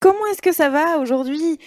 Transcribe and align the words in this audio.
Comment 0.00 0.26
est-ce 0.30 0.42
que 0.42 0.52
ça 0.52 0.68
va 0.68 0.98
aujourd'hui? 0.98 1.58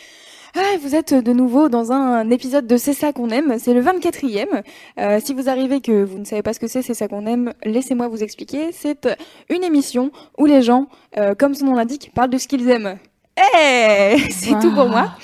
Ah, 0.55 0.77
vous 0.81 0.95
êtes 0.95 1.13
de 1.13 1.33
nouveau 1.33 1.67
dans 1.67 1.91
un 1.91 2.29
épisode 2.29 2.65
de 2.65 2.77
C'est 2.77 2.93
ça 2.93 3.11
qu'on 3.11 3.29
aime, 3.29 3.59
c'est 3.59 3.73
le 3.73 3.81
24e. 3.81 4.63
Euh, 4.99 5.19
si 5.21 5.33
vous 5.33 5.49
arrivez 5.49 5.81
que 5.81 6.03
vous 6.05 6.17
ne 6.17 6.23
savez 6.23 6.41
pas 6.41 6.53
ce 6.53 6.59
que 6.61 6.67
c'est, 6.67 6.81
c'est 6.81 6.93
ça 6.93 7.09
qu'on 7.09 7.25
aime, 7.25 7.53
laissez-moi 7.65 8.07
vous 8.07 8.23
expliquer. 8.23 8.71
C'est 8.71 9.09
une 9.49 9.65
émission 9.65 10.11
où 10.37 10.45
les 10.45 10.61
gens, 10.61 10.87
euh, 11.17 11.35
comme 11.35 11.53
son 11.55 11.65
nom 11.65 11.73
l'indique, 11.73 12.11
parlent 12.15 12.29
de 12.29 12.37
ce 12.37 12.47
qu'ils 12.47 12.69
aiment. 12.69 12.97
Hey 13.41 14.19
c'est 14.31 14.59
tout 14.59 14.73
pour 14.73 14.87
moi. 14.87 15.15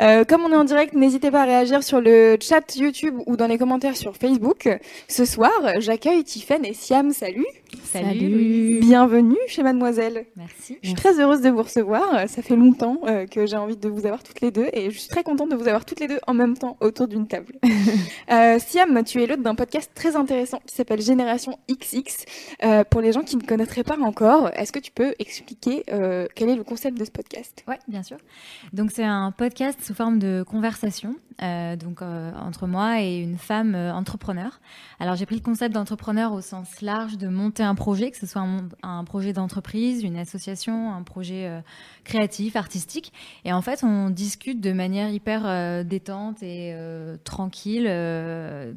Euh, 0.00 0.24
comme 0.24 0.42
on 0.42 0.52
est 0.52 0.56
en 0.56 0.64
direct, 0.64 0.94
n'hésitez 0.94 1.30
pas 1.30 1.42
à 1.42 1.44
réagir 1.44 1.82
sur 1.82 2.00
le 2.00 2.36
chat 2.40 2.76
YouTube 2.76 3.18
ou 3.26 3.36
dans 3.36 3.46
les 3.46 3.58
commentaires 3.58 3.96
sur 3.96 4.16
Facebook. 4.16 4.68
Ce 5.08 5.24
soir, 5.24 5.52
j'accueille 5.78 6.24
Tiffen 6.24 6.64
et 6.64 6.74
Siam. 6.74 7.10
Salut. 7.12 7.46
Salut. 7.84 8.78
Bienvenue 8.80 9.36
chez 9.48 9.62
Mademoiselle. 9.62 10.26
Merci. 10.36 10.78
Je 10.82 10.88
suis 10.88 10.96
très 10.96 11.20
heureuse 11.20 11.40
de 11.40 11.50
vous 11.50 11.62
recevoir. 11.62 12.28
Ça 12.28 12.42
fait 12.42 12.56
longtemps 12.56 13.00
euh, 13.06 13.26
que 13.26 13.46
j'ai 13.46 13.56
envie 13.56 13.76
de 13.76 13.88
vous 13.88 14.06
avoir 14.06 14.22
toutes 14.22 14.40
les 14.40 14.50
deux 14.50 14.68
et 14.72 14.90
je 14.90 14.98
suis 14.98 15.08
très 15.08 15.22
contente 15.22 15.50
de 15.50 15.56
vous 15.56 15.66
avoir 15.68 15.84
toutes 15.84 16.00
les 16.00 16.08
deux 16.08 16.20
en 16.26 16.34
même 16.34 16.56
temps 16.56 16.76
autour 16.80 17.08
d'une 17.08 17.26
table. 17.26 17.54
euh, 18.30 18.58
Siam, 18.58 19.02
tu 19.04 19.22
es 19.22 19.26
l'hôte 19.26 19.42
d'un 19.42 19.54
podcast 19.54 19.90
très 19.94 20.16
intéressant 20.16 20.60
qui 20.66 20.74
s'appelle 20.74 21.00
Génération 21.00 21.58
XX. 21.70 22.24
Euh, 22.64 22.84
pour 22.84 23.00
les 23.00 23.12
gens 23.12 23.22
qui 23.22 23.36
ne 23.36 23.42
connaîtraient 23.42 23.84
pas 23.84 23.98
encore, 24.00 24.50
est-ce 24.54 24.72
que 24.72 24.78
tu 24.78 24.92
peux 24.92 25.14
expliquer 25.18 25.84
euh, 25.92 26.26
quel 26.34 26.48
est 26.48 26.56
le 26.56 26.64
concept 26.64 26.98
de 26.98 27.04
ce 27.04 27.10
podcast? 27.10 27.64
Ouais, 27.68 27.80
bien 27.88 28.04
sûr. 28.04 28.18
Donc 28.72 28.92
c'est 28.92 29.04
un 29.04 29.32
podcast 29.32 29.82
sous 29.82 29.92
forme 29.92 30.20
de 30.20 30.44
conversation, 30.46 31.16
euh, 31.42 31.74
donc 31.74 32.00
euh, 32.00 32.30
entre 32.34 32.68
moi 32.68 33.02
et 33.02 33.18
une 33.18 33.38
femme 33.38 33.74
euh, 33.74 33.92
entrepreneur. 33.92 34.60
Alors 34.98 35.16
j'ai 35.16 35.26
pris 35.26 35.34
le 35.34 35.42
concept 35.42 35.74
d'entrepreneur 35.74 36.32
au 36.32 36.40
sens 36.40 36.80
large 36.80 37.18
de 37.18 37.28
monter 37.28 37.62
un 37.62 37.74
projet, 37.74 38.10
que 38.10 38.16
ce 38.16 38.26
soit 38.26 38.42
un, 38.82 39.04
projet 39.04 39.32
d'entreprise, 39.32 40.02
une 40.02 40.16
association, 40.16 40.92
un 40.92 41.02
projet 41.02 41.46
euh, 41.46 41.60
créatif, 42.04 42.56
artistique. 42.56 43.12
Et 43.44 43.52
en 43.52 43.60
fait, 43.60 43.84
on 43.84 44.10
discute 44.10 44.60
de 44.60 44.72
manière 44.72 45.10
hyper 45.10 45.42
euh, 45.44 45.82
détente 45.82 46.42
et 46.42 46.72
euh, 46.74 47.16
tranquille 47.24 47.84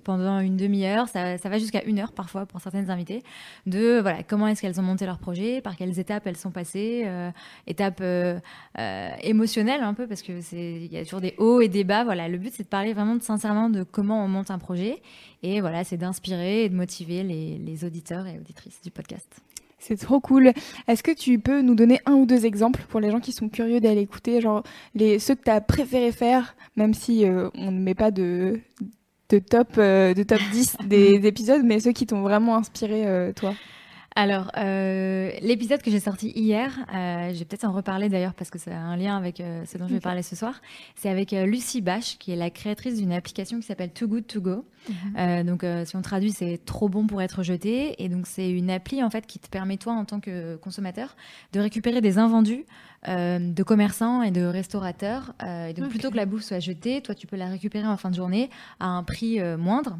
pendant 0.04 0.40
une 0.40 0.58
demi-heure. 0.58 1.08
Ça, 1.08 1.38
ça 1.38 1.50
va 1.50 1.58
jusqu'à 1.58 1.84
une 1.84 2.00
heure 2.00 2.12
parfois 2.12 2.46
pour 2.46 2.60
certaines 2.60 2.90
invitées. 2.90 3.24
De 3.66 4.00
voilà, 4.02 4.24
comment 4.24 4.48
est-ce 4.48 4.62
qu'elles 4.62 4.80
ont 4.80 4.84
monté 4.84 5.06
leur 5.06 5.20
projet, 5.20 5.62
par 5.62 5.76
quelles 5.76 6.00
étapes 6.00 6.28
elles 6.28 6.38
sont 6.38 6.52
passées, 6.52 7.08
étapes 7.68 8.04
euh, 8.78 9.10
émotionnelles 9.22 9.82
un 9.82 9.94
peu 9.94 10.08
parce 10.08 10.22
que 10.22 10.42
c'est 10.42 10.76
il 10.82 10.94
y 10.94 10.98
a 10.98 11.04
toujours 11.04 11.22
des 11.22 11.36
hauts 11.38 11.62
et 11.62 11.68
des 11.68 11.84
bas. 11.84 12.04
Voilà, 12.04 12.28
le 12.28 12.38
but 12.38 12.54
c'est 12.54 12.64
de 12.64 12.68
parler 12.68 12.94
vraiment 12.94 13.16
de, 13.16 13.24
sincèrement 13.24 13.70
de 13.70 13.84
comment 13.84 14.24
on 14.24 14.28
monte 14.28 14.52
un 14.52 14.60
projet. 14.60 15.02
Et 15.42 15.62
voilà, 15.62 15.84
c'est 15.84 15.98
d'inspirer 15.98 16.66
et 16.66 16.70
de 16.70 16.76
motiver 16.76 17.24
les, 17.24 17.58
les 17.58 17.86
auditeurs 17.86 18.28
et 18.28 18.38
auditrices 18.38 18.82
du 18.82 18.92
podcast. 18.92 19.42
C'est 19.80 19.98
trop 19.98 20.20
cool. 20.20 20.52
Est-ce 20.88 21.02
que 21.02 21.12
tu 21.12 21.40
peux 21.40 21.62
nous 21.62 21.74
donner 21.74 22.00
un 22.06 22.14
ou 22.14 22.26
deux 22.26 22.46
exemples 22.46 22.82
pour 22.90 23.00
les 23.00 23.12
gens 23.12 23.22
qui 23.22 23.32
sont 23.32 23.48
curieux 23.48 23.80
d'aller 23.80 24.02
écouter, 24.02 24.42
genre 24.42 24.64
les 24.94 25.20
ceux 25.20 25.36
que 25.36 25.44
tu 25.44 25.50
as 25.50 25.62
préféré 25.62 26.12
faire, 26.12 26.56
même 26.76 26.94
si 26.94 27.26
euh, 27.26 27.50
on 27.56 27.72
ne 27.72 27.80
met 27.80 27.96
pas 27.96 28.12
de 28.12 28.60
de 29.30 29.40
top 29.40 29.70
euh, 29.78 30.14
de 30.14 30.24
top 30.24 30.42
10 30.52 30.78
des, 30.86 31.20
des 31.20 31.28
épisodes, 31.28 31.62
mais 31.64 31.80
ceux 31.80 31.94
qui 31.94 32.06
t'ont 32.06 32.22
vraiment 32.22 32.58
inspiré 32.58 33.08
euh, 33.08 33.32
toi? 33.32 33.54
Alors, 34.20 34.52
euh, 34.58 35.32
l'épisode 35.42 35.82
que 35.82 35.90
j'ai 35.90 36.02
sorti 36.02 36.34
hier, 36.36 36.78
euh, 36.94 37.34
je 37.34 37.40
vais 37.40 37.46
peut-être 37.46 37.64
en 37.64 37.72
reparler 37.72 38.10
d'ailleurs 38.10 38.34
parce 38.34 38.50
que 38.50 38.60
ça 38.60 38.72
a 38.72 38.78
un 38.78 38.98
lien 38.98 39.16
avec 39.16 39.40
euh, 39.40 39.64
ce 39.66 39.78
dont 39.78 39.88
je 39.88 39.94
vais 39.94 40.02
parler 40.02 40.24
ce 40.24 40.36
soir. 40.36 40.60
C'est 40.96 41.08
avec 41.08 41.32
euh, 41.32 41.46
Lucie 41.46 41.80
Bache, 41.80 42.18
qui 42.18 42.34
est 42.34 42.36
la 42.36 42.50
créatrice 42.50 42.98
d'une 42.98 43.14
application 43.14 43.62
qui 43.62 43.66
s'appelle 43.66 43.94
Too 43.94 44.10
Good 44.10 44.28
To 44.28 44.42
Go. 44.42 44.66
Euh, 45.18 45.44
donc, 45.44 45.64
si 45.86 45.96
on 45.96 46.02
traduit, 46.02 46.32
c'est 46.32 46.60
trop 46.66 46.90
bon 46.90 47.08
pour 47.08 47.22
être 47.22 47.44
jeté. 47.44 48.04
Et 48.04 48.10
donc, 48.10 48.28
c'est 48.28 48.52
une 48.52 48.70
appli 48.70 49.02
en 49.02 49.10
fait 49.10 49.26
qui 49.26 49.40
te 49.40 49.48
permet 49.48 49.78
toi, 49.78 49.94
en 49.94 50.04
tant 50.04 50.20
que 50.20 50.58
consommateur, 50.58 51.16
de 51.54 51.62
récupérer 51.62 52.02
des 52.02 52.18
invendus 52.18 52.66
de 53.08 53.64
commerçants 53.64 54.22
et 54.22 54.32
de 54.32 54.42
restaurateurs. 54.42 55.34
Et 55.70 55.74
donc, 55.74 55.88
plutôt 55.88 56.12
que 56.12 56.18
la 56.18 56.26
bouffe 56.26 56.44
soit 56.44 56.60
jetée, 56.60 57.02
toi, 57.02 57.16
tu 57.16 57.26
peux 57.26 57.38
la 57.38 57.48
récupérer 57.48 57.88
en 57.88 57.96
fin 57.96 58.10
de 58.10 58.16
journée 58.16 58.50
à 58.82 58.88
un 58.88 59.04
prix 59.04 59.40
moindre. 59.58 59.98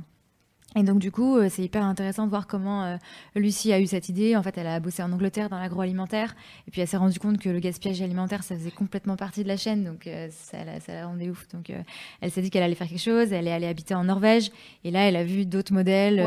Et 0.76 0.84
donc 0.84 1.00
du 1.00 1.12
coup, 1.12 1.36
euh, 1.36 1.48
c'est 1.50 1.64
hyper 1.64 1.84
intéressant 1.84 2.26
de 2.26 2.30
voir 2.30 2.46
comment 2.46 2.84
euh, 2.84 2.98
Lucie 3.36 3.74
a 3.74 3.80
eu 3.80 3.88
cette 3.88 4.08
idée. 4.08 4.36
En 4.36 4.44
fait, 4.44 4.56
elle 4.56 4.68
a 4.68 4.80
bossé 4.80 5.02
en 5.02 5.12
Angleterre 5.12 5.50
dans 5.50 5.58
l'agroalimentaire, 5.58 6.36
et 6.68 6.72
puis 6.72 6.80
elle 6.80 6.88
s'est 6.88 6.96
rendue 6.98 7.18
compte 7.18 7.40
que 7.40 7.50
le 7.50 7.60
gaspillage 7.60 8.00
alimentaire, 8.04 8.44
ça 8.44 8.54
faisait 8.56 8.70
complètement 8.70 9.16
partie 9.16 9.42
de 9.42 9.48
la 9.48 9.58
chaîne, 9.58 9.84
donc 9.84 10.06
euh, 10.06 10.28
ça, 10.30 10.64
la, 10.64 10.80
ça 10.80 10.94
la 10.94 11.08
rendait 11.08 11.28
ouf. 11.28 11.48
Donc 11.52 11.72
euh, 11.72 11.82
elle 12.22 12.30
s'est 12.30 12.44
dit 12.44 12.52
qu'elle 12.52 12.62
allait 12.62 12.76
faire 12.76 12.88
quelque 12.88 13.00
chose. 13.02 13.34
Elle 13.34 13.48
est 13.48 13.52
allée 13.52 13.66
habiter 13.66 13.96
en 13.96 14.04
Norvège, 14.04 14.52
et 14.84 14.92
là, 14.92 15.08
elle 15.10 15.16
a 15.16 15.24
vu 15.24 15.48
d'autres 15.48 15.74
modèles, 15.74 16.18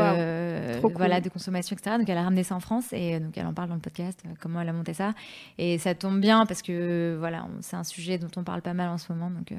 cool. 0.81 0.93
voilà, 0.97 1.21
de 1.21 1.29
consommation, 1.29 1.77
etc. 1.77 1.97
Donc 1.99 2.09
elle 2.09 2.19
a 2.19 2.25
ramené 2.25 2.43
ça 2.43 2.57
en 2.57 2.61
France, 2.61 2.93
et 2.93 3.21
donc 3.21 3.39
elle 3.39 3.47
en 3.47 3.55
parle 3.55 3.69
dans 3.69 3.77
le 3.77 3.81
podcast, 3.81 4.21
comment 4.41 4.61
elle 4.61 4.69
a 4.69 4.73
monté 4.73 4.93
ça. 4.93 5.13
Et 5.59 5.79
ça 5.79 5.95
tombe 5.95 6.21
bien 6.21 6.47
parce 6.47 6.63
que 6.63 7.15
voilà, 7.17 7.47
c'est 7.61 7.77
un 7.77 7.85
sujet 7.85 8.19
dont 8.19 8.31
on 8.37 8.43
parle 8.43 8.61
pas 8.63 8.75
mal 8.75 8.89
en 8.89 8.99
ce 8.99 9.13
moment, 9.13 9.31
donc 9.31 9.53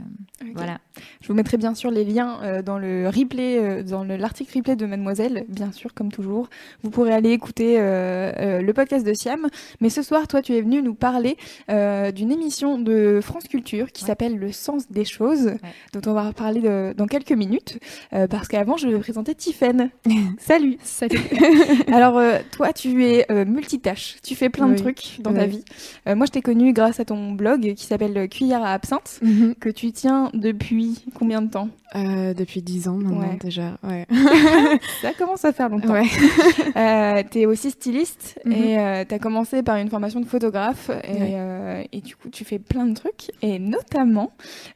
voilà. 0.55 0.79
Je 1.21 1.27
vous 1.29 1.33
mettrai 1.35 1.55
bien 1.55 1.73
sûr 1.73 1.89
les 1.89 2.03
liens 2.03 2.61
dans 2.63 2.77
le 2.77 3.07
replay, 3.07 3.81
dans 3.85 4.03
le- 4.03 4.17
l'article 4.17 4.57
replay 4.57 4.72
de 4.75 4.85
Mademoiselle, 4.85 5.45
bien 5.49 5.71
sûr, 5.71 5.93
comme 5.93 6.11
toujours. 6.11 6.49
Vous 6.83 6.89
pourrez 6.89 7.13
aller 7.13 7.31
écouter 7.31 7.79
euh, 7.79 8.31
euh, 8.37 8.61
le 8.61 8.73
podcast 8.73 9.05
de 9.05 9.13
Siam. 9.13 9.47
Mais 9.81 9.89
ce 9.89 10.01
soir, 10.01 10.27
toi, 10.27 10.41
tu 10.41 10.53
es 10.53 10.61
venu 10.61 10.81
nous 10.81 10.93
parler 10.95 11.37
euh, 11.69 12.11
d'une 12.11 12.31
émission 12.31 12.77
de 12.77 13.19
France 13.21 13.43
Culture 13.47 13.91
qui 13.91 14.03
Ouais. 14.03 14.07
s'appelle 14.07 14.37
Le 14.37 14.51
sens 14.51 14.91
des 14.91 15.05
choses, 15.05 15.51
dont 15.93 16.01
on 16.09 16.13
va 16.13 16.31
parler 16.33 16.61
de- 16.61 16.93
dans 16.97 17.07
quelques 17.07 17.31
minutes. 17.31 17.79
euh, 18.13 18.27
parce 18.27 18.47
qu'avant, 18.47 18.77
je 18.77 18.87
vais 18.87 18.99
présenter 18.99 19.35
Tiffen. 19.35 19.89
Salut 20.39 20.77
Salut. 20.83 21.19
Alors, 21.91 22.21
toi, 22.51 22.73
tu 22.73 23.05
es 23.05 23.25
multitâche. 23.45 24.17
Tu 24.23 24.35
fais 24.35 24.49
plein 24.49 24.67
de 24.67 24.75
trucs 24.77 25.17
dans 25.21 25.33
ta 25.33 25.45
vie. 25.45 25.63
Moi, 26.05 26.25
je 26.25 26.31
t'ai 26.31 26.41
connu 26.41 26.73
grâce 26.73 26.99
à 26.99 27.05
ton 27.05 27.31
blog 27.31 27.73
qui 27.75 27.85
s'appelle 27.85 28.27
Cuillère 28.29 28.63
à 28.63 28.73
absinthe, 28.73 29.19
que 29.59 29.69
tu 29.69 29.91
tiens 29.91 30.29
depuis 30.33 31.03
combien 31.17 31.41
de 31.41 31.49
temps? 31.49 31.69
Depuis 31.95 32.61
10 32.63 32.87
ans 32.87 32.95
maintenant 32.97 33.19
Ouais. 33.21 33.37
déjà. 33.39 33.77
Ouais. 33.83 34.07
Ça 35.01 35.13
commence 35.17 35.45
à 35.45 35.53
faire 35.53 35.69
longtemps. 35.69 35.93
Ouais. 35.93 36.03
Euh, 36.75 37.21
t'es 37.29 37.45
aussi 37.45 37.69
styliste 37.71 38.39
Mhm. 38.45 38.51
et 38.53 38.79
euh, 38.79 39.03
t'as 39.07 39.19
commencé 39.19 39.61
par 39.63 39.77
une 39.77 39.89
formation 39.89 40.19
de 40.19 40.25
photographe 40.25 40.89
et, 41.03 41.11
Ouais. 41.13 41.33
euh, 41.35 41.83
et 41.91 42.01
du 42.01 42.15
coup 42.15 42.29
tu 42.29 42.43
fais 42.45 42.57
plein 42.57 42.85
de 42.85 42.93
trucs 42.95 43.31
et 43.41 43.59
notamment 43.59 44.31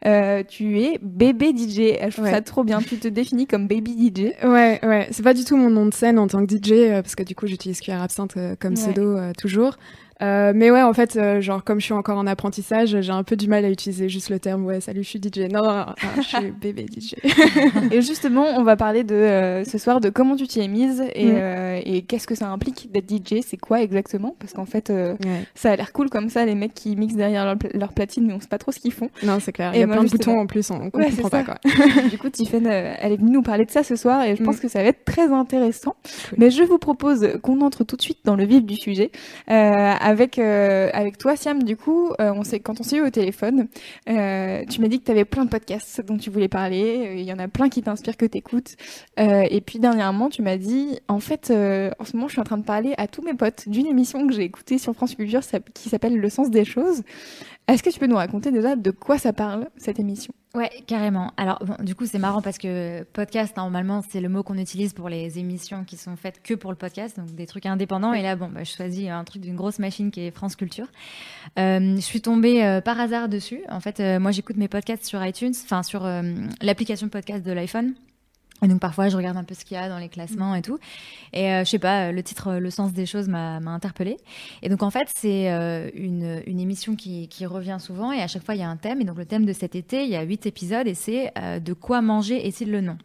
euh, 0.06 0.44
tu 0.48 0.80
es 0.81 1.00
bébé 1.02 1.53
DJ. 1.56 1.98
Je 2.06 2.09
trouve 2.12 2.25
Ouais. 2.25 2.31
ça 2.31 2.42
trop 2.42 2.64
bien. 2.64 2.80
Tu 2.81 2.98
te 2.98 3.08
définis 3.08 3.48
comme 3.48 3.68
baby 3.68 4.12
DJ. 4.14 4.34
Ouais, 4.46 4.80
ouais. 4.84 5.08
C'est 5.12 5.24
pas 5.24 5.34
du 5.34 5.44
tout 5.44 5.58
mon 5.58 5.70
nom 5.70 5.86
de 5.88 5.94
scène 5.94 6.19
en 6.19 6.28
tant 6.28 6.46
que 6.46 6.54
DJ 6.56 6.72
euh, 6.74 7.02
parce 7.02 7.16
que 7.16 7.24
du 7.24 7.34
coup 7.36 7.48
j'utilise 7.48 7.81
QR 7.81 8.02
Absinthe 8.02 8.36
comme 8.59 8.75
pseudo 8.75 9.18
toujours. 9.38 9.78
Euh, 10.22 10.52
mais 10.56 10.72
ouais, 10.72 10.82
en 10.82 10.94
fait, 10.94 11.16
euh, 11.16 11.42
genre 11.42 11.64
comme 11.64 11.80
je 11.80 11.86
suis 11.86 11.94
encore 11.94 12.18
en 12.18 12.26
apprentissage, 12.26 13.00
j'ai 13.02 13.12
un 13.12 13.24
peu 13.24 13.36
du 13.36 13.48
mal 13.48 13.64
à 13.66 13.70
utiliser 13.70 14.10
juste 14.10 14.30
le 14.30 14.40
terme. 14.40 14.66
Ouais, 14.66 14.82
salut, 14.82 15.04
je 15.04 15.10
suis 15.10 15.20
DJ. 15.22 15.52
Non, 15.52 15.62
non, 15.64 15.74
non, 15.74 15.86
non, 15.86 16.22
je 16.22 16.22
suis 16.28 16.52
bébé 16.62 16.86
DJ. 16.92 17.16
et 17.92 18.02
justement, 18.02 18.46
on 18.58 18.64
va 18.64 18.76
parler 18.76 19.04
de 19.04 19.14
euh, 19.16 19.64
ce 19.64 19.78
soir 19.78 20.02
de 20.02 20.10
comment 20.10 20.36
tu 20.36 20.48
t'y 20.48 20.60
es 20.62 20.68
mise 20.68 21.04
et, 21.14 21.26
Mhm. 21.28 21.36
euh, 21.38 21.80
et 21.86 22.02
qu'est-ce 22.02 22.26
que 22.28 22.36
ça 22.36 22.48
implique 22.50 22.92
d'être 22.92 23.10
DJ. 23.10 23.42
C'est 23.46 23.58
quoi 23.58 23.82
exactement? 23.82 24.36
Parce 24.40 24.54
qu'en 24.54 24.66
fait, 24.66 24.90
euh, 24.90 25.14
Ouais. 25.24 25.44
ça 25.56 25.72
a 25.72 25.76
l'air 25.76 25.94
cool 25.94 26.10
comme 26.10 26.30
ça. 26.30 26.46
Les 26.46 26.56
mecs 26.56 26.74
qui 26.74 26.96
mixent 26.96 27.16
derrière 27.16 27.46
leur, 27.46 27.56
leur 27.74 27.94
platine, 27.94 28.25
mais 28.28 28.34
on 28.34 28.40
sait 28.40 28.48
pas 28.48 28.58
trop 28.58 28.72
ce 28.72 28.80
qu'ils 28.80 28.94
font. 28.94 29.10
Non, 29.24 29.40
c'est 29.40 29.52
clair. 29.52 29.74
Et 29.74 29.78
Il 29.78 29.80
y 29.81 29.84
a 29.84 29.88
moi, 29.88 29.98
plein 29.98 30.06
de 30.06 30.10
boutons 30.10 30.40
en 30.40 30.48
plus, 30.48 30.72
on, 30.72 30.90
on 30.94 30.98
Ouais, 30.98 31.10
comprend 31.12 31.30
pas 31.30 31.44
quoi. 31.44 31.56
du 32.10 32.18
coup, 32.18 32.30
Tiffen, 32.30 32.66
elle 32.66 33.12
est 33.12 33.18
venue 33.18 33.31
nous 33.31 33.42
parler 33.44 33.66
de 33.66 33.72
ça 33.72 33.84
ce 33.84 33.96
soir 33.96 34.24
et 34.24 34.36
je 34.36 34.44
pense 34.44 34.58
Mm. 34.58 34.60
que 34.62 34.68
ça 34.68 34.81
va 34.81 34.90
être 34.90 35.06
très 35.06 35.31
intéressant. 35.31 35.96
Cool. 36.30 36.40
Mais 36.40 36.50
je 36.50 36.63
vous 36.63 36.80
propose 36.80 37.30
qu'on 37.44 37.62
entre 37.62 37.84
tout 37.84 37.96
de 37.98 38.02
suite 38.02 38.20
dans 38.25 38.36
le 38.36 38.46
vif 38.46 38.63
du 38.66 38.75
sujet 38.75 39.12
avec 40.07 40.39
avec 40.39 41.18
toi, 41.18 41.36
Siam. 41.36 41.63
Du 41.63 41.75
coup, 41.77 42.12
euh, 42.21 42.31
on 42.33 42.44
s'est 42.44 42.59
quand 42.59 42.80
on 42.80 42.83
s'est 42.83 42.98
eu 42.98 43.01
au 43.01 43.09
téléphone, 43.09 43.68
euh, 44.09 44.63
tu 44.69 44.81
m'as 44.81 44.88
dit 44.88 45.00
que 45.00 45.06
tu 45.06 45.12
avais 45.12 45.25
plein 45.25 45.45
de 45.45 45.50
podcasts 45.50 46.01
dont 46.01 46.18
tu 46.18 46.30
voulais 46.30 46.48
parler. 46.48 47.07
Euh, 47.07 47.15
Il 47.15 47.25
y 47.25 47.33
en 47.33 47.39
a 47.39 47.48
plein 47.48 47.69
qui 47.69 47.81
t'inspirent, 47.81 48.18
que 48.18 48.25
t'écoutes. 48.25 48.75
Euh, 49.19 49.45
et 49.50 49.62
puis 49.62 49.80
dernièrement, 49.80 50.30
tu 50.30 50.42
m'as 50.42 50.57
dit, 50.57 51.00
en 51.07 51.19
fait, 51.19 51.51
euh, 51.51 51.92
en 52.00 52.06
ce 52.06 52.15
moment, 52.15 52.27
je 52.27 52.33
suis 52.33 52.42
en 52.42 52.45
train 52.45 52.57
de 52.57 52.63
parler 52.65 52.94
à 52.98 53.07
tous 53.07 53.21
mes 53.21 53.33
potes 53.33 53.68
d'une 53.68 53.86
émission 53.86 54.25
que 54.27 54.33
j'ai 54.33 54.44
écoutée 54.44 54.77
sur 54.77 54.94
France 54.94 55.15
Culture 55.15 55.42
qui 55.74 55.89
s'appelle 55.89 56.18
Le 56.18 56.30
sens 56.30 56.50
des 56.50 56.65
choses. 56.65 57.03
Est-ce 57.68 57.83
que 57.83 57.89
tu 57.89 58.00
peux 58.00 58.07
nous 58.07 58.15
raconter 58.15 58.51
déjà 58.51 58.75
de 58.75 58.92
quoi 58.92 59.18
ça 59.18 59.33
parle 59.33 59.68
cette 59.77 60.00
émission? 60.00 60.33
Ouais, 60.57 60.71
carrément. 60.88 61.33
Alors, 61.38 61.59
du 61.81 61.94
coup, 61.94 62.07
c'est 62.07 62.18
marrant 62.18 62.42
parce 62.42 62.57
que 62.57 63.04
podcast, 63.13 63.56
normalement, 63.57 64.04
c'est 64.09 64.19
le 64.19 64.27
mot 64.27 64.42
qu'on 64.42 64.57
utilise 64.57 64.92
pour 64.92 65.07
les 65.07 65.38
émissions 65.38 65.83
qui 65.83 65.98
sont 65.98 66.15
faites 66.15 66.42
que 66.42 66.56
pour 66.56 66.71
le 66.71 66.75
podcast, 66.75 67.15
donc 67.15 67.30
des 67.36 67.45
trucs 67.45 67.68
indépendants. 67.68 68.12
Et 68.12 68.24
là, 68.24 68.36
bon, 68.36 68.50
bah, 68.50 68.63
je 68.63 68.71
choisis 68.71 69.07
un 69.07 69.24
truc 69.24 69.44
d'une 69.44 69.56
grosse 69.56 69.77
machine 69.77 70.09
qui 70.09 70.21
est 70.21 70.31
France 70.31 70.56
Culture. 70.56 70.88
Euh, 71.59 71.98
je 71.98 72.01
suis 72.01 72.21
tombée 72.21 72.63
euh, 72.63 72.81
par 72.81 73.00
hasard 73.00 73.30
dessus. 73.30 73.62
En 73.69 73.80
fait, 73.81 74.00
euh, 74.00 74.19
moi, 74.19 74.31
j'écoute 74.31 74.57
mes 74.57 74.68
podcasts 74.68 75.06
sur 75.06 75.24
iTunes, 75.24 75.54
enfin, 75.63 75.83
sur 75.83 76.09
l'application 76.63 77.07
podcast 77.07 77.45
de 77.45 77.51
l'iPhone. 77.51 77.94
Et 78.63 78.68
donc 78.68 78.80
parfois 78.80 79.09
je 79.09 79.18
regarde 79.18 79.38
un 79.38 79.44
peu 79.44 79.54
ce 79.54 79.63
qu'il 79.63 79.75
y 79.75 79.80
a 79.80 79.89
dans 79.89 80.00
les 80.00 80.09
classements 80.09 80.56
et 80.56 80.62
tout. 80.62 80.80
Et 81.33 81.51
euh, 81.51 81.63
je 81.63 81.69
sais 81.69 81.80
pas, 81.80 82.12
le 82.12 82.24
titre 82.24 82.56
Le 82.56 82.69
sens 82.69 82.94
des 82.94 83.06
choses 83.06 83.27
m'a 83.27 83.57
interpellée. 83.57 84.18
Et 84.63 84.69
donc 84.69 84.83
en 84.83 84.89
fait 84.89 85.07
c'est 85.15 85.51
euh, 85.51 85.89
une, 85.94 86.42
une 86.48 86.59
émission 86.59 86.95
qui, 86.95 87.27
qui 87.27 87.45
revient 87.45 87.77
souvent 87.80 88.12
et 88.12 88.21
à 88.21 88.27
chaque 88.27 88.44
fois 88.44 88.56
il 88.56 88.62
y 88.62 88.63
a 88.63 88.69
un 88.69 88.77
thème. 88.77 89.01
Et 89.01 89.06
donc 89.06 89.18
le 89.18 89.25
thème 89.25 89.45
de 89.45 89.54
cet 89.54 89.75
été, 89.75 90.04
il 90.04 90.09
y 90.09 90.15
a 90.15 90.24
huit 90.24 90.45
épisodes 90.45 90.88
et 90.88 90.95
c'est 90.95 91.31
euh, 91.38 91.59
de 91.59 91.74
quoi 91.74 92.01
manger 92.01 92.48
est-il 92.48 92.71
le 92.71 92.81
nom? 92.81 92.98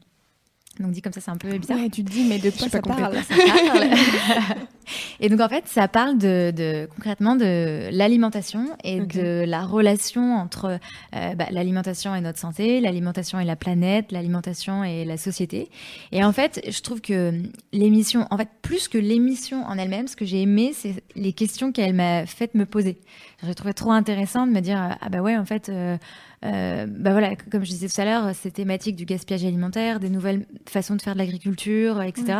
Donc 0.81 0.93
dit 0.93 1.02
comme 1.02 1.12
ça, 1.12 1.20
c'est 1.20 1.31
un 1.31 1.37
peu 1.37 1.56
bizarre. 1.58 1.76
Ouais, 1.76 1.90
tu 1.90 2.02
te 2.02 2.10
dis, 2.10 2.25
mais 2.25 2.38
de 2.38 2.50
quoi 2.50 2.69
pas 2.69 2.70
ça 2.70 2.81
parle 2.81 3.16
Ça 3.22 3.34
parle. 3.34 3.90
et 5.20 5.29
donc 5.29 5.40
en 5.40 5.49
fait, 5.49 5.64
ça 5.67 5.88
parle 5.88 6.19
de, 6.19 6.52
de- 6.55 6.88
concrètement 6.94 7.37
de 7.37 7.88
l'alimentation 7.93 8.67
et 8.84 9.00
de 9.00 9.44
la 9.46 9.62
relation 9.64 10.34
entre 10.37 10.79
euh, 11.14 11.34
bah, 11.34 11.46
l'alimentation 11.50 12.14
et 12.14 12.20
notre 12.20 12.38
santé, 12.38 12.81
l'alimentation 12.81 13.38
et 13.40 13.44
la 13.44 13.56
planète, 13.56 14.12
l'alimentation 14.12 14.84
et 14.84 15.05
la 15.05 15.17
société. 15.17 15.69
Et 16.12 16.23
en 16.25 16.32
fait, 16.32 16.61
je 16.69 16.81
trouve 16.81 17.00
que 17.00 17.32
l'émission, 17.73 18.26
en 18.31 18.37
fait, 18.37 18.49
plus 18.62 18.88
que 18.88 18.99
l'émission 18.99 19.64
en 19.64 19.79
elle-même, 19.79 20.08
ce 20.08 20.17
que 20.17 20.25
j'ai 20.25 20.43
aimé, 20.43 20.73
c'est 20.75 21.02
les 21.17 21.32
questions 21.32 21.73
qu'elle 21.73 21.94
m'a 21.94 22.26
fait 22.26 22.55
me 22.55 22.67
poser. 22.67 22.99
J'ai 23.44 23.55
trouvé 23.55 23.75
trop 23.75 23.90
intéressant 23.93 24.46
de 24.46 24.52
me 24.52 24.61
dire 24.61 24.96
ah 25.00 25.08
bah 25.08 25.20
ouais 25.20 25.37
en 25.37 25.44
fait. 25.44 25.69
euh, 25.69 25.96
euh, 26.44 26.87
bah 26.88 27.12
voilà, 27.12 27.37
comme 27.37 27.64
je 27.64 27.70
disais 27.70 27.88
tout 27.88 28.00
à 28.00 28.05
l'heure, 28.05 28.34
ces 28.34 28.50
thématiques 28.50 28.96
du 28.96 29.05
gaspillage 29.05 29.44
alimentaire, 29.44 30.00
des 30.00 30.11
nouvelles 30.11 30.44
façons 30.69 30.96
de 30.96 31.02
faire 31.02 31.12
de 31.14 31.19
l'agriculture, 31.20 32.02
etc. 32.02 32.34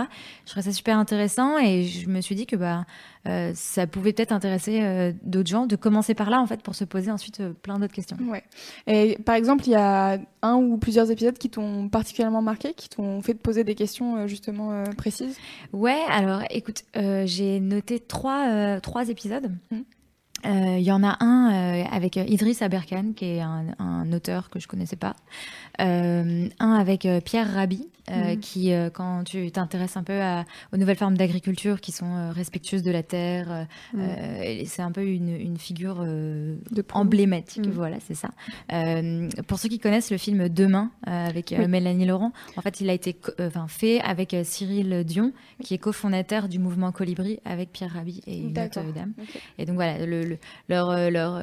Je 0.45 0.51
trouvais 0.51 0.65
ça 0.65 0.73
super 0.73 0.99
intéressant 0.99 1.57
et 1.59 1.85
je 1.85 2.09
me 2.09 2.21
suis 2.21 2.32
dit 2.35 2.47
que 2.47 2.57
bah 2.57 2.85
euh, 3.27 3.53
ça 3.55 3.87
pouvait 3.87 4.13
peut-être 4.13 4.33
intéresser 4.33 4.83
euh, 4.83 5.13
d'autres 5.23 5.51
gens 5.51 5.67
de 5.67 5.77
commencer 5.77 6.15
par 6.15 6.31
là 6.31 6.41
en 6.41 6.47
fait 6.47 6.63
pour 6.63 6.75
se 6.75 6.85
poser 6.85 7.11
ensuite 7.11 7.41
euh, 7.41 7.53
plein 7.53 7.79
d'autres 7.79 7.95
questions. 7.95 8.17
Ouais. 8.29 8.43
Et 8.87 9.19
par 9.25 9.35
exemple, 9.35 9.65
il 9.67 9.73
y 9.73 9.77
a 9.77 10.19
un 10.43 10.55
ou 10.57 10.77
plusieurs 10.79 11.11
épisodes 11.11 11.39
qui 11.39 11.51
t'ont 11.51 11.89
particulièrement 11.89 12.43
marqué, 12.43 12.75
qui 12.75 12.89
t'ont 12.89 13.23
fait 13.23 13.35
te 13.35 13.43
poser 13.43 13.65
des 13.65 13.75
questions 13.75 14.27
justement 14.27 14.85
précises? 14.97 15.37
Ouais, 15.73 16.01
alors 16.11 16.43
écoute, 16.51 16.85
j'ai 16.95 17.61
noté 17.61 18.01
trois, 18.01 18.81
trois 18.81 19.09
épisodes. 19.09 19.53
Euh, 20.45 20.77
Il 20.79 20.85
y 20.85 20.91
en 20.91 21.05
a 21.05 21.17
un 21.21 21.53
euh, 21.53 21.85
avec 21.91 22.17
Idriss 22.17 22.63
Aberkan, 22.63 23.13
qui 23.15 23.27
est 23.27 23.41
un, 23.41 23.67
un 23.79 24.13
auteur 24.13 24.51
que 24.51 24.59
je 24.59 24.67
connaissais 24.67 24.97
pas. 24.97 25.15
Euh, 25.81 26.49
un 26.59 26.73
avec 26.73 27.07
Pierre 27.25 27.53
Rabhi, 27.55 27.89
euh, 28.11 28.33
Mhm. 28.35 28.41
qui, 28.41 28.73
euh, 28.73 28.91
quand 28.91 29.25
tu 29.25 29.51
t'intéresses 29.53 29.97
un 29.97 30.03
peu 30.03 30.21
à- 30.21 30.45
aux 30.73 30.77
nouvelles 30.77 30.97
formes 30.97 31.17
d'agriculture 31.17 31.81
qui 31.81 31.93
sont 31.93 32.15
euh, 32.17 32.33
respectueuses 32.33 32.83
de 32.83 32.91
la 32.91 33.03
terre, 33.03 33.67
et 34.43 34.65
c'est 34.67 34.83
un 34.83 34.91
peu 34.93 35.05
une, 35.05 35.29
une 35.37 35.57
figure 35.59 36.05
De 36.05 36.85
emblématique, 36.93 37.67
Mhm. 37.67 37.73
voilà, 37.73 37.97
c'est 38.01 38.15
ça. 38.15 38.31
Pour 39.47 39.59
ceux 39.59 39.69
qui 39.69 39.79
connaissent 39.79 40.11
le 40.11 40.19
film 40.19 40.49
Demain 40.49 40.91
avec 41.07 41.55
Oui. 41.57 41.67
Mélanie 41.69 42.07
Laurent, 42.07 42.33
en 42.57 42.61
fait, 42.63 42.81
il 42.81 42.91
a 42.91 42.93
été 42.93 43.17
fait 43.69 44.01
avec 44.01 44.35
Cyril 44.45 45.05
Dion, 45.05 45.33
qui 45.63 45.75
est 45.75 45.79
cofondateur 45.79 46.49
du 46.49 46.59
mouvement 46.59 46.93
Colibri 46.93 47.39
avec 47.45 47.71
Pierre 47.73 47.93
Rabhi 47.93 48.21
et 48.27 48.39
une 48.39 48.59
autre 48.59 48.83
dame. 48.95 49.13
Et 49.59 49.65
donc 49.67 49.77
voilà, 49.77 50.05
le, 50.05 50.23
le- 50.25 50.39
leur, 50.69 51.11
leur, 51.11 51.43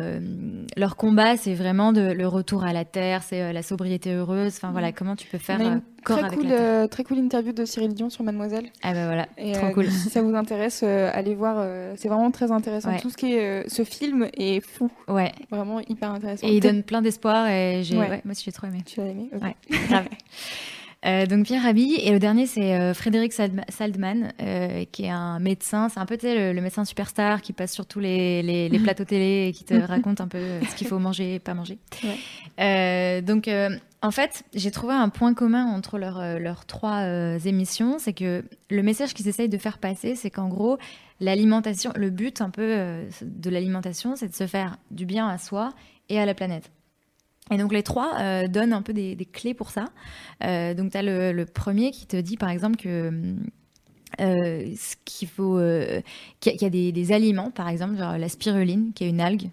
leur 0.78 0.96
combat, 0.96 1.38
c'est 1.38 1.54
vraiment 1.56 1.94
de, 1.94 2.02
le 2.12 2.28
retour 2.28 2.64
à 2.64 2.74
la 2.74 2.86
terre, 2.86 3.24
c'est 3.24 3.54
la 3.54 3.64
sobriété 3.64 4.14
heureuse. 4.14 4.54
Enfin 4.58 4.72
voilà, 4.72 4.92
comment 4.92 5.16
tu 5.16 5.28
peux 5.28 5.38
faire 5.38 5.60
Très 6.04 6.24
avec 6.24 6.40
cool, 6.40 6.44
la 6.48 6.50
terre. 6.57 6.62
euh, 6.62 6.88
très 6.88 7.04
cool 7.04 7.18
interview 7.18 7.51
de 7.51 7.66
Cyril 7.66 7.94
Dion 7.94 8.10
sur 8.10 8.24
Mademoiselle. 8.24 8.66
Ah 8.84 8.94
bah 8.94 9.06
voilà, 9.06 9.28
Et, 9.38 9.51
trop 9.54 9.68
euh, 9.68 9.72
cool. 9.72 9.86
Si 9.92 10.10
ça 10.10 10.22
vous 10.22 10.36
intéresse, 10.36 10.81
euh, 10.84 11.10
allez 11.13 11.36
voir. 11.36 11.66
c'est 11.98 12.07
vraiment 12.07 12.31
très 12.31 12.51
intéressant. 12.51 12.90
Ouais. 12.92 13.00
Tout 13.00 13.10
ce 13.10 13.18
qui 13.18 13.34
est 13.34 13.68
ce 13.69 13.84
film 13.84 14.28
est 14.38 14.62
fou, 14.62 14.90
Ouais. 15.07 15.31
vraiment 15.51 15.80
hyper 15.81 16.12
intéressant. 16.12 16.48
Et 16.48 16.56
il 16.56 16.60
donne 16.62 16.84
plein 16.84 17.01
d'espoir 17.01 17.48
et 17.48 17.81
j'ai, 17.84 17.98
Ouais. 17.98 18.10
ouais, 18.10 18.22
moi 18.25 18.31
aussi 18.31 18.44
j'ai 18.46 18.51
trop 18.51 18.68
aimé. 18.68 18.80
Tu 18.86 19.00
l'as 19.00 19.07
aimé. 19.07 19.30
Ouais. 19.42 19.56
Euh, 21.06 21.25
donc 21.25 21.46
Pierre 21.46 21.63
Rabhi 21.63 21.96
et 21.96 22.12
le 22.12 22.19
dernier 22.19 22.46
c'est 22.46 22.75
euh, 22.75 22.94
Frédéric 22.94 23.31
Saldma- 23.31 23.63
Saldman 23.69 24.34
euh, 24.42 24.84
qui 24.92 25.06
est 25.06 25.10
un 25.10 25.40
médecin. 25.40 25.88
C'est 25.88 26.00
un 26.00 26.06
peu 26.06 26.18
le, 26.22 26.51
le 26.51 26.62
médecin 26.62 26.84
superstar 26.84 27.42
qui 27.42 27.54
passe 27.54 27.72
sur 27.72 27.86
tous 27.86 28.01
les, 28.01 28.44
les, 28.44 28.68
les 28.68 28.80
plateaux 28.80 29.06
télé 29.06 29.48
et 29.48 29.54
qui 29.54 29.63
te 29.63 29.74
raconte 29.88 30.19
un 30.19 30.28
peu 30.28 30.60
ce 30.69 30.75
qu'il 30.75 30.88
faut 30.88 31.00
manger 31.00 31.36
et 31.36 31.40
pas 31.40 31.54
manger. 31.54 31.78
Ouais. 32.04 33.22
Donc 33.22 33.50
en 34.01 34.12
fait 34.12 34.44
j'ai 34.54 34.72
trouvé 34.72 34.94
un 34.94 35.07
point 35.07 35.34
commun 35.34 35.66
entre 35.68 35.98
leurs 35.98 36.38
leurs 36.40 36.66
trois 36.66 37.04
émissions. 37.46 37.98
C'est 37.98 38.13
que 38.13 38.44
le 38.69 38.84
message 38.84 39.13
qu'ils 39.13 39.30
essayent 39.30 39.48
de 39.50 39.57
faire 39.57 39.78
passer 39.78 40.16
c'est 40.16 40.30
qu'en 40.30 40.50
gros 40.50 40.78
l'alimentation 41.22 41.92
le 41.96 42.10
but 42.10 42.42
un 42.42 42.50
peu 42.50 42.75
de 43.22 43.50
l'alimentation 43.50 44.18
c'est 44.18 44.28
de 44.28 44.36
se 44.36 44.48
faire 44.48 44.75
du 44.92 45.06
bien 45.06 45.30
à 45.30 45.38
soi 45.38 45.72
et 46.10 46.19
à 46.19 46.25
la 46.25 46.34
planète 46.34 46.72
et 47.51 47.57
donc 47.57 47.74
les 47.74 47.84
trois 47.84 48.13
euh, 48.19 48.48
donnent 48.48 48.74
un 48.74 48.81
peu 48.81 48.94
des, 48.94 49.16
des 49.16 49.25
clés 49.25 49.54
pour 49.54 49.69
ça. 49.72 49.86
Euh, 50.44 50.74
donc 50.74 50.92
tu 50.92 50.98
as 50.98 51.01
le, 51.04 51.31
le 51.31 51.46
premier 51.46 51.92
qui 51.92 52.06
te 52.06 52.18
dit 52.18 52.38
par 52.38 52.50
exemple 52.50 52.78
que 52.78 53.12
euh, 54.19 54.74
ce 54.75 54.96
qu'il 55.06 55.28
faut, 55.30 55.60
qu'il 56.40 56.51
y 56.51 56.56
a, 56.56 56.57
qu'il 56.57 56.62
y 56.63 56.66
a 56.66 56.69
des, 56.69 56.92
des 56.92 57.12
aliments, 57.12 57.51
par 57.51 57.69
exemple, 57.69 57.96
genre 57.98 58.18
la 58.18 58.28
spiruline, 58.28 58.92
qui 58.94 59.06
est 59.06 59.10
une 59.10 59.22
algue 59.22 59.50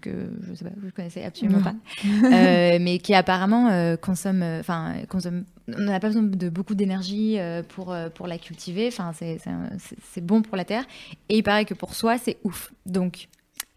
que 0.00 0.10
je 0.48 0.54
sais 0.54 0.64
pas, 0.64 0.70
je 0.84 0.90
connaissais 0.90 1.22
absolument 1.22 1.58
Non. 1.58 1.64
pas, 1.64 1.74
mais 2.78 2.98
qui 2.98 3.14
apparemment 3.14 3.96
consomme, 3.98 4.42
enfin 4.58 4.94
consomme, 5.08 5.44
on 5.68 5.82
n'a 5.82 6.00
pas 6.00 6.08
besoin 6.08 6.22
de 6.22 6.48
beaucoup 6.48 6.74
d'énergie 6.74 7.38
pour 7.68 7.94
pour 8.14 8.26
la 8.26 8.38
cultiver. 8.38 8.88
Enfin 8.88 9.12
c'est 9.14 10.24
bon 10.24 10.42
pour 10.42 10.56
la 10.56 10.64
terre 10.64 10.84
et 11.28 11.36
il 11.36 11.42
paraît 11.42 11.66
que 11.66 11.74
pour 11.74 11.94
soi 11.94 12.16
c'est 12.18 12.38
ouf. 12.42 12.72
Donc 12.86 13.28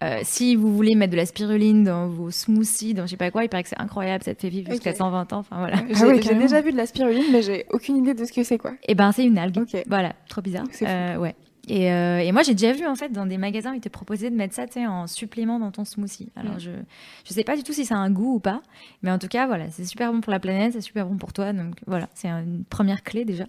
euh, 0.04 0.20
si 0.24 0.56
vous 0.56 0.76
voulez 0.76 0.96
mettre 0.96 1.12
de 1.12 1.18
la 1.18 1.26
spiruline 1.26 1.84
dans 1.84 2.08
vos 2.08 2.30
smoothies, 2.32 2.94
dans 2.94 3.06
je 3.06 3.12
sais 3.12 3.18
pas 3.18 3.32
quoi, 3.32 3.44
il 3.44 3.50
paraît 3.50 3.64
que 3.64 3.70
c'est 3.70 3.80
incroyable, 3.82 4.24
ça 4.24 4.36
te 4.36 4.42
fait 4.42 4.50
vivre 4.50 4.70
jusqu'à 4.72 4.92
Ok. 4.92 4.98
120 4.98 5.34
ans. 5.34 5.38
Enfin 5.40 5.58
voilà. 5.60 5.78
J'ai 5.90 6.06
ouais, 6.06 6.22
j'ai 6.22 6.36
déjà 6.36 6.62
vu 6.62 6.72
de 6.72 6.78
la 6.78 6.86
spiruline, 6.86 7.32
mais 7.32 7.42
j'ai 7.42 7.66
aucune 7.72 7.98
idée 7.98 8.14
de 8.14 8.26
ce 8.26 8.32
que 8.34 8.44
c'est 8.44 8.58
quoi. 8.58 8.74
Et 8.88 8.96
ben 8.96 9.12
c'est 9.12 9.26
une 9.26 9.38
algue. 9.38 9.58
Ok. 9.60 9.84
Voilà, 9.88 10.14
trop 10.30 10.42
bizarre. 10.42 10.66
Euh, 10.82 11.18
ouais. 11.18 11.36
Et, 11.70 11.94
euh, 11.94 12.20
et 12.20 12.34
moi 12.34 12.42
j'ai 12.44 12.52
déjà 12.56 12.74
vu 12.74 12.86
en 12.86 12.96
fait 12.96 13.08
dans 13.14 13.26
des 13.26 13.38
magasins 13.38 13.74
ils 13.74 13.80
te 13.80 13.88
proposaient 13.88 14.30
de 14.30 14.36
mettre 14.36 14.54
ça 14.54 14.66
en 14.90 15.08
supplément 15.08 15.60
dans 15.60 15.72
ton 15.72 15.86
smoothie. 15.86 16.28
Alors 16.36 16.56
Mm. 16.56 16.60
je 16.60 16.72
je 17.26 17.34
sais 17.34 17.46
pas 17.46 17.56
du 17.56 17.64
tout 17.64 17.72
si 17.72 17.86
ça 17.86 17.96
a 17.96 18.00
un 18.00 18.12
goût 18.12 18.36
ou 18.36 18.40
pas, 18.42 18.62
mais 19.02 19.12
en 19.12 19.18
tout 19.18 19.30
cas 19.30 19.48
voilà 19.48 19.70
c'est 19.70 19.86
super 19.86 20.12
bon 20.12 20.20
pour 20.20 20.32
la 20.34 20.42
planète, 20.42 20.74
c'est 20.74 20.82
super 20.82 21.06
bon 21.06 21.16
pour 21.16 21.32
toi 21.32 21.54
donc 21.54 21.76
voilà 21.88 22.10
c'est 22.16 22.28
une 22.28 22.66
première 22.70 23.02
clé 23.02 23.24
déjà. 23.24 23.46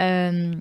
Euh, 0.00 0.52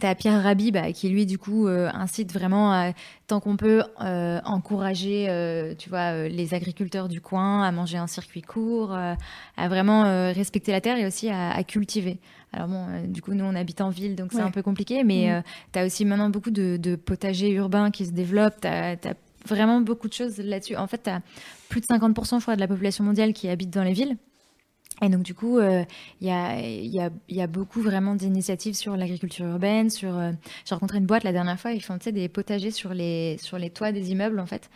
T'as 0.00 0.14
Pierre 0.14 0.42
Rabhi 0.42 0.72
bah, 0.72 0.92
qui 0.92 1.08
lui 1.08 1.24
du 1.24 1.38
coup 1.38 1.68
euh, 1.68 1.88
incite 1.94 2.32
vraiment 2.32 2.72
à, 2.72 2.92
tant 3.28 3.38
qu'on 3.40 3.56
peut 3.56 3.82
euh, 4.00 4.40
encourager 4.44 5.26
euh, 5.28 5.74
tu 5.78 5.88
vois 5.88 6.26
les 6.28 6.52
agriculteurs 6.54 7.08
du 7.08 7.20
coin 7.20 7.62
à 7.62 7.70
manger 7.70 7.98
un 7.98 8.06
circuit 8.08 8.42
court, 8.42 8.92
à 8.92 9.68
vraiment 9.68 10.02
respecter 10.32 10.72
la 10.72 10.80
terre 10.80 10.98
et 10.98 11.06
aussi 11.06 11.28
à, 11.28 11.50
à 11.52 11.62
cultiver. 11.62 12.18
Alors 12.52 12.68
bon, 12.68 12.86
du 13.08 13.22
coup 13.22 13.34
nous 13.34 13.44
on 13.44 13.54
habite 13.54 13.80
en 13.80 13.88
ville 13.90 14.14
donc 14.16 14.32
c'est 14.32 14.40
un 14.40 14.50
peu 14.50 14.62
compliqué, 14.62 15.04
mais 15.04 15.26
Mhm. 15.26 15.32
euh, 15.34 15.40
t'as 15.72 15.86
aussi 15.86 16.04
maintenant 16.04 16.30
beaucoup 16.30 16.50
de, 16.50 16.76
de 16.76 16.96
potagers 16.96 17.50
urbains 17.50 17.90
qui 17.90 18.06
se 18.06 18.12
développent. 18.12 18.60
T'as 18.60 18.92
as 18.94 19.14
vraiment 19.46 19.80
beaucoup 19.80 20.08
de 20.08 20.12
choses 20.12 20.38
là-dessus. 20.38 20.74
En 20.76 20.86
fait, 20.86 20.98
t'as 20.98 21.20
plus 21.68 21.80
de 21.80 21.86
50% 21.86 22.38
je 22.38 22.42
crois 22.42 22.54
de 22.56 22.60
la 22.60 22.68
population 22.68 23.04
mondiale 23.04 23.32
qui 23.32 23.48
habite 23.48 23.70
dans 23.70 23.82
les 23.82 23.92
villes. 23.92 24.16
Et 25.02 25.08
donc 25.08 25.22
du 25.22 25.34
coup, 25.34 25.58
euh, 25.58 25.84
il 26.20 26.28
y, 26.28 26.30
a, 26.30 26.60
il 26.60 26.86
y, 26.86 27.00
a, 27.00 27.10
il 27.28 27.36
y 27.36 27.42
a 27.42 27.46
beaucoup 27.48 27.82
vraiment 27.82 28.14
d'initiatives 28.14 28.74
sur 28.74 28.96
l'agriculture 28.96 29.44
urbaine. 29.46 29.90
Sur, 29.90 30.16
euh, 30.16 30.30
j'ai 30.64 30.74
rencontré 30.74 30.98
une 30.98 31.06
boîte 31.06 31.24
la 31.24 31.32
dernière 31.32 31.58
fois, 31.58 31.72
ils 31.72 31.82
font 31.82 31.98
des 32.04 32.28
potagers 32.28 32.70
sur 32.70 32.94
les, 32.94 33.36
sur 33.40 33.58
les 33.58 33.70
toits 33.70 33.90
des 33.90 34.12
immeubles 34.12 34.38
en 34.38 34.46
fait. 34.46 34.70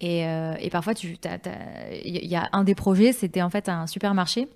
Et, 0.00 0.26
euh, 0.26 0.54
et 0.60 0.70
parfois, 0.70 0.94
tu, 0.94 1.16
il 2.04 2.26
y 2.26 2.36
a 2.36 2.48
un 2.52 2.62
des 2.64 2.74
projets, 2.74 3.12
c'était 3.12 3.42
en 3.42 3.50
fait 3.50 3.68
un 3.68 3.86
supermarché. 3.86 4.48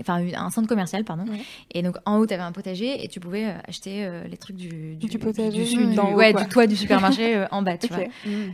Enfin, 0.00 0.22
un 0.36 0.50
centre 0.50 0.68
commercial, 0.68 1.04
pardon. 1.04 1.24
Ouais. 1.24 1.40
Et 1.72 1.82
donc, 1.82 1.96
en 2.06 2.16
haut, 2.18 2.26
tu 2.26 2.34
avais 2.34 2.42
un 2.42 2.52
potager 2.52 3.04
et 3.04 3.08
tu 3.08 3.20
pouvais 3.20 3.46
euh, 3.46 3.52
acheter 3.66 4.04
euh, 4.06 4.24
les 4.28 4.36
trucs 4.36 4.56
du, 4.56 4.96
Du 4.96 5.18
potager, 5.18 5.64
du, 5.64 5.76
ouais. 5.78 5.86
du- 5.86 5.94
D'en 5.94 6.12
haut, 6.12 6.16
ouais, 6.16 6.32
quoi. 6.32 6.42
du 6.42 6.48
toit 6.48 6.66
du 6.66 6.76
supermarché 6.82 7.36
euh, 7.36 7.46
en 7.50 7.62
bas, 7.62 7.76
tu 7.78 7.88
vois. 7.88 8.04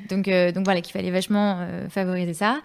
Donc, 0.08 0.28
euh, 0.28 0.52
donc 0.52 0.64
voilà, 0.64 0.80
qu'il 0.80 0.92
fallait 0.92 1.10
vachement 1.10 1.58
euh, 1.60 1.88
favoriser 1.88 2.34
ça. 2.34 2.60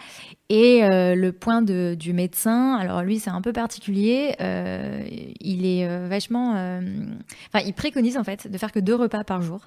Et 0.49 0.83
euh, 0.83 1.13
le 1.15 1.31
point 1.31 1.61
de, 1.61 1.95
du 1.99 2.13
médecin, 2.13 2.75
alors 2.77 3.03
lui, 3.03 3.19
c'est 3.19 3.29
un 3.29 3.41
peu 3.41 3.53
particulier. 3.53 4.35
euh, 4.41 5.03
il 5.39 5.65
est 5.65 5.85
euh, 5.87 6.07
vachement. 6.09 6.53
euh, 6.55 6.81
Enfin, 7.53 7.63
il 7.65 7.73
préconise 7.73 8.17
en 8.17 8.23
fait 8.23 8.49
de 8.49 8.57
faire 8.57 8.71
que 8.71 8.79
deux 8.79 8.95
repas 8.95 9.23
par 9.23 9.41
jour. 9.41 9.61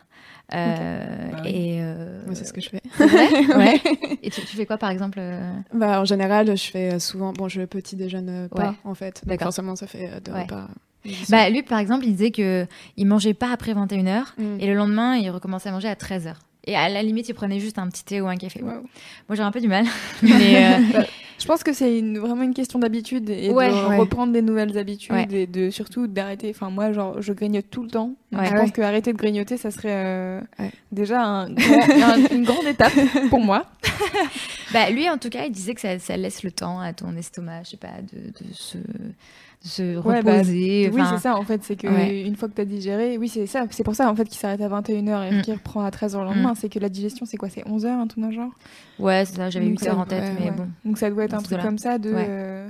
Euh, 0.54 1.30
Bah 1.32 1.38
oui. 1.44 1.50
Et. 1.50 1.78
euh, 1.80 2.20
Moi, 2.26 2.34
c'est 2.34 2.44
ce 2.44 2.52
que 2.52 2.60
je 2.60 2.68
fais. 2.70 2.80
vrai 2.98 3.28
Ouais. 3.56 3.80
Et 4.22 4.30
tu, 4.30 4.40
tu 4.42 4.56
fais 4.56 4.66
quoi 4.66 4.78
par 4.78 4.90
exemple 4.90 5.18
euh, 5.20 5.52
Bah, 5.74 6.00
en 6.00 6.04
général, 6.04 6.56
je 6.56 6.70
fais 6.70 6.94
euh, 6.94 6.98
souvent. 6.98 7.32
Bon, 7.32 7.48
je 7.48 7.62
petit 7.62 7.96
déjeune 7.96 8.28
euh, 8.28 8.48
pas, 8.48 8.68
Ouais. 8.70 8.74
en 8.84 8.94
fait. 8.94 9.20
Donc, 9.22 9.28
D'accord. 9.30 9.46
forcément, 9.46 9.76
ça 9.76 9.86
fait 9.86 10.10
euh, 10.12 10.20
deux 10.20 10.32
Ouais. 10.32 10.42
repas. 10.42 10.68
Bah, 11.30 11.50
lui, 11.50 11.62
par 11.62 11.78
exemple, 11.80 12.04
il 12.06 12.12
disait 12.12 12.30
que 12.30 12.64
il 12.96 13.06
mangeait 13.06 13.34
pas 13.34 13.50
après 13.52 13.72
21h 13.74 14.22
Mm. 14.38 14.60
et 14.60 14.66
le 14.68 14.74
lendemain, 14.74 15.16
il 15.16 15.28
recommençait 15.30 15.68
à 15.68 15.72
manger 15.72 15.88
à 15.88 15.94
13h. 15.94 16.34
Et 16.64 16.76
à 16.76 16.88
la 16.88 17.02
limite, 17.02 17.28
il 17.28 17.34
prenait 17.34 17.58
juste 17.58 17.78
un 17.80 17.88
petit 17.88 18.04
thé 18.04 18.20
ou 18.20 18.28
un 18.28 18.36
café. 18.36 18.62
Wow. 18.62 18.68
Moi, 18.70 19.34
j'ai 19.34 19.42
un 19.42 19.50
peu 19.50 19.60
du 19.60 19.66
mal. 19.66 19.84
mais, 20.22 20.64
euh, 20.76 21.02
Je 21.42 21.46
pense 21.48 21.64
que 21.64 21.72
c'est 21.72 21.98
une, 21.98 22.18
vraiment 22.20 22.42
une 22.42 22.54
question 22.54 22.78
d'habitude 22.78 23.28
et 23.28 23.50
Ouais. 23.50 23.68
de 23.68 23.74
Ouais. 23.88 23.96
reprendre 23.98 24.32
des 24.32 24.42
nouvelles 24.42 24.78
habitudes 24.78 25.12
Ouais. 25.12 25.26
et 25.32 25.46
de 25.48 25.70
surtout 25.70 26.06
d'arrêter. 26.06 26.50
Enfin, 26.54 26.70
moi, 26.70 26.92
genre, 26.92 27.20
je 27.20 27.32
grignote 27.32 27.64
tout 27.68 27.82
le 27.82 27.90
temps. 27.90 28.12
Je 28.30 28.52
pense 28.54 28.70
que 28.70 28.80
arrêter 28.80 29.12
de 29.12 29.18
grignoter, 29.18 29.56
ça 29.56 29.72
serait 29.72 29.88
euh, 29.92 30.40
Ouais. 30.60 30.70
déjà 30.92 31.20
un 31.20 31.50
grand- 31.52 31.80
un- 32.14 32.34
une 32.36 32.44
grande 32.44 32.66
étape 32.66 32.92
pour 33.28 33.40
moi. 33.40 33.66
Bah, 34.72 34.88
lui, 34.90 35.08
en 35.10 35.18
tout 35.18 35.28
cas, 35.28 35.44
il 35.44 35.52
disait 35.52 35.74
que 35.74 35.80
ça, 35.80 35.98
ça 35.98 36.16
laisse 36.16 36.42
le 36.42 36.50
temps 36.50 36.80
à 36.80 36.92
ton 36.92 37.14
estomac, 37.16 37.64
je 37.64 37.70
sais 37.70 37.76
pas, 37.76 38.00
de, 38.12 38.30
de 38.46 38.52
se, 38.54 38.78
de 38.78 38.82
se 39.62 39.96
Ouais, 39.98 40.22
bah, 40.22 40.32
reposer. 40.38 40.90
Oui, 40.92 41.02
c'est 41.10 41.18
ça, 41.18 41.36
en 41.36 41.44
fait. 41.44 41.62
C'est 41.62 41.76
que 41.76 41.86
Ouais. 41.86 42.22
une 42.22 42.36
fois 42.36 42.48
que 42.48 42.54
tu 42.54 42.62
as 42.62 42.64
digéré, 42.64 43.18
oui, 43.18 43.28
c'est 43.28 43.46
ça. 43.46 43.64
C'est 43.70 43.84
pour 43.84 43.94
ça, 43.94 44.10
en 44.10 44.16
fait, 44.16 44.24
qu'il 44.24 44.38
s'arrête 44.38 44.60
à 44.62 44.68
21h 44.68 45.24
et 45.30 45.32
Mm. 45.38 45.42
qu'il 45.42 45.54
reprend 45.54 45.84
à 45.84 45.90
13h 45.90 46.20
le 46.20 46.24
lendemain. 46.24 46.54
C'est 46.54 46.68
que 46.70 46.78
la 46.78 46.88
digestion, 46.88 47.26
c'est 47.26 47.36
quoi 47.36 47.48
C'est 47.50 47.64
11h, 47.68 47.88
un 47.88 48.06
tout 48.06 48.20
dans 48.20 48.28
le 48.28 48.34
genre? 48.34 48.52
Ouais, 48.98 49.24
c'est 49.26 49.36
ça, 49.36 49.50
j'avais 49.50 49.66
Donc 49.68 49.80
8 49.80 49.88
heures 49.88 49.94
ça- 49.96 50.00
en 50.00 50.06
tête, 50.06 50.22
ouais, 50.22 50.44
mais 50.46 50.50
bon. 50.52 50.68
Donc 50.84 50.96
ça 50.98 51.10
doit 51.10 51.24
être 51.24 51.34
un 51.34 51.42
truc 51.42 51.60
comme 51.60 51.78
ça 51.78 51.98
de, 51.98 52.10
euh, 52.14 52.68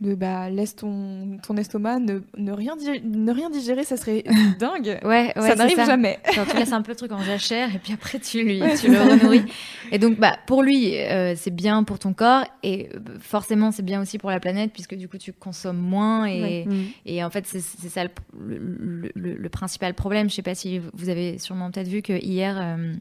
de 0.00 0.14
bah 0.14 0.48
laisse 0.48 0.76
ton, 0.76 1.38
ton 1.42 1.56
estomac 1.56 1.98
ne, 1.98 2.20
ne 2.36 2.52
rien 2.52 2.76
digérer, 2.76 3.00
ne 3.04 3.32
rien 3.32 3.50
digérer, 3.50 3.82
ça 3.84 3.96
serait 3.96 4.22
dingue. 4.60 4.98
Ouais, 5.02 5.32
ouais, 5.36 5.48
ça 5.48 5.56
n'arrive 5.56 5.84
jamais. 5.84 6.18
Genre, 6.32 6.46
tu 6.46 6.56
laisses 6.56 6.72
un 6.72 6.82
peu 6.82 6.92
le 6.92 6.96
truc 6.96 7.10
en 7.10 7.22
jachère 7.22 7.74
et 7.74 7.78
puis 7.78 7.92
après 7.92 8.20
tu, 8.20 8.44
lui, 8.44 8.60
tu 8.80 8.88
le 8.90 8.98
renourris. 9.00 9.42
Et 9.90 9.98
donc, 9.98 10.18
bah, 10.18 10.36
pour 10.46 10.62
lui, 10.62 10.96
euh, 10.96 11.34
c'est 11.36 11.50
bien 11.50 11.82
pour 11.82 11.98
ton 11.98 12.12
corps 12.12 12.44
et 12.62 12.90
euh, 12.94 12.98
forcément, 13.18 13.72
c'est 13.72 13.82
bien 13.84 14.00
aussi 14.00 14.18
pour 14.18 14.30
la 14.30 14.38
planète 14.38 14.72
puisque 14.72 14.94
du 14.94 15.08
coup, 15.08 15.18
tu 15.18 15.32
consommes 15.32 15.78
moins 15.78 16.26
et, 16.26 16.42
Ouais. 16.42 16.64
Mm. 16.68 16.84
et 17.06 17.24
en 17.24 17.30
fait, 17.30 17.46
c'est 17.46 17.60
c'est 17.60 17.88
ça 17.88 18.04
le, 18.04 18.10
le- 18.38 19.10
le- 19.14 19.34
le 19.34 19.48
principal 19.48 19.94
problème. 19.94 20.30
Je 20.30 20.34
sais 20.36 20.42
pas 20.42 20.54
si 20.54 20.78
vous 20.78 21.08
avez 21.08 21.38
sûrement 21.38 21.70
peut-être 21.72 21.88
vu 21.88 22.02
que 22.02 22.12
hier, 22.12 22.56
euh, 22.60 22.94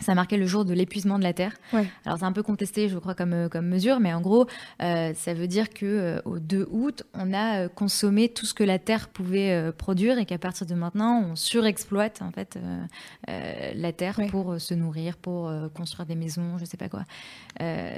ça 0.00 0.14
marquait 0.14 0.36
le 0.36 0.46
jour 0.46 0.64
de 0.64 0.74
l'épuisement 0.74 1.18
de 1.18 1.24
la 1.24 1.32
Terre. 1.32 1.52
Ouais. 1.72 1.86
Alors, 2.04 2.18
c'est 2.18 2.24
un 2.24 2.32
peu 2.32 2.42
contesté, 2.42 2.88
je 2.88 2.98
crois, 2.98 3.14
comme, 3.14 3.32
euh, 3.32 3.48
comme 3.48 3.66
mesure, 3.66 3.98
mais 4.00 4.12
en 4.12 4.20
gros, 4.20 4.46
euh, 4.82 5.12
ça 5.14 5.34
veut 5.34 5.46
dire 5.46 5.70
que 5.70 5.86
euh, 5.86 6.20
au 6.24 6.38
2 6.38 6.68
août, 6.70 7.02
on 7.14 7.32
a 7.32 7.62
euh, 7.64 7.68
consommé 7.68 8.28
tout 8.28 8.46
ce 8.46 8.54
que 8.54 8.64
la 8.64 8.78
Terre 8.78 9.08
pouvait 9.08 9.72
produire 9.78 10.18
et 10.18 10.26
qu'à 10.26 10.38
partir 10.38 10.66
de 10.66 10.74
maintenant, 10.74 11.24
on 11.30 11.36
surexploite 11.36 12.20
en 12.22 12.30
fait 12.30 12.58
la 13.26 13.92
Terre 13.92 14.18
Ouais. 14.18 14.26
pour 14.28 14.60
se 14.60 14.74
nourrir, 14.74 15.16
pour 15.16 15.50
construire 15.74 16.06
des 16.06 16.14
maisons, 16.14 16.58
je 16.58 16.64
sais 16.64 16.76
pas 16.76 16.88
quoi. 16.88 17.02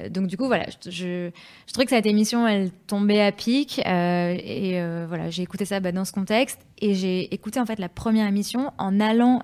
Donc 0.09 0.27
du 0.27 0.37
coup, 0.37 0.47
voilà, 0.47 0.65
je, 0.83 0.89
je, 0.89 1.29
je 1.67 1.73
trouvais 1.73 1.85
que 1.85 1.91
cette 1.91 2.05
émission, 2.05 2.47
elle 2.47 2.71
tombait 2.87 3.21
à 3.21 3.31
pic 3.31 3.79
et 3.79 4.81
voilà, 5.07 5.29
j'ai 5.29 5.43
écouté 5.43 5.65
ça 5.65 5.79
bah, 5.79 5.91
dans 5.91 6.05
ce 6.05 6.11
contexte 6.11 6.59
et 6.81 6.93
j'ai 6.93 7.33
écouté 7.33 7.59
en 7.59 7.65
fait 7.65 7.79
la 7.79 7.89
première 7.89 8.27
émission 8.27 8.71
en 8.77 8.99
allant 8.99 9.41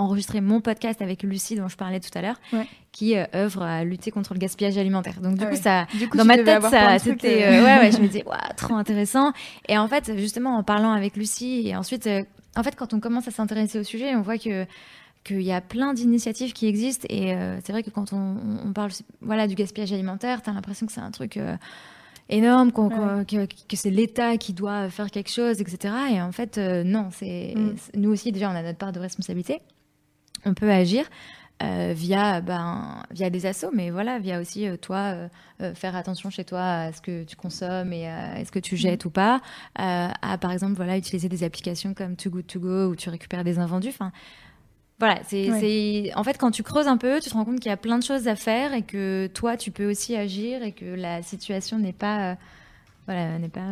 enregistrer 0.00 0.40
mon 0.40 0.60
podcast 0.60 1.00
avec 1.02 1.22
Lucie 1.22 1.56
dont 1.56 1.68
je 1.68 1.76
parlais 1.76 2.00
tout 2.00 2.10
à 2.16 2.22
l'heure, 2.22 2.40
Ouais. 2.52 2.66
qui 2.92 3.16
euh, 3.16 3.24
œuvre 3.34 3.62
à 3.62 3.84
lutter 3.84 4.10
contre 4.10 4.34
le 4.34 4.38
gaspillage 4.40 4.76
alimentaire. 4.78 5.20
Donc 5.20 5.34
du 5.36 5.44
Ah 5.44 5.46
coup, 5.48 5.52
ouais. 5.52 5.60
ça, 5.60 5.86
Du 5.98 6.08
coup, 6.08 6.16
dans 6.16 6.24
ma 6.24 6.36
tête, 6.36 6.62
ça, 6.62 6.98
c'était, 6.98 7.44
euh, 7.44 7.60
euh, 7.60 7.64
ouais, 7.64 7.78
ouais, 7.80 7.92
je 7.92 7.98
me 8.00 8.06
disais, 8.08 8.24
Ouah, 8.26 8.52
trop 8.56 8.74
intéressant. 8.74 9.32
Et 9.68 9.76
en 9.78 9.86
fait, 9.88 10.16
justement, 10.16 10.56
en 10.56 10.62
parlant 10.62 10.92
avec 10.92 11.16
Lucie, 11.16 11.62
et 11.68 11.76
ensuite, 11.76 12.06
euh, 12.06 12.22
en 12.56 12.62
fait, 12.62 12.74
quand 12.76 12.94
on 12.94 13.00
commence 13.00 13.28
à 13.28 13.30
s'intéresser 13.30 13.78
au 13.78 13.84
sujet, 13.84 14.14
on 14.16 14.22
voit 14.22 14.38
que 14.38 14.66
qu'il 15.22 15.42
y 15.42 15.52
a 15.52 15.60
plein 15.60 15.92
d'initiatives 15.92 16.54
qui 16.54 16.66
existent 16.66 17.06
et 17.10 17.36
c'est 17.62 17.72
vrai 17.72 17.82
que 17.82 17.90
quand 17.90 18.14
on, 18.14 18.36
on 18.64 18.72
parle 18.72 18.90
voilà 19.20 19.46
du 19.46 19.54
gaspillage 19.54 19.92
alimentaire 19.92 20.40
t'as 20.40 20.54
l'impression 20.54 20.86
que 20.86 20.92
c'est 20.92 21.02
un 21.02 21.10
truc 21.10 21.38
énorme 22.28 22.72
qu'on- 22.72 22.88
que, 23.24 23.44
que 23.46 23.76
c'est 23.76 23.90
l'État 23.90 24.36
qui 24.38 24.52
doit 24.52 24.88
faire 24.88 25.10
quelque 25.10 25.30
chose 25.30 25.60
etc 25.60 25.94
et 26.12 26.22
en 26.22 26.32
fait 26.32 26.58
euh, 26.58 26.84
non 26.84 27.08
c'est 27.12 27.52
Mm. 27.56 27.74
c'est- 27.76 27.96
nous 27.98 28.10
aussi 28.10 28.32
déjà 28.32 28.50
on 28.50 28.54
a 28.54 28.62
notre 28.62 28.78
part 28.78 28.92
de 28.92 29.00
responsabilité 29.00 29.60
on 30.44 30.54
peut 30.54 30.70
agir 30.70 31.04
euh, 31.62 31.92
via 31.94 32.40
ben 32.40 33.02
via 33.10 33.28
des 33.28 33.44
assos 33.44 33.70
mais 33.74 33.90
voilà 33.90 34.18
via 34.18 34.40
aussi 34.40 34.66
euh, 34.66 34.78
toi 34.78 35.28
euh, 35.60 35.74
faire 35.74 35.94
attention 35.94 36.30
chez 36.30 36.42
toi 36.44 36.62
à 36.62 36.92
ce 36.92 37.02
que 37.02 37.24
tu 37.24 37.36
consommes 37.36 37.92
et 37.92 38.08
à 38.08 38.38
est-ce 38.40 38.50
que 38.50 38.58
tu 38.58 38.78
jettes 38.78 39.04
ou 39.04 39.10
pas 39.10 39.42
à 39.74 40.38
par 40.40 40.52
exemple 40.52 40.72
voilà 40.72 40.96
utiliser 40.96 41.28
des 41.28 41.44
applications 41.44 41.92
comme 41.92 42.16
Too 42.16 42.30
Good 42.30 42.46
To 42.46 42.60
Go 42.60 42.86
où 42.86 42.96
tu 42.96 43.10
récupères 43.10 43.44
des 43.44 43.58
invendus 43.58 43.90
enfin 43.90 44.10
voilà, 44.98 45.18
c'est, 45.26 45.50
Ouais. 45.50 46.12
en 46.14 46.24
fait 46.24 46.36
quand 46.36 46.50
tu 46.50 46.62
creuses 46.62 46.86
un 46.86 46.98
peu, 46.98 47.20
tu 47.20 47.30
te 47.30 47.34
rends 47.34 47.46
compte 47.46 47.58
qu'il 47.58 47.70
y 47.70 47.72
a 47.72 47.78
plein 47.78 47.98
de 47.98 48.04
choses 48.04 48.28
à 48.28 48.36
faire 48.36 48.74
et 48.74 48.82
que 48.82 49.28
toi 49.32 49.56
tu 49.56 49.70
peux 49.70 49.88
aussi 49.90 50.14
agir 50.14 50.62
et 50.62 50.72
que 50.72 50.84
la 50.84 51.22
situation 51.22 51.78
n'est 51.78 51.94
pas 51.94 52.36
voilà, 53.06 53.38
n'est 53.38 53.48
pas 53.48 53.66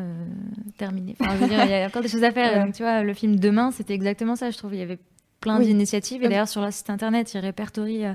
terminée. 0.78 1.16
Enfin, 1.20 1.34
je 1.36 1.40
veux 1.42 1.48
dire, 1.48 1.64
il 1.64 1.70
y 1.70 1.74
a 1.74 1.86
encore 1.86 2.02
des 2.02 2.08
choses 2.08 2.24
à 2.24 2.32
faire. 2.32 2.52
Ouais. 2.56 2.64
Donc 2.64 2.74
tu 2.74 2.82
vois, 2.82 3.02
le 3.02 3.14
film 3.14 3.36
Demain, 3.36 3.70
c'était 3.70 3.94
exactement 3.94 4.36
ça, 4.36 4.50
je 4.50 4.56
trouve. 4.58 4.74
Il 4.74 4.80
y 4.80 4.82
avait 4.82 4.98
plein 5.40 5.58
Oui. 5.58 5.66
d'initiatives 5.66 6.22
et 6.24 6.28
d'ailleurs 6.28 6.48
sur 6.48 6.60
leur 6.60 6.72
site 6.72 6.90
internet, 6.90 7.32
ils 7.34 7.38
répertorient 7.38 8.06
euh, 8.06 8.14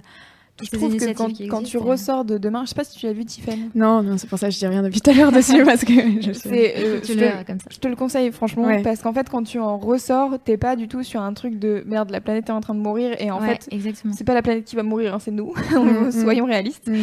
toutes 0.55 0.67
Je 0.67 0.71
ces 0.71 0.77
trouve 0.77 0.95
que 0.97 1.13
quand, 1.13 1.27
qui 1.33 1.47
quand 1.47 1.57
tu 1.59 1.77
existent. 1.77 1.83
ressors 1.85 2.25
de 2.25 2.37
demain, 2.37 2.61
je 2.63 2.69
sais 2.69 2.75
pas 2.75 2.83
si 2.83 2.97
tu 2.97 3.05
l'as 3.07 3.13
vu, 3.13 3.25
Tiffany. 3.25 3.69
Non, 3.73 4.03
non, 4.03 4.17
c'est 4.17 4.27
pour 4.29 4.37
ça 4.37 4.47
que 4.47 4.53
je 4.53 4.59
dis 4.59 4.67
rien 4.67 4.83
depuis 4.83 5.01
tout 5.01 5.09
à 5.09 5.13
l'heure 5.13 5.31
dessus 5.31 5.63
parce 5.65 5.83
que 5.83 5.93
je 6.21 6.31
sais. 6.31 6.49
C'est, 6.49 6.73
euh, 6.77 6.99
tu 7.01 7.13
je, 7.13 7.17
te, 7.19 7.43
comme 7.47 7.59
ça. 7.59 7.65
je 7.71 7.77
te 7.79 7.87
le 7.87 7.95
conseille 7.95 8.31
franchement 8.31 8.63
Ouais. 8.65 8.81
parce 8.83 9.01
qu'en 9.01 9.13
fait 9.13 9.27
quand 9.29 9.43
tu 9.43 9.57
en 9.59 9.77
ressors, 9.77 10.37
t'es 10.43 10.57
pas 10.57 10.75
du 10.75 10.87
tout 10.87 11.01
sur 11.03 11.21
un 11.21 11.33
truc 11.33 11.57
de 11.57 11.83
merde, 11.87 12.11
la 12.11 12.21
planète 12.21 12.49
est 12.49 12.51
en 12.51 12.61
train 12.61 12.75
de 12.75 12.79
mourir 12.79 13.15
et 13.19 13.31
en 13.31 13.41
Ouais, 13.41 13.57
fait 13.59 13.69
c'est 14.13 14.23
pas 14.23 14.33
la 14.35 14.41
planète 14.43 14.65
qui 14.65 14.75
va 14.75 14.83
mourir, 14.83 15.15
hein, 15.15 15.19
c'est 15.19 15.31
nous. 15.31 15.53
Mm, 15.73 16.05
mm. 16.07 16.11
Soyons 16.11 16.45
réalistes. 16.45 16.87
Mm. 16.87 16.93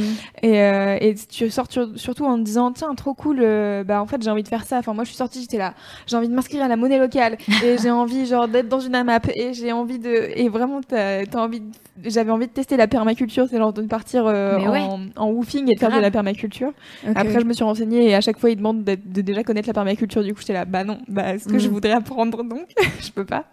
Et, 0.43 0.61
euh, 0.61 0.97
et 1.01 1.15
tu 1.15 1.51
sors 1.51 1.67
sur- 1.71 1.91
surtout 1.99 2.25
en 2.27 2.39
te 2.39 2.43
disant 2.43 2.71
tiens 2.73 2.95
trop 2.95 3.15
cool 3.15 3.41
euh, 3.43 3.83
bah 3.85 4.01
en 4.01 4.07
fait 4.07 4.23
j'ai 4.23 4.31
envie 4.31 4.43
de 4.45 4.49
faire 4.49 4.65
ça 4.65 4.79
enfin 4.79 4.93
moi 4.95 5.03
je 5.05 5.09
suis 5.09 5.17
sortie 5.17 5.41
j'étais 5.41 5.59
là 5.59 5.75
j'ai 6.07 6.17
envie 6.17 6.29
de 6.29 6.35
m'inscrire 6.35 6.63
à 6.63 6.69
la 6.69 6.77
monnaie 6.77 6.99
locale 6.99 7.37
et 7.65 7.77
j'ai 7.83 7.91
envie 7.91 8.27
genre 8.27 8.47
d'être 8.49 8.69
dans 8.69 8.81
une 8.81 8.95
AMAP 8.95 9.31
et 9.35 9.53
j'ai 9.55 9.73
envie 9.73 9.99
de 9.99 10.31
et 10.37 10.49
vraiment 10.49 10.81
t'as 10.87 11.23
as 11.25 11.37
envie 11.37 11.63
j'avais 12.05 12.31
envie 12.31 12.47
de 12.47 12.53
tester 12.53 12.77
la 12.79 12.87
permaculture 12.87 13.40
c'est 13.49 13.59
genre 13.59 13.73
de 13.73 13.83
partir 13.83 14.27
euh, 14.27 14.59
ouais. 14.59 14.81
en, 14.81 15.01
en 15.17 15.31
woofing 15.31 15.71
et 15.71 15.75
de 15.75 15.79
faire 15.81 15.95
de 15.95 16.01
la 16.01 16.11
permaculture 16.11 16.73
après 17.15 17.41
je 17.41 17.45
me 17.47 17.53
suis 17.53 17.65
renseignée 17.65 18.09
et 18.09 18.15
à 18.15 18.21
chaque 18.21 18.39
fois 18.39 18.51
ils 18.51 18.57
demandent 18.57 18.85
de 18.85 19.21
déjà 19.21 19.43
connaître 19.45 19.69
la 19.69 19.75
permaculture 19.75 20.23
du 20.23 20.35
coup 20.35 20.41
j'étais 20.41 20.53
là 20.53 20.65
bah 20.65 20.85
non 20.85 20.99
bah 21.09 21.39
ce 21.39 21.47
que 21.49 21.59
je 21.59 21.69
Mm. 21.69 21.73
voudrais 21.73 21.93
apprendre 21.93 22.43
donc 22.45 22.67
je 23.01 23.11
peux 23.11 23.25
pas 23.25 23.45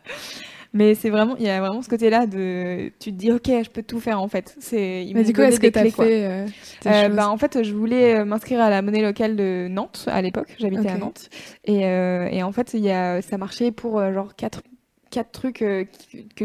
mais 0.74 0.96
c'est 0.96 1.10
vraiment 1.10 1.36
il 1.38 1.46
y 1.46 1.50
a 1.50 1.60
vraiment 1.62 1.82
ce 1.82 1.88
côté 1.90 2.10
là 2.10 2.26
de 2.28 2.92
tu 3.00 3.12
te 3.12 3.16
dis 3.18 3.32
ok 3.32 3.48
je 3.48 3.70
peux 3.70 3.84
tout 3.84 4.00
faire 4.00 4.22
en 4.22 4.28
fait 4.28 4.56
c'est 4.60 5.06
ils 5.06 5.14
Mais 5.14 5.24
du 5.24 5.34
coup, 5.34 5.42
est-ce 5.42 5.60
que 5.60 5.68
t'as 5.68 5.90
fait 5.90 6.26
euh, 6.26 6.46
Euh, 6.86 7.10
bah, 7.10 7.30
en 7.30 7.38
fait, 7.38 7.64
je 7.64 7.74
voulais 7.74 8.24
m'inscrire 8.26 8.60
à 8.62 8.70
la 8.70 8.82
monnaie 8.82 9.02
locale 9.02 9.36
de 9.36 9.68
Nantes 9.70 10.06
à 10.12 10.22
l'époque. 10.22 10.54
J'habitais 10.60 10.90
à. 10.90 10.98
Nantes. 10.98 11.30
Et, 11.66 11.86
euh, 11.86 12.28
et 12.32 12.44
en 12.44 12.52
fait, 12.52 12.74
il 12.74 12.82
y 12.82 12.92
a, 12.92 13.22
ça 13.22 13.38
marchait 13.38 13.72
pour 13.72 14.00
genre 14.14 14.36
quatre, 14.36 14.62
quatre 15.10 15.32
trucs 15.32 15.60
que 15.60 15.86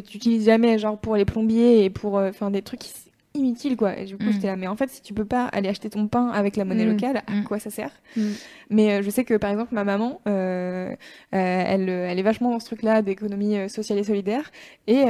tu 0.01 0.17
utilises 0.17 0.47
jamais, 0.47 0.79
genre 0.79 0.99
pour 0.99 1.17
les 1.17 1.25
plombiers 1.25 1.85
et 1.85 1.91
pour 1.91 2.15
enfin 2.15 2.51
des 2.51 2.63
trucs 2.63 2.81
qui- 2.81 2.93
inutiles 3.35 3.77
quoi. 3.77 3.99
Et 3.99 4.05
du 4.05 4.17
coup, 4.19 4.25
Mm. 4.25 4.33
j'étais 4.33 4.47
là, 4.49 4.57
mais 4.57 4.67
en 4.67 4.77
fait, 4.77 4.91
si 4.91 5.01
tu 5.03 5.15
peux 5.15 5.25
pas 5.25 5.47
aller 5.47 5.69
acheter 5.69 5.89
ton 5.91 6.07
pain 6.07 6.29
avec 6.29 6.57
la 6.57 6.65
monnaie 6.65 6.85
Mm. 6.85 6.91
locale, 6.93 7.23
à 7.27 7.33
Mm. 7.33 7.45
quoi 7.45 7.59
ça 7.59 7.71
sert 7.71 7.91
Mm. 8.17 8.23
Mais 8.71 8.93
euh, 8.93 9.03
je 9.03 9.11
sais 9.11 9.25
que 9.25 9.35
par 9.35 9.51
exemple, 9.51 9.75
ma 9.75 9.85
maman, 9.85 10.21
euh, 10.29 10.91
euh, 10.91 10.95
elle, 11.33 11.89
elle 11.89 12.19
est 12.19 12.23
vachement 12.23 12.51
dans 12.51 12.59
ce 12.61 12.67
truc-là 12.67 13.01
d'économie 13.03 13.57
euh, 13.57 13.69
sociale 13.69 13.99
et 13.99 14.05
solidaire. 14.05 14.51
Et 14.87 15.01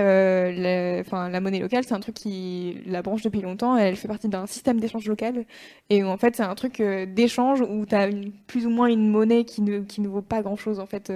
enfin, 1.00 1.28
la 1.30 1.40
monnaie 1.40 1.58
locale, 1.60 1.84
c'est 1.84 1.94
un 1.94 2.00
truc 2.00 2.14
qui 2.14 2.78
la 2.86 3.02
branche 3.02 3.22
depuis 3.22 3.40
longtemps. 3.40 3.76
Elle 3.76 3.96
fait 3.96 4.08
partie 4.08 4.28
d'un 4.28 4.46
système 4.46 4.78
d'échange 4.80 5.06
local. 5.06 5.44
Et 5.90 6.02
en 6.04 6.16
fait, 6.16 6.36
c'est 6.36 6.42
un 6.42 6.54
truc 6.54 6.80
d'échange 6.80 7.60
où 7.60 7.86
tu 7.86 7.94
as 7.94 8.06
une, 8.06 8.32
plus 8.46 8.66
ou 8.66 8.70
moins 8.70 8.86
une 8.86 9.08
monnaie 9.10 9.44
qui 9.44 9.62
ne, 9.62 9.80
qui 9.80 10.00
ne 10.00 10.08
vaut 10.08 10.22
pas 10.22 10.42
grand-chose, 10.42 10.78
en 10.80 10.86
fait. 10.86 11.12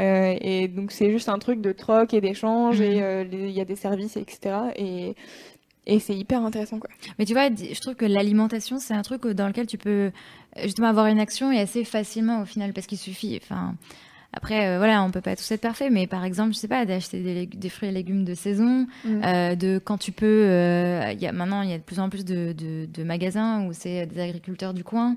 et 0.00 0.68
donc, 0.68 0.92
c'est 0.92 1.10
juste 1.10 1.28
un 1.28 1.38
truc 1.38 1.60
de 1.60 1.72
troc 1.72 2.14
et 2.14 2.20
d'échange. 2.20 2.80
Et 2.80 2.98
il 3.32 3.50
y 3.50 3.60
a 3.60 3.64
des 3.64 3.76
services, 3.76 4.16
etc. 4.16 4.56
Et, 4.76 5.14
et 5.86 5.98
c'est 5.98 6.16
hyper 6.16 6.42
intéressant, 6.42 6.78
quoi. 6.78 6.90
Mais 7.18 7.24
tu 7.24 7.32
vois, 7.32 7.48
je 7.48 7.80
trouve 7.80 7.94
que 7.94 8.04
l'alimentation, 8.06 8.78
c'est 8.78 8.94
un 8.94 9.02
truc 9.02 9.26
dans 9.26 9.46
lequel 9.48 9.66
tu 9.66 9.78
peux 9.78 9.90
euh, 9.90 10.62
justement 10.62 10.88
avoir 10.88 11.06
une 11.06 11.18
action 11.20 11.50
et 11.52 11.58
assez 11.60 11.84
facilement 11.84 12.42
au 12.42 12.44
final, 12.44 12.72
parce 12.72 12.86
qu'il 12.86 12.98
suffit. 12.98 13.38
Enfin, 13.42 13.74
après, 14.34 14.66
euh, 14.68 14.78
voilà, 14.78 15.02
on 15.02 15.10
peut 15.10 15.20
pas 15.20 15.36
tous 15.36 15.50
être 15.52 15.60
parfait, 15.60 15.90
mais 15.90 16.06
par 16.06 16.24
exemple, 16.24 16.54
je 16.54 16.58
sais 16.58 16.68
pas, 16.68 16.86
d'acheter 16.86 17.46
des, 17.46 17.68
fruits 17.68 17.88
et 17.88 17.92
légumes 17.92 18.24
de 18.24 18.34
saison, 18.34 18.86
Mm. 19.04 19.20
euh, 19.24 19.54
de 19.56 19.80
quand 19.84 19.98
tu 19.98 20.12
peux. 20.12 20.26
euh, 20.48 21.12
y 21.18 21.26
a 21.26 21.32
maintenant, 21.32 21.62
il 21.62 21.70
y 21.70 21.74
a 21.74 21.78
de 21.78 21.82
plus 21.82 22.00
en 22.00 22.08
plus 22.08 22.24
de, 22.24 22.52
de- 22.56 22.86
de 22.86 23.04
magasins 23.04 23.66
où 23.66 23.72
c'est 23.72 24.06
des 24.06 24.20
agriculteurs 24.20 24.72
du 24.74 24.84
coin. 24.84 25.16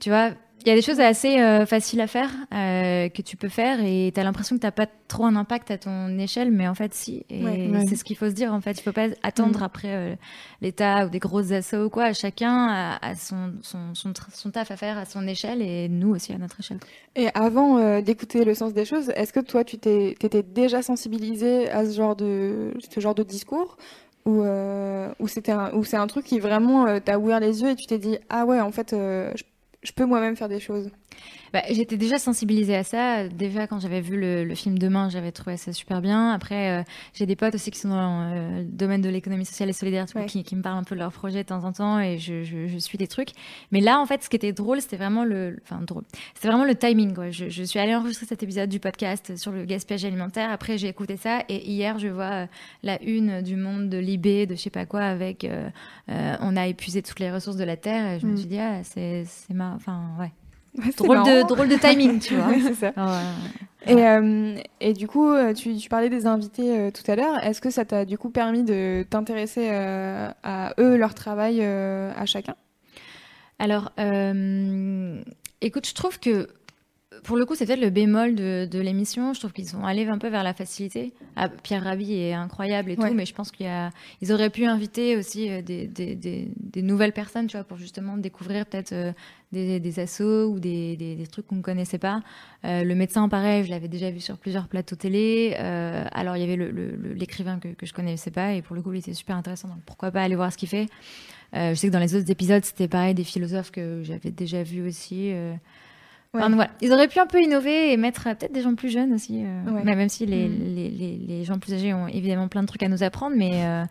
Tu 0.00 0.08
vois, 0.10 0.30
il 0.62 0.68
y 0.68 0.70
a 0.72 0.74
des 0.74 0.82
choses 0.82 1.00
assez 1.00 1.40
euh, 1.40 1.64
faciles 1.66 2.00
à 2.00 2.06
faire 2.06 2.30
euh, 2.54 3.08
que 3.08 3.22
tu 3.22 3.36
peux 3.36 3.48
faire 3.48 3.78
et 3.82 4.10
tu 4.14 4.20
as 4.20 4.24
l'impression 4.24 4.56
que 4.58 4.66
tu 4.66 4.70
pas 4.72 4.86
trop 5.08 5.24
un 5.24 5.34
impact 5.36 5.70
à 5.70 5.78
ton 5.78 6.18
échelle, 6.18 6.50
mais 6.50 6.68
en 6.68 6.74
fait, 6.74 6.94
si. 6.94 7.24
Et 7.30 7.42
Ouais. 7.44 7.68
Ouais. 7.68 7.86
c'est 7.88 7.96
ce 7.96 8.04
qu'il 8.04 8.16
faut 8.16 8.26
se 8.28 8.34
dire, 8.34 8.52
en 8.52 8.60
fait. 8.60 8.72
Il 8.78 8.82
faut 8.82 8.92
pas 8.92 9.08
attendre 9.22 9.60
Mm. 9.60 9.62
après 9.64 9.88
euh, 9.94 10.14
l'État 10.60 11.06
ou 11.06 11.08
des 11.10 11.18
grosses 11.18 11.50
assauts 11.52 11.84
ou 11.86 11.90
quoi. 11.90 12.12
Chacun 12.12 12.68
a, 12.68 12.98
a 13.04 13.14
son, 13.16 13.52
son, 13.62 13.94
son, 13.94 14.50
taf 14.50 14.70
à 14.70 14.76
faire 14.76 14.98
à 14.98 15.04
son 15.04 15.26
échelle 15.26 15.62
et 15.62 15.88
nous 15.88 16.10
aussi 16.14 16.32
à 16.32 16.38
notre 16.38 16.60
échelle. 16.60 16.78
Et 17.16 17.28
avant 17.34 17.78
euh, 17.78 18.00
d'écouter 18.02 18.44
le 18.44 18.54
sens 18.54 18.72
des 18.74 18.84
choses, 18.84 19.10
est-ce 19.16 19.32
que 19.32 19.40
toi, 19.40 19.64
tu 19.64 19.78
t'étais 19.78 20.42
déjà 20.42 20.82
sensibilisé 20.82 21.70
à 21.70 21.84
ce 21.86 21.96
genre 21.96 22.16
de, 22.16 22.72
ce 22.94 23.00
genre 23.00 23.14
de 23.14 23.22
discours 23.22 23.76
ou, 24.26 24.42
euh, 24.42 25.08
ou 25.18 25.28
c'était 25.28 25.52
un, 25.52 25.72
ou 25.72 25.82
c'est 25.82 25.96
un 25.96 26.06
truc 26.06 26.26
qui 26.26 26.38
vraiment 26.38 26.86
euh, 26.86 27.00
t'a 27.00 27.18
ouvert 27.18 27.40
les 27.40 27.62
yeux 27.62 27.70
et 27.70 27.74
tu 27.74 27.86
t'es 27.86 27.98
dit 27.98 28.18
ah 28.28 28.44
ouais 28.44 28.60
en 28.60 28.70
fait 28.70 28.92
euh, 28.92 29.32
je, 29.34 29.44
je 29.82 29.92
peux 29.92 30.04
moi-même 30.04 30.36
faire 30.36 30.48
des 30.48 30.60
choses. 30.60 30.90
Bah, 31.52 31.62
J'étais 31.70 31.96
déjà 31.96 32.18
sensibilisée 32.18 32.76
à 32.76 32.84
ça. 32.84 33.28
Déjà, 33.28 33.66
quand 33.66 33.78
j'avais 33.78 34.00
vu 34.00 34.18
le, 34.18 34.54
film 34.54 34.78
Demain, 34.78 35.08
j'avais 35.08 35.32
trouvé 35.32 35.56
ça 35.56 35.72
super 35.72 36.00
bien. 36.00 36.32
Après, 36.32 36.80
euh, 36.80 36.82
j'ai 37.14 37.26
des 37.26 37.36
potes 37.36 37.54
aussi 37.54 37.70
qui 37.70 37.78
sont 37.78 37.88
dans 37.88 38.22
euh, 38.22 38.58
le 38.58 38.64
domaine 38.64 39.00
de 39.00 39.08
l'économie 39.08 39.44
sociale 39.44 39.68
et 39.68 39.72
solidaire, 39.72 40.06
qui, 40.26 40.42
qui, 40.42 40.56
me 40.56 40.62
parlent 40.62 40.78
un 40.78 40.84
peu 40.84 40.94
de 40.94 41.00
leurs 41.00 41.12
projets 41.12 41.42
de 41.42 41.48
temps 41.48 41.64
en 41.64 41.72
temps 41.72 42.00
et 42.00 42.18
je, 42.18 42.42
je, 42.42 42.78
suis 42.78 42.98
des 42.98 43.06
trucs. 43.06 43.30
Mais 43.72 43.80
là, 43.80 44.00
en 44.00 44.06
fait, 44.06 44.22
ce 44.22 44.28
qui 44.28 44.36
était 44.36 44.52
drôle, 44.52 44.80
c'était 44.80 44.96
vraiment 44.96 45.24
le, 45.24 45.58
enfin 45.62 45.80
drôle, 45.82 46.04
c'était 46.34 46.48
vraiment 46.48 46.64
le 46.64 46.74
timing. 46.74 47.14
Quoi. 47.14 47.30
Je, 47.30 47.48
je, 47.48 47.62
suis 47.62 47.78
allée 47.78 47.94
enregistrer 47.94 48.26
cet 48.26 48.42
épisode 48.42 48.68
du 48.68 48.80
podcast 48.80 49.36
sur 49.36 49.52
le 49.52 49.64
gaspillage 49.64 50.04
alimentaire. 50.04 50.50
Après, 50.50 50.78
j'ai 50.78 50.88
écouté 50.88 51.16
ça 51.16 51.42
et 51.48 51.68
hier, 51.68 51.98
je 51.98 52.08
vois 52.08 52.30
euh, 52.30 52.46
la 52.82 53.02
une 53.02 53.42
du 53.42 53.56
Monde 53.56 53.88
de 53.88 53.98
Libé, 53.98 54.46
de 54.46 54.54
je 54.54 54.60
sais 54.60 54.70
pas 54.70 54.86
quoi, 54.86 55.02
avec 55.02 55.46
on 56.08 56.56
a 56.56 56.66
épuisé 56.66 57.02
toutes 57.02 57.20
les 57.20 57.30
ressources 57.30 57.56
de 57.56 57.64
la 57.64 57.76
terre. 57.76 58.12
Et 58.12 58.20
je 58.20 58.26
me 58.26 58.32
mm. 58.32 58.36
suis 58.36 58.46
dit, 58.46 58.58
ah, 58.58 58.82
c'est 58.82 59.24
ma, 59.50 59.74
enfin 59.74 60.10
ouais 60.18 60.32
drôle, 60.96 61.22
de, 61.22 61.46
drôle 61.46 61.68
de 61.68 61.76
timing, 61.76 62.20
tu 62.20 62.34
vois. 62.36 62.74
ça. 62.74 62.92
et, 63.86 64.06
euh, 64.06 64.56
et, 64.80 64.92
du 64.92 65.06
coup, 65.06 65.30
euh, 65.30 65.52
tu, 65.52 65.76
tu 65.76 65.88
parlais 65.88 66.08
des 66.08 66.26
invités 66.26 66.78
euh, 66.78 66.90
tout 66.90 67.08
à 67.10 67.16
l'heure. 67.16 67.42
Est-ce 67.44 67.60
que 67.60 67.70
ça 67.70 67.84
t'a 67.84 68.04
du 68.04 68.18
coup 68.18 68.30
permis 68.30 68.62
de 68.62 69.04
t'intéresser 69.08 69.68
à 69.70 70.74
eux, 70.78 70.96
leur 70.96 71.14
travail, 71.14 71.62
à 71.62 72.26
chacun? 72.26 72.54
Alors, 73.58 73.92
écoute, 75.60 75.86
je 75.86 75.94
trouve 75.94 76.18
que 76.18 76.48
pour 77.22 77.36
le 77.36 77.44
coup, 77.46 77.54
c'est 77.54 77.66
peut-être 77.66 77.80
le 77.80 77.90
bémol 77.90 78.34
de, 78.34 78.68
de 78.70 78.78
l'émission. 78.78 79.34
Je 79.34 79.40
trouve 79.40 79.52
qu'ils 79.52 79.68
sont 79.68 79.84
allés 79.84 80.06
un 80.06 80.18
peu 80.18 80.28
vers 80.28 80.42
la 80.42 80.54
facilité. 80.54 81.12
Ah, 81.36 81.48
Pierre 81.48 81.84
Rabhi 81.84 82.14
est 82.14 82.32
incroyable 82.32 82.90
et 82.90 82.96
tout, 82.96 83.14
mais 83.14 83.26
je 83.26 83.34
pense 83.34 83.50
qu'ils 83.50 84.32
auraient 84.32 84.50
pu 84.50 84.64
inviter 84.64 85.16
aussi 85.16 85.48
des, 85.62 85.86
des, 85.86 86.14
des, 86.16 86.82
nouvelles 86.82 87.12
personnes, 87.12 87.46
tu 87.46 87.56
vois, 87.56 87.64
pour 87.64 87.76
justement 87.76 88.16
découvrir 88.16 88.66
peut-être 88.66 89.14
des, 89.52 89.80
des 89.80 90.00
assos 90.00 90.46
ou 90.46 90.60
des, 90.60 91.26
trucs 91.30 91.46
qu'on 91.46 91.56
ne 91.56 91.62
connaissait 91.62 91.98
pas. 91.98 92.22
Euh, 92.64 92.84
le 92.84 92.94
médecin, 92.94 93.28
pareil, 93.28 93.64
je 93.64 93.70
l'avais 93.70 93.88
déjà 93.88 94.10
vu 94.10 94.20
sur 94.20 94.38
plusieurs 94.38 94.68
plateaux 94.68 94.96
télé. 94.96 95.56
Euh, 95.58 96.04
alors, 96.12 96.36
il 96.36 96.40
y 96.40 96.52
avait 96.52 96.72
l'écrivain 97.14 97.58
que, 97.58 97.68
que 97.68 97.86
je 97.86 97.92
connaissais 97.92 98.30
pas, 98.30 98.52
et 98.54 98.62
pour 98.62 98.76
le 98.76 98.82
coup, 98.82 98.92
il 98.92 98.98
était 98.98 99.14
super 99.14 99.36
intéressant. 99.36 99.68
Donc, 99.68 99.82
pourquoi 99.86 100.10
pas 100.10 100.22
aller 100.22 100.36
voir 100.36 100.52
ce 100.52 100.58
qu'il 100.58 100.68
fait 100.68 100.86
euh, 101.54 101.70
Je 101.70 101.74
sais 101.74 101.88
que 101.88 101.92
dans 101.92 101.98
les 101.98 102.14
autres 102.14 102.30
épisodes, 102.30 102.64
c'était 102.64 102.88
pareil, 102.88 103.14
des 103.14 103.24
philosophes 103.24 103.70
que 103.70 104.02
j'avais 104.02 104.30
déjà 104.30 104.62
vus 104.62 104.86
aussi. 104.86 105.32
Voilà. 106.32 106.68
Ils 106.80 106.92
auraient 106.92 107.08
pu 107.08 107.18
un 107.18 107.26
peu 107.26 107.42
innover 107.42 107.92
et 107.92 107.96
mettre 107.96 108.24
peut-être 108.24 108.52
des 108.52 108.62
gens 108.62 108.74
plus 108.74 108.88
jeunes 108.88 109.12
aussi. 109.12 109.42
Même 109.84 110.08
si 110.08 110.26
les, 110.26 110.48
mm. 110.48 110.74
les, 110.74 110.88
les, 110.90 111.16
les, 111.18 111.44
gens 111.44 111.58
plus 111.58 111.74
âgés 111.74 111.92
ont 111.92 112.06
évidemment 112.06 112.48
plein 112.48 112.62
de 112.62 112.68
trucs 112.68 112.82
à 112.82 112.88
nous 112.88 113.02
apprendre, 113.02 113.36
mais 113.36 113.86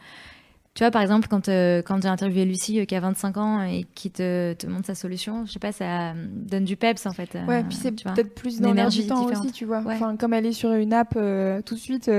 tu 0.80 0.84
vois, 0.84 0.92
par 0.92 1.02
exemple, 1.02 1.28
quand, 1.28 1.50
euh, 1.50 1.82
quand 1.82 2.02
j'ai 2.02 2.08
interviewé 2.08 2.46
Lucie 2.46 2.80
euh, 2.80 2.86
qui 2.86 2.96
a 2.96 3.02
25 3.02 3.38
ans 3.38 3.64
et 3.64 3.86
qui 3.96 4.12
te, 4.12 4.54
te, 4.54 4.66
montre 4.68 4.86
sa 4.86 4.96
solution, 4.96 5.46
je 5.46 5.52
sais 5.52 5.60
pas, 5.60 5.74
ça 5.74 6.14
donne 6.16 6.64
du 6.64 6.78
peps 6.78 7.06
en 7.06 7.12
fait. 7.12 7.38
Ouais, 7.48 7.64
puis 7.64 7.76
c'est 7.76 7.92
peut-être 7.92 8.34
plus 8.34 8.62
dans 8.62 8.70
l'énergie 8.70 9.06
aussi, 9.12 9.52
tu 9.52 9.66
vois. 9.66 9.84
Enfin, 9.86 10.16
comme 10.16 10.34
elle 10.34 10.46
est 10.46 10.54
sur 10.54 10.72
une 10.72 10.94
app, 10.94 11.16
euh, 11.18 11.62
tout 11.64 11.76
de 11.76 11.80
suite, 11.80 12.10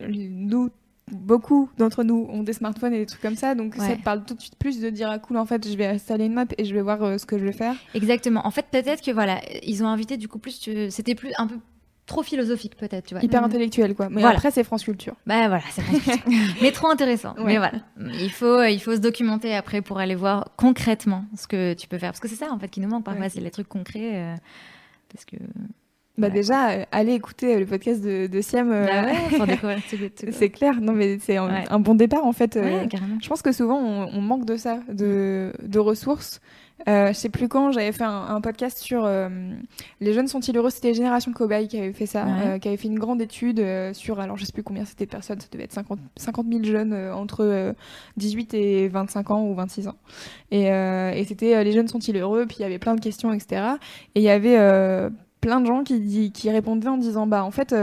nous, 0.00 0.70
beaucoup 1.10 1.68
d'entre 1.78 2.04
nous 2.04 2.26
ont 2.30 2.42
des 2.42 2.52
smartphones 2.52 2.94
et 2.94 2.98
des 2.98 3.06
trucs 3.06 3.20
comme 3.20 3.36
ça, 3.36 3.54
donc 3.54 3.74
ça 3.74 3.96
te 3.96 4.02
parle 4.02 4.24
tout 4.24 4.34
de 4.34 4.40
suite 4.40 4.56
plus 4.56 4.80
de 4.80 4.90
dire 4.90 5.10
ah 5.10 5.18
cool 5.18 5.36
en 5.36 5.46
fait 5.46 5.68
je 5.68 5.76
vais 5.76 5.86
installer 5.86 6.26
une 6.26 6.34
map 6.34 6.46
et 6.56 6.64
je 6.64 6.74
vais 6.74 6.82
voir 6.82 7.18
ce 7.18 7.26
que 7.26 7.38
je 7.38 7.44
vais 7.44 7.52
faire. 7.52 7.74
Exactement. 7.94 8.46
En 8.46 8.50
fait 8.50 8.66
peut-être 8.70 9.02
que 9.02 9.10
voilà 9.10 9.40
ils 9.62 9.82
ont 9.82 9.88
invité 9.88 10.16
du 10.16 10.28
coup 10.28 10.38
plus 10.38 10.68
c'était 10.90 11.14
plus 11.14 11.32
un 11.38 11.46
peu 11.46 11.56
trop 12.06 12.22
philosophique 12.22 12.76
peut-être, 12.76 13.06
tu 13.06 13.14
vois. 13.14 13.22
Hyper 13.22 13.44
intellectuel 13.44 13.94
quoi. 13.94 14.08
Mais 14.10 14.24
après 14.24 14.50
c'est 14.50 14.64
France 14.64 14.84
Culture. 14.84 15.14
Bah 15.26 15.48
voilà, 15.48 15.64
c'est 15.70 15.82
France 15.82 16.02
Culture. 16.02 16.54
mais 16.62 16.72
trop 16.72 16.88
intéressant. 16.88 17.34
Mais 17.44 17.58
voilà, 17.58 17.80
il 17.98 18.30
faut 18.30 18.62
il 18.62 18.80
faut 18.80 18.94
se 18.94 19.00
documenter 19.00 19.54
après 19.54 19.82
pour 19.82 19.98
aller 19.98 20.14
voir 20.14 20.50
concrètement 20.56 21.24
ce 21.36 21.46
que 21.46 21.74
tu 21.74 21.88
peux 21.88 21.98
faire 21.98 22.10
parce 22.10 22.20
que 22.20 22.28
c'est 22.28 22.36
ça 22.36 22.52
en 22.52 22.58
fait 22.58 22.68
qui 22.68 22.80
nous 22.80 22.88
manque 22.88 23.04
parfois, 23.04 23.28
c'est 23.28 23.40
les 23.40 23.50
trucs 23.50 23.68
concrets 23.68 24.12
euh, 24.14 24.34
parce 25.12 25.24
que 25.24 25.36
bah 26.18 26.30
déjà, 26.30 26.70
euh, 26.70 26.84
allez 26.92 27.14
écouter 27.14 27.54
euh, 27.54 27.60
le 27.60 27.66
podcast 27.66 28.02
de, 28.02 28.26
de 28.26 28.40
Siam. 28.40 28.68
Bah 28.68 29.06
ouais, 29.06 29.78
C'est 30.32 30.50
clair, 30.50 30.80
non 30.80 30.92
mais 30.92 31.18
c'est 31.18 31.36
un, 31.36 31.80
bon 31.80 31.94
départ 31.94 32.26
en 32.26 32.32
fait. 32.32 32.58
je 32.58 33.28
pense 33.28 33.42
que 33.42 33.52
souvent 33.52 33.78
on, 33.78 34.08
on, 34.12 34.20
manque 34.20 34.44
de 34.44 34.56
ça, 34.56 34.80
de, 34.88 35.52
de 35.62 35.78
ressources. 35.78 36.40
Euh, 36.88 37.08
je 37.08 37.12
sais 37.12 37.28
plus 37.28 37.48
quand, 37.48 37.70
j'avais 37.70 37.92
fait 37.92 38.04
un, 38.04 38.40
podcast 38.40 38.78
sur 38.78 39.04
euh, 39.04 39.28
les 40.00 40.12
jeunes 40.12 40.26
sont-ils 40.26 40.56
heureux? 40.56 40.70
C'était 40.70 40.94
Génération 40.94 41.32
Cobaye 41.32 41.68
qui 41.68 41.78
avait 41.78 41.92
fait 41.92 42.06
ça, 42.06 42.26
euh, 42.26 42.58
qui 42.58 42.68
avait 42.68 42.76
fait 42.76 42.88
une 42.88 42.98
grande 42.98 43.22
étude 43.22 43.60
euh, 43.60 43.92
sur, 43.94 44.18
alors 44.18 44.36
je 44.36 44.44
sais 44.44 44.52
plus 44.52 44.64
combien 44.64 44.84
c'était 44.84 45.04
de 45.04 45.10
personnes, 45.10 45.40
ça 45.40 45.46
devait 45.50 45.64
être 45.64 45.72
50, 45.72 45.98
50 46.16 46.46
000 46.48 46.64
jeunes 46.64 46.94
entre 46.94 47.74
18 48.16 48.54
et 48.54 48.88
25 48.88 49.30
ans 49.30 49.44
ou 49.46 49.54
26 49.54 49.88
ans. 49.88 49.96
Et, 50.50 50.66
et 50.66 51.24
c'était 51.26 51.62
les 51.62 51.72
jeunes 51.72 51.88
sont-ils 51.88 52.16
heureux, 52.16 52.46
puis 52.46 52.56
il 52.58 52.62
y 52.62 52.64
avait 52.66 52.78
plein 52.78 52.94
de 52.94 53.00
questions, 53.00 53.32
etc. 53.32 53.62
Et 54.14 54.20
il 54.20 54.24
y 54.24 54.30
avait 54.30 54.58
plein 55.42 55.60
de 55.60 55.66
gens 55.66 55.84
qui, 55.84 56.32
qui 56.32 56.50
répondaient 56.50 56.88
en 56.88 56.96
disant, 56.96 57.26
bah 57.26 57.44
en 57.44 57.50
fait 57.50 57.74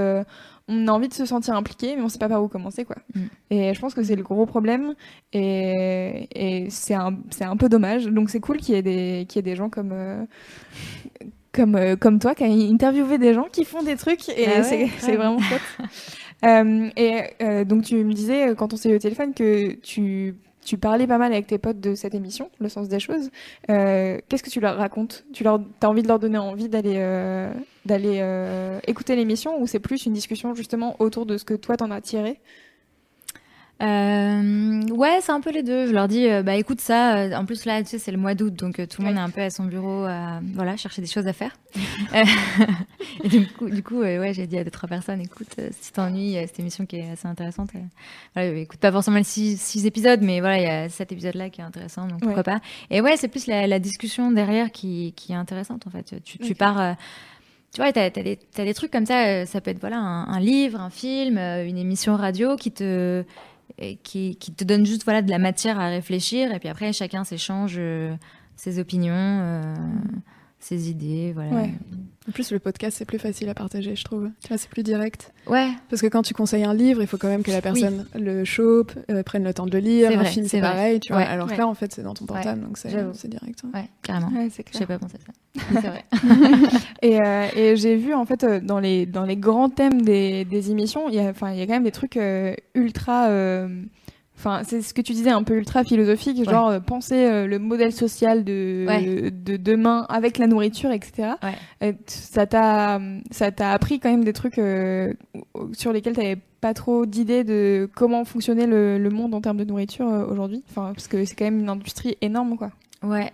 on 0.69 0.87
a 0.87 0.91
envie 0.91 1.07
de 1.07 1.13
se 1.13 1.25
sentir 1.25 1.55
impliqué, 1.55 1.95
mais 1.95 2.03
on 2.03 2.09
sait 2.09 2.19
pas 2.19 2.29
par 2.29 2.43
où 2.43 2.47
commencer, 2.47 2.85
quoi. 2.85 2.97
Mm. 3.15 3.21
Et 3.49 3.73
je 3.73 3.79
pense 3.79 3.95
que 3.95 4.03
c'est 4.03 4.15
le 4.15 4.21
gros 4.21 4.45
problème, 4.45 4.93
et, 5.33 6.27
et 6.31 6.69
c'est 6.69 6.93
un, 6.93 7.17
c'est 7.31 7.43
un 7.43 7.57
peu 7.57 7.69
dommage. 7.69 8.05
Donc 8.05 8.29
c'est 8.29 8.39
cool 8.39 8.57
qu'il 8.57 8.75
y 8.75 8.77
ait 8.77 8.83
des, 8.83 9.25
qu'il 9.27 9.37
y 9.37 9.39
ait 9.39 9.51
des 9.51 9.55
gens 9.55 9.69
comme, 9.69 9.91
euh, 9.91 10.23
comme, 11.51 11.75
euh, 11.75 11.95
comme 11.95 12.19
toi 12.19 12.35
qui 12.35 12.43
a 12.43 12.47
interviewé 12.47 13.17
des 13.17 13.33
gens 13.33 13.47
qui 13.51 13.65
font 13.65 13.81
des 13.81 13.95
trucs, 13.95 14.29
et 14.29 14.47
ah 14.47 14.63
c'est, 14.63 14.87
c'est 14.99 15.15
vraiment 15.15 15.39
chouette. 15.39 15.61
euh, 16.45 16.89
et 16.95 17.21
euh, 17.41 17.65
donc 17.65 17.83
tu 17.83 18.03
me 18.03 18.13
disais 18.13 18.53
quand 18.55 18.71
on 18.71 18.77
s'est 18.77 18.91
eu 18.91 18.95
au 18.95 18.99
téléphone 18.99 19.33
que 19.33 19.73
tu 19.73 20.35
tu 20.63 20.77
parlais 20.77 21.07
pas 21.07 21.17
mal 21.17 21.31
avec 21.31 21.47
tes 21.47 21.57
potes 21.57 21.79
de 21.79 21.95
cette 21.95 22.13
émission, 22.13 22.49
Le 22.59 22.69
sens 22.69 22.87
des 22.89 22.99
choses. 22.99 23.29
Euh, 23.69 24.19
qu'est-ce 24.27 24.43
que 24.43 24.49
tu 24.49 24.59
leur 24.59 24.77
racontes? 24.77 25.25
Tu 25.33 25.43
leur, 25.43 25.61
as 25.81 25.87
envie 25.87 26.03
de 26.03 26.07
leur 26.07 26.19
donner 26.19 26.37
envie 26.37 26.69
d'aller 26.69 26.95
euh, 26.97 27.51
d'aller 27.85 28.19
euh, 28.21 28.79
écouter 28.85 29.15
l'émission 29.15 29.61
ou 29.61 29.67
c'est 29.67 29.79
plus 29.79 30.05
une 30.05 30.13
discussion 30.13 30.53
justement 30.53 30.95
autour 30.99 31.25
de 31.25 31.37
ce 31.37 31.45
que 31.45 31.53
toi 31.53 31.77
t'en 31.77 31.91
as 31.91 32.01
tiré? 32.01 32.39
Euh, 33.81 34.81
ouais, 34.89 35.19
c'est 35.21 35.31
un 35.31 35.39
peu 35.39 35.51
les 35.51 35.63
deux. 35.63 35.87
Je 35.87 35.93
leur 35.93 36.09
dis, 36.09 36.27
euh, 36.27 36.43
bah 36.43 36.55
écoute 36.55 36.81
ça. 36.81 37.17
Euh, 37.17 37.33
en 37.33 37.45
plus 37.45 37.63
là, 37.63 37.81
tu 37.81 37.89
sais, 37.89 37.99
c'est 37.99 38.11
le 38.11 38.17
mois 38.17 38.35
d'août, 38.35 38.53
donc 38.53 38.79
euh, 38.79 38.85
tout 38.85 39.01
le 39.01 39.07
monde 39.07 39.17
est 39.17 39.21
un 39.21 39.29
peu 39.29 39.41
à 39.41 39.49
son 39.49 39.63
bureau, 39.63 40.03
à 40.03 40.41
voilà, 40.53 40.75
chercher 40.75 41.01
des 41.01 41.07
choses 41.07 41.27
à 41.27 41.33
faire. 41.33 41.55
et 43.23 43.29
du 43.29 43.47
coup, 43.47 43.69
du 43.69 43.81
coup, 43.81 43.99
ouais, 43.99 44.33
j'ai 44.33 44.47
dit 44.47 44.57
à 44.57 44.65
deux 44.65 44.71
trois 44.71 44.89
personnes, 44.89 45.21
écoute, 45.21 45.55
si 45.79 45.93
t'ennuies, 45.93 46.33
cette 46.45 46.59
émission 46.59 46.85
qui 46.85 46.97
est 46.97 47.11
assez 47.11 47.27
intéressante. 47.27 47.69
voilà, 48.33 48.49
écoute 48.59 48.79
pas 48.79 48.91
forcément 48.91 49.17
les 49.17 49.23
six, 49.23 49.59
six 49.59 49.85
épisodes, 49.85 50.21
mais 50.21 50.41
voilà, 50.41 50.57
il 50.57 50.63
y 50.63 50.67
a 50.67 50.89
cet 50.89 51.13
épisode-là 51.13 51.49
qui 51.49 51.61
est 51.61 51.63
intéressant, 51.63 52.05
donc 52.05 52.19
pourquoi 52.19 52.43
pas. 52.43 52.59
Et 52.89 52.99
ouais, 52.99 53.15
c'est 53.15 53.29
plus 53.29 53.47
la, 53.47 53.65
la, 53.65 53.79
discussion 53.79 54.31
derrière 54.31 54.71
qui, 54.71 55.13
qui 55.15 55.31
est 55.31 55.35
intéressante 55.35 55.87
en 55.87 55.89
fait. 55.89 56.21
Tu, 56.23 56.37
tu 56.37 56.53
pars 56.53 56.97
tu 57.71 57.81
vois, 57.81 57.93
tu 57.93 57.99
as, 57.99 58.09
des, 58.09 58.39
des 58.57 58.73
trucs 58.73 58.91
comme 58.91 59.05
ça, 59.05 59.45
ça 59.45 59.61
peut 59.61 59.69
être 59.69 59.79
voilà 59.79 59.99
un, 59.99 60.27
un 60.27 60.39
livre, 60.39 60.81
un 60.81 60.89
film, 60.89 61.37
une 61.37 61.77
émission 61.77 62.15
radio 62.15 62.55
qui 62.57 62.71
te 62.71 63.23
qui, 64.03 64.35
qui, 64.35 64.51
te 64.53 64.63
donne 64.63 64.85
juste 64.85 65.03
voilà 65.03 65.21
de 65.21 65.29
la 65.29 65.39
matière 65.39 65.79
à 65.79 65.87
réfléchir. 65.87 66.53
Et 66.53 66.59
puis 66.59 66.69
après 66.69 66.93
chacun 66.93 67.23
s'échange 67.23 67.75
euh, 67.77 68.15
ses 68.55 68.79
opinions 68.79 69.13
euh, 69.13 69.75
ses 70.59 70.89
idées 70.89 71.31
voilà 71.33 71.51
ouais. 71.51 71.73
En 72.29 72.31
plus, 72.31 72.51
le 72.51 72.59
podcast, 72.59 72.95
c'est 72.95 73.05
plus 73.05 73.17
facile 73.17 73.49
à 73.49 73.55
partager, 73.55 73.95
je 73.95 74.03
trouve. 74.03 74.29
Tu 74.41 74.49
vois, 74.49 74.57
c'est 74.59 74.69
plus 74.69 74.83
direct. 74.83 75.33
Ouais. 75.47 75.69
Parce 75.89 75.99
que 75.99 76.05
quand 76.05 76.21
tu 76.21 76.35
conseilles 76.35 76.63
un 76.63 76.75
livre, 76.75 77.01
il 77.01 77.07
faut 77.07 77.17
quand 77.17 77.27
même 77.27 77.41
que 77.41 77.49
la 77.49 77.59
personne 77.61 78.05
le 78.13 78.45
chope, 78.45 78.91
euh, 79.09 79.23
prenne 79.23 79.43
le 79.43 79.51
temps 79.51 79.65
de 79.65 79.71
le 79.71 79.79
lire. 79.79 80.11
Un 80.11 80.25
film, 80.25 80.45
c'est 80.47 80.61
pareil, 80.61 80.99
tu 80.99 81.11
vois. 81.11 81.23
Alors 81.23 81.47
que 81.47 81.57
là, 81.57 81.67
en 81.67 81.73
fait, 81.73 81.91
c'est 81.91 82.03
dans 82.03 82.13
ton 82.13 82.25
portable, 82.25 82.61
donc 82.61 82.77
c'est 82.77 82.89
direct. 83.29 83.63
Ouais, 83.73 83.85
carrément. 84.03 84.29
Ouais, 84.29 84.49
c'est 84.51 84.63
clair. 84.63 84.85
pas 84.85 84.99
pensé 84.99 85.15
à 85.15 85.25
ça. 85.25 85.33
c'est 85.81 85.87
vrai. 85.87 86.05
et, 87.01 87.19
euh, 87.19 87.47
et 87.55 87.75
j'ai 87.75 87.95
vu, 87.95 88.13
en 88.13 88.25
fait, 88.25 88.43
euh, 88.43 88.59
dans 88.59 88.79
les, 88.79 89.07
dans 89.07 89.25
les 89.25 89.35
grands 89.35 89.69
thèmes 89.69 90.03
des, 90.03 90.45
des 90.45 90.69
émissions, 90.69 91.09
il 91.09 91.15
y, 91.15 91.19
a, 91.19 91.33
il 91.51 91.57
y 91.57 91.61
a 91.61 91.65
quand 91.65 91.73
même 91.73 91.83
des 91.83 91.91
trucs 91.91 92.17
euh, 92.17 92.53
ultra 92.75 93.29
Enfin, 94.39 94.61
c'est 94.63 94.81
ce 94.81 94.93
que 94.93 95.01
tu 95.01 95.11
disais, 95.11 95.31
un 95.31 95.43
peu 95.43 95.57
ultra 95.57 95.83
philosophique, 95.83 96.49
genre 96.49 96.69
euh, 96.69 96.79
penser 96.79 97.25
euh, 97.25 97.45
le 97.45 97.59
modèle 97.59 97.91
social 97.91 98.45
de, 98.45 99.29
de 99.31 99.57
demain 99.57 100.05
avec 100.07 100.37
la 100.37 100.47
nourriture, 100.47 100.91
etc. 100.91 101.33
Ouais. 101.43 101.97
ça 102.05 102.47
t'a 102.47 103.01
ça 103.31 103.51
t'a 103.51 103.73
appris 103.73 103.99
quand 103.99 104.09
même 104.09 104.23
des 104.23 104.31
trucs 104.31 104.57
euh, 104.57 105.13
sur 105.73 105.91
lesquels 105.91 106.13
tu 106.13 106.21
n'avais 106.21 106.37
pas 106.61 106.73
trop 106.73 107.05
d'idées 107.05 107.43
de 107.43 107.89
comment 107.93 108.23
fonctionnait 108.23 108.65
le, 108.65 108.97
le, 108.97 109.09
monde 109.09 109.35
en 109.35 109.41
termes 109.41 109.57
de 109.57 109.65
nourriture 109.65 110.07
aujourd'hui. 110.07 110.63
Enfin, 110.69 110.93
parce 110.95 111.09
que 111.09 111.25
c'est 111.25 111.35
quand 111.35 111.43
même 111.43 111.59
une 111.59 111.69
industrie 111.69 112.17
énorme, 112.21 112.55
quoi. 112.55 112.71
Ouais. 113.03 113.33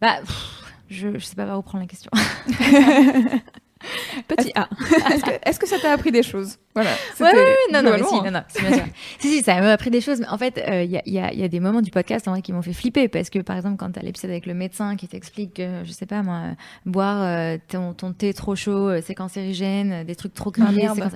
Bah, 0.00 0.16
je, 0.88 1.18
je 1.18 1.24
sais 1.24 1.36
pas 1.36 1.58
où 1.58 1.60
prendre 1.60 1.84
la 1.84 1.88
question. 1.88 2.10
Petit 4.28 4.52
A. 4.54 4.68
Est-ce 5.44 5.58
que, 5.58 5.68
ça 5.68 5.78
t'a 5.78 5.92
appris 5.92 6.12
des 6.12 6.22
choses? 6.22 6.58
Voilà. 6.74 6.90
Ouais, 7.20 7.34
ouais, 7.34 7.56
non, 7.72 7.82
non, 7.82 7.90
mais 7.92 8.02
si, 8.02 8.14
non, 8.14 8.30
non, 8.30 8.42
si, 9.18 9.28
si, 9.28 9.42
ça 9.42 9.60
m'a 9.60 9.72
appris 9.72 9.90
des 9.90 10.00
choses. 10.00 10.20
Mais 10.20 10.28
en 10.28 10.38
fait, 10.38 10.62
il 10.66 10.72
euh, 10.72 10.84
y, 10.84 10.96
a, 10.96 11.02
y, 11.06 11.18
a, 11.18 11.32
y, 11.32 11.44
a, 11.44 11.48
des 11.48 11.60
moments 11.60 11.82
du 11.82 11.90
podcast 11.90 12.26
en 12.28 12.32
vrai, 12.32 12.42
qui 12.42 12.52
m'ont 12.52 12.62
fait 12.62 12.72
flipper 12.72 13.08
parce 13.08 13.30
que, 13.30 13.38
par 13.40 13.56
exemple, 13.56 13.76
quand 13.76 13.90
t'as 13.92 14.02
l'épisode 14.02 14.30
avec 14.30 14.46
le 14.46 14.54
médecin 14.54 14.96
qui 14.96 15.08
t'explique 15.08 15.54
que, 15.54 15.84
je 15.84 15.92
sais 15.92 16.06
pas 16.06 16.22
moi, 16.22 16.42
boire 16.86 17.22
euh, 17.22 17.58
ton, 17.68 17.92
ton, 17.92 18.12
thé 18.12 18.32
trop 18.32 18.56
chaud, 18.56 18.88
euh, 18.88 19.00
c'est 19.04 19.14
cancérigène, 19.14 20.04
des 20.04 20.14
trucs 20.14 20.34
trop 20.34 20.50
gravés. 20.50 20.88
enfin, 20.88 21.10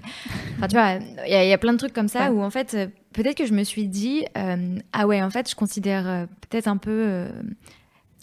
tu 0.69 0.77
vois, 0.77 0.95
il 1.27 1.33
y, 1.33 1.49
y, 1.49 1.53
a 1.53 1.59
plein 1.59 1.73
de 1.73 1.79
trucs 1.79 1.95
comme 1.95 2.09
ça 2.09 2.33
où 2.33 2.43
en 2.43 2.51
fait, 2.51 2.77
peut-être 3.13 3.37
que 3.37 3.47
je 3.47 3.55
me 3.55 3.65
suis 3.65 3.89
dit, 3.89 4.25
ah 4.93 5.07
ouais, 5.07 5.23
en 5.23 5.31
fait, 5.31 5.51
je 5.51 5.55
considère 5.55 6.27
peut-être 6.49 6.69
un 6.69 6.77
peu 6.77 7.27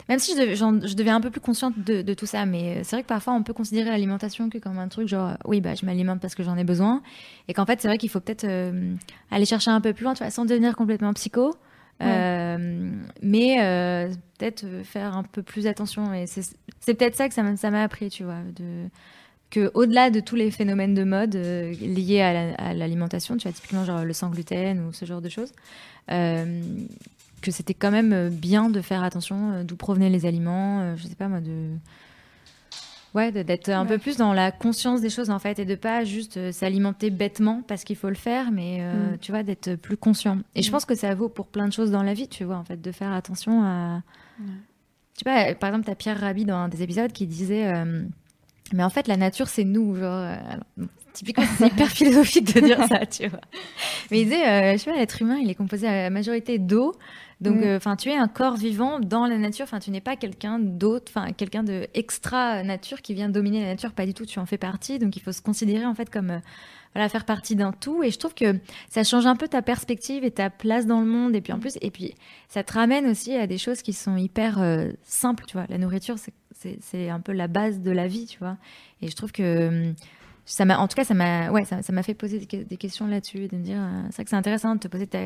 même 0.09 0.19
si 0.19 0.35
je, 0.35 0.55
je, 0.55 0.95
deviens 0.95 1.15
un 1.15 1.21
peu 1.21 1.29
plus 1.29 1.41
consciente 1.41 1.73
de, 1.77 2.13
tout 2.13 2.25
ça, 2.25 2.45
mais 2.45 2.83
c'est 2.83 2.95
vrai 2.95 3.03
que 3.03 3.07
parfois 3.07 3.33
on 3.33 3.43
peut 3.43 3.53
considérer 3.53 3.89
l'alimentation 3.89 4.49
que 4.49 4.57
comme 4.57 4.77
un 4.77 4.87
truc 4.87 5.07
genre, 5.07 5.37
oui, 5.45 5.61
bah, 5.61 5.75
je 5.75 5.85
m'alimente 5.85 6.19
parce 6.19 6.35
que 6.35 6.43
j'en 6.43 6.57
ai 6.57 6.63
besoin. 6.63 7.01
Et 7.47 7.53
qu'en 7.53 7.65
fait, 7.65 7.81
c'est 7.81 7.87
vrai 7.87 7.97
qu'il 7.97 8.09
faut 8.09 8.19
peut-être 8.19 8.45
euh, 8.45 8.93
aller 9.31 9.45
chercher 9.45 9.71
un 9.71 9.81
peu 9.81 9.93
plus 9.93 10.03
loin, 10.03 10.13
tu 10.13 10.23
vois, 10.23 10.31
sans 10.31 10.45
devenir 10.45 10.75
complètement 10.75 11.13
psycho. 11.13 11.55
Euh, 12.01 12.91
mais 13.21 13.61
euh, 13.61 14.09
peut-être 14.37 14.65
faire 14.83 15.15
un 15.15 15.23
peu 15.23 15.41
plus 15.41 15.67
attention. 15.67 16.13
Et 16.13 16.25
c'est 16.27 16.93
peut-être 16.93 17.15
ça 17.15 17.29
que 17.29 17.33
ça 17.33 17.71
m'a 17.71 17.83
appris, 17.83 18.09
tu 18.09 18.23
vois. 18.23 18.41
De, 18.55 18.89
que 19.49 19.71
au-delà 19.75 20.09
de 20.09 20.19
tous 20.19 20.35
les 20.35 20.49
phénomènes 20.49 20.95
de 20.95 21.03
mode 21.03 21.35
liés 21.35 22.21
à 22.57 22.73
l'alimentation, 22.73 23.37
tu 23.37 23.47
vois, 23.47 23.53
typiquement 23.53 23.85
genre 23.85 24.03
le 24.03 24.11
sans 24.11 24.29
gluten 24.29 24.79
ou 24.87 24.93
ce 24.93 25.05
genre 25.05 25.21
de 25.21 25.29
choses, 25.29 25.53
que 27.43 27.51
c'était 27.51 27.73
quand 27.73 27.91
même 27.91 28.13
euh, 28.13 28.29
bien 28.29 28.69
de 28.69 28.81
faire 28.81 29.03
attention 29.03 29.51
euh, 29.51 29.63
d'où 29.63 29.75
provenaient 29.75 30.09
les 30.09 30.25
aliments, 30.25 30.81
euh, 30.81 30.95
je 30.95 31.03
sais 31.03 31.15
pas 31.15 31.27
moi, 31.27 31.41
de. 31.41 31.69
Ouais, 33.13 33.31
d'être 33.31 33.69
un 33.69 33.85
peu 33.85 33.99
plus 33.99 34.17
dans 34.17 34.33
la 34.33 34.51
conscience 34.51 34.99
des 34.99 35.11
choses 35.11 35.29
en 35.29 35.37
fait 35.37 35.59
et 35.59 35.65
de 35.65 35.75
pas 35.75 36.03
juste 36.03 36.51
s'alimenter 36.51 37.11
bêtement 37.11 37.61
parce 37.67 37.83
qu'il 37.83 37.95
faut 37.95 38.09
le 38.09 38.15
faire, 38.15 38.51
mais 38.51 38.79
mm. 38.79 39.19
tu 39.19 39.31
vois, 39.31 39.43
d'être 39.43 39.75
plus 39.75 39.97
conscient. 39.97 40.39
Et 40.55 40.63
je 40.63 40.69
mm. 40.69 40.71
pense 40.71 40.85
que 40.85 40.95
ça 40.95 41.13
vaut 41.13 41.29
pour 41.29 41.45
plein 41.45 41.67
de 41.67 41.73
choses 41.73 41.91
dans 41.91 42.01
la 42.01 42.15
vie, 42.15 42.27
tu 42.27 42.43
vois, 42.43 42.55
en 42.55 42.63
fait, 42.63 42.81
de 42.81 42.91
faire 42.91 43.11
attention 43.11 43.63
à. 43.63 44.01
Tu 44.39 44.45
sais 45.17 45.25
pas, 45.25 45.53
par 45.53 45.69
exemple, 45.69 45.85
tu 45.85 45.91
as 45.91 45.95
Pierre 45.95 46.19
Rabhi 46.19 46.43
dans 46.43 46.55
un 46.55 46.69
des 46.69 46.81
épisodes 46.81 47.11
qui 47.11 47.27
disait. 47.27 47.71
Mais 48.73 48.83
en 48.83 48.89
fait, 48.89 49.07
la 49.07 49.15
nature, 49.15 49.47
c'est 49.47 49.63
nous. 49.63 49.95
Genre, 49.95 50.35
typiquement, 51.13 51.45
c'est 51.57 51.67
hyper 51.67 51.87
philosophique 51.91 52.55
de 52.55 52.61
dire 52.61 52.79
ça, 52.87 53.05
tu 53.05 53.27
vois. 53.27 53.41
Mais 54.11 54.21
il 54.21 54.25
disait, 54.25 54.73
je 54.73 54.83
sais 54.83 54.91
pas, 54.91 54.97
l'être 54.97 55.21
humain, 55.21 55.37
il 55.41 55.49
est 55.49 55.55
composé 55.55 55.87
à 55.87 56.03
la 56.03 56.09
majorité 56.09 56.59
d'eau, 56.59 56.93
donc, 57.43 57.57
mm. 57.57 57.63
euh, 57.63 57.77
enfin, 57.77 57.95
tu 57.97 58.09
es 58.09 58.15
un 58.15 58.29
corps 58.29 58.55
vivant 58.55 58.99
dans 58.99 59.27
la 59.27 59.37
nature. 59.37 59.63
Enfin, 59.63 59.79
tu 59.79 59.91
n'es 59.91 60.01
pas 60.01 60.15
quelqu'un 60.15 60.59
d'autre, 60.59 61.11
enfin, 61.13 61.33
quelqu'un 61.33 61.63
de 61.63 61.87
extra 61.93 62.63
nature 62.63 63.01
qui 63.01 63.13
vient 63.13 63.27
dominer 63.27 63.61
la 63.61 63.67
nature. 63.67 63.91
Pas 63.91 64.05
du 64.05 64.13
tout. 64.13 64.25
Tu 64.25 64.39
en 64.39 64.45
fais 64.45 64.57
partie. 64.57 64.97
Donc, 64.97 65.17
il 65.17 65.21
faut 65.21 65.33
se 65.33 65.41
considérer 65.41 65.85
en 65.85 65.93
fait 65.93 66.09
comme 66.09 66.31
euh, 66.31 66.39
voilà, 66.93 67.09
faire 67.09 67.25
partie 67.25 67.55
d'un 67.57 67.73
tout. 67.73 68.01
Et 68.01 68.11
je 68.11 68.17
trouve 68.17 68.33
que 68.33 68.55
ça 68.89 69.03
change 69.03 69.25
un 69.25 69.35
peu 69.35 69.49
ta 69.49 69.61
perspective 69.61 70.23
et 70.23 70.31
ta 70.31 70.49
place 70.49 70.85
dans 70.85 71.01
le 71.01 71.05
monde. 71.05 71.35
Et 71.35 71.41
puis 71.41 71.51
en 71.51 71.59
plus, 71.59 71.77
et 71.81 71.91
puis 71.91 72.15
ça 72.47 72.63
te 72.63 72.71
ramène 72.73 73.07
aussi 73.07 73.35
à 73.35 73.45
des 73.45 73.57
choses 73.57 73.81
qui 73.81 73.91
sont 73.91 74.15
hyper 74.15 74.61
euh, 74.61 74.91
simples. 75.03 75.43
Tu 75.45 75.57
vois, 75.57 75.65
la 75.67 75.77
nourriture, 75.77 76.15
c'est 76.55 77.09
un 77.09 77.19
peu 77.19 77.33
la 77.33 77.47
base 77.47 77.81
de 77.81 77.91
la 77.91 78.07
vie. 78.07 78.25
Tu 78.25 78.39
vois. 78.39 78.57
Et 79.01 79.09
je 79.09 79.15
trouve 79.17 79.33
que 79.33 79.93
ça 80.45 80.65
m'a, 80.65 80.77
en 80.77 80.87
tout 80.87 80.95
cas, 80.95 81.03
ça 81.03 81.13
m'a, 81.13 81.49
ouais, 81.51 81.65
ça 81.65 81.81
m'a 81.91 82.03
fait 82.03 82.13
poser 82.13 82.39
des, 82.39 82.77
questions 82.77 83.07
là-dessus, 83.07 83.47
de 83.47 83.57
me 83.57 83.63
dire, 83.63 83.79
c'est 84.09 84.15
vrai 84.15 84.23
que 84.25 84.29
c'est 84.29 84.35
intéressant 84.35 84.75
de 84.75 84.79
te 84.79 84.87
poser 84.87 85.07
ta 85.07 85.19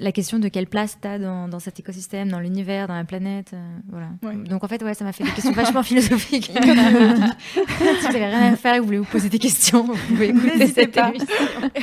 la 0.00 0.12
question 0.12 0.38
de 0.38 0.48
quelle 0.48 0.66
place 0.66 0.98
tu 1.00 1.06
as 1.06 1.18
dans, 1.18 1.58
cet 1.58 1.78
écosystème, 1.78 2.30
dans 2.30 2.40
l'univers, 2.40 2.88
dans 2.88 2.94
la 2.94 3.04
planète. 3.04 3.52
Euh, 3.52 3.58
voilà. 3.90 4.06
Donc 4.48 4.64
en 4.64 4.68
fait, 4.68 4.82
ouais, 4.82 4.94
ça 4.94 5.04
m'a 5.04 5.12
fait 5.12 5.24
des 5.24 5.30
questions 5.30 5.52
vachement 5.52 5.82
philosophiques. 5.90 6.50
si 6.52 6.58
vous 6.58 8.12
n'avez 8.12 8.26
rien 8.26 8.52
à 8.52 8.56
faire 8.56 8.78
vous 8.80 8.86
voulez 8.86 8.98
vous 8.98 9.04
poser 9.04 9.28
des 9.28 9.38
questions, 9.38 9.84
vous 9.84 9.94
pouvez 10.08 10.28
écouter 10.28 10.66
cette 10.68 10.96
émission. 10.96 11.26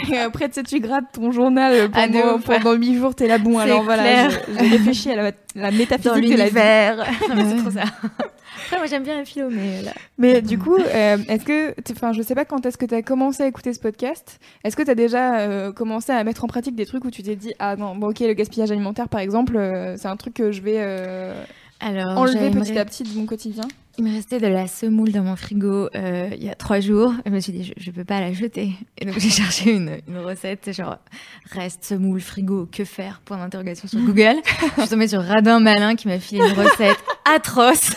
Et 0.12 0.17
après, 0.17 0.49
tu 0.49 0.55
sais, 0.55 0.63
tu 0.63 0.79
grattes 0.79 1.12
ton 1.13 1.31
journal 1.31 1.89
ah, 1.93 2.07
pendant, 2.07 2.39
pendant 2.39 2.73
8 2.73 2.97
jours, 2.97 3.15
t'es 3.15 3.27
là, 3.27 3.38
bon, 3.38 3.57
alors 3.60 3.83
voilà, 3.83 4.29
j'ai 4.29 4.67
réfléchi 4.67 5.12
à 5.12 5.15
la, 5.15 5.31
la 5.55 5.71
métaphysique 5.71 6.13
de 6.15 6.19
l'univers. 6.19 7.05
c'est 7.27 7.57
trop 7.57 7.71
ça. 7.71 7.83
Après, 8.67 8.80
moi, 8.80 8.88
j'aime 8.88 9.03
bien 9.03 9.15
la 9.15 9.23
philo, 9.23 9.47
mais 9.49 9.82
là... 9.82 9.93
Mais 10.17 10.41
du 10.41 10.60
coup, 10.60 10.75
euh, 10.75 11.17
est-ce 11.30 11.45
que, 11.45 11.73
enfin, 11.93 12.12
je 12.12 12.21
sais 12.21 12.36
pas 12.36 12.43
quand 12.43 12.65
est-ce 12.65 12.77
que 12.77 12.86
tu 12.86 12.93
as 12.93 13.01
commencé 13.01 13.43
à 13.43 13.47
écouter 13.47 13.73
ce 13.73 13.80
podcast. 13.80 14.41
Est-ce 14.65 14.75
que 14.75 14.84
tu 14.84 14.91
as 14.91 14.95
déjà 14.95 15.39
euh, 15.39 15.71
commencé 15.71 16.12
à 16.12 16.21
mettre 16.25 16.43
en 16.43 16.47
pratique 16.47 16.75
des 16.75 16.86
trucs 16.86 17.06
où 17.06 17.10
tu 17.10 17.23
t'es 17.23 17.38
dit, 17.38 17.53
ah 17.60 17.77
non, 17.77 17.95
bon, 17.95 18.10
ok, 18.10 18.19
le 18.19 18.34
gaspillage 18.34 18.69
alimentaire, 18.69 19.08
par 19.08 19.21
exemple, 19.21 19.56
euh, 19.56 19.95
c'est 19.95 20.10
un 20.10 20.17
truc 20.17 20.34
que 20.34 20.51
je 20.51 20.62
vais 20.62 20.80
Alors, 21.80 22.17
enlever 22.17 22.51
petit 22.51 22.77
à 22.77 22.84
petit 22.84 23.03
de 23.03 23.17
mon 23.17 23.25
quotidien? 23.25 23.63
Il 23.97 24.03
me 24.03 24.13
restait 24.13 24.41
de 24.41 24.47
la 24.47 24.67
semoule 24.67 25.13
dans 25.13 25.23
mon 25.23 25.38
frigo 25.38 25.88
il 25.93 26.43
y 26.43 26.49
a 26.49 26.56
trois 26.56 26.82
jours. 26.82 27.13
Je 27.25 27.32
me 27.32 27.39
suis 27.39 27.53
dit, 27.53 27.73
je, 27.77 27.89
ne 27.89 27.95
peux 27.95 28.03
pas 28.03 28.19
la 28.19 28.34
jeter. 28.34 28.73
Et 28.97 29.06
donc, 29.06 29.17
j'ai 29.17 29.30
cherché 29.43 29.71
une, 29.71 29.99
une, 30.10 30.17
recette, 30.17 30.73
genre, 30.73 30.97
reste, 31.51 31.86
semoule, 31.86 32.19
frigo, 32.19 32.67
que 32.69 32.84
faire? 32.84 33.21
Point 33.23 33.38
d'interrogation 33.38 33.88
sur 33.88 34.01
Google. 34.01 34.41
je 34.75 34.82
suis 34.82 34.89
tombée 34.89 35.08
sur 35.08 35.23
Radin 35.23 35.62
Malin 35.62 35.95
qui 35.95 36.10
m'a 36.10 36.19
filé 36.19 36.41
une 36.41 36.60
recette 36.60 36.97
atroce. 37.25 37.93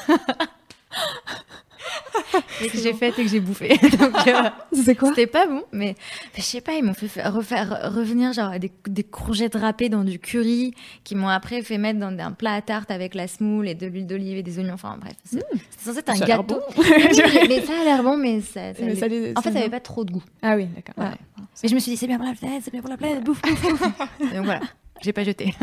Et 2.62 2.68
que 2.68 2.78
j'ai 2.78 2.92
fait 2.92 3.08
et 3.08 3.12
que 3.12 3.28
j'ai 3.28 3.40
bouffé. 3.40 3.78
Euh, 4.26 4.50
c'est 4.72 4.94
quoi? 4.94 5.08
C'était 5.10 5.26
pas 5.26 5.46
bon, 5.46 5.62
mais, 5.72 5.94
je 6.36 6.42
sais 6.42 6.60
pas, 6.60 6.74
ils 6.74 6.84
m'ont 6.84 6.94
fait 6.94 7.26
refaire 7.26 7.92
revenir 7.94 8.32
genre 8.32 8.58
des, 8.58 8.70
des, 8.86 9.02
courgettes 9.02 9.54
râpées 9.54 9.88
dans 9.88 10.04
du 10.04 10.18
curry, 10.18 10.74
qui 11.04 11.14
m'ont 11.14 11.28
après 11.28 11.62
fait 11.62 11.78
mettre 11.78 11.98
dans 11.98 12.16
un 12.18 12.32
plat 12.32 12.54
à 12.54 12.62
tarte 12.62 12.90
avec 12.90 13.14
la 13.14 13.26
semoule 13.28 13.68
et 13.68 13.74
de 13.74 13.86
l'huile 13.86 14.06
d'olive 14.06 14.36
et 14.36 14.42
des 14.42 14.58
oignons. 14.58 14.74
Enfin 14.74 14.98
bref, 15.00 15.14
c'est 15.24 15.38
mmh. 15.38 15.58
censé 15.78 15.98
être 16.00 16.10
un 16.10 16.18
gâteau. 16.18 16.60
mais 16.76 17.62
ça 17.62 17.80
a 17.80 17.84
l'air 17.84 18.02
bon, 18.02 18.16
mais 18.16 18.40
ça, 18.40 18.60
en 18.70 18.74
fait, 18.74 19.52
ça 19.52 19.58
avait 19.58 19.70
pas 19.70 19.80
trop 19.80 20.04
de 20.04 20.12
goût. 20.12 20.24
Ah 20.42 20.56
oui, 20.56 20.66
d'accord. 20.66 21.12
Mais 21.62 21.68
je 21.68 21.74
me 21.74 21.80
suis 21.80 21.92
dit, 21.92 21.96
c'est 21.96 22.06
bien 22.06 22.18
pour 22.18 22.26
la 22.26 22.34
planète, 22.34 22.62
c'est 22.64 22.72
bien 22.72 22.80
pour 22.80 22.90
la 22.90 22.96
planète, 22.96 23.24
bouffe, 23.24 23.42
bouffe, 23.42 23.62
bouffe. 23.62 23.80
Donc 24.34 24.44
voilà, 24.44 24.60
j'ai 25.00 25.12
pas 25.12 25.24
jeté. 25.24 25.54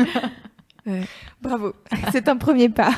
Bravo, 1.40 1.74
c'est 2.12 2.28
un 2.28 2.36
premier 2.36 2.68
pas. 2.68 2.92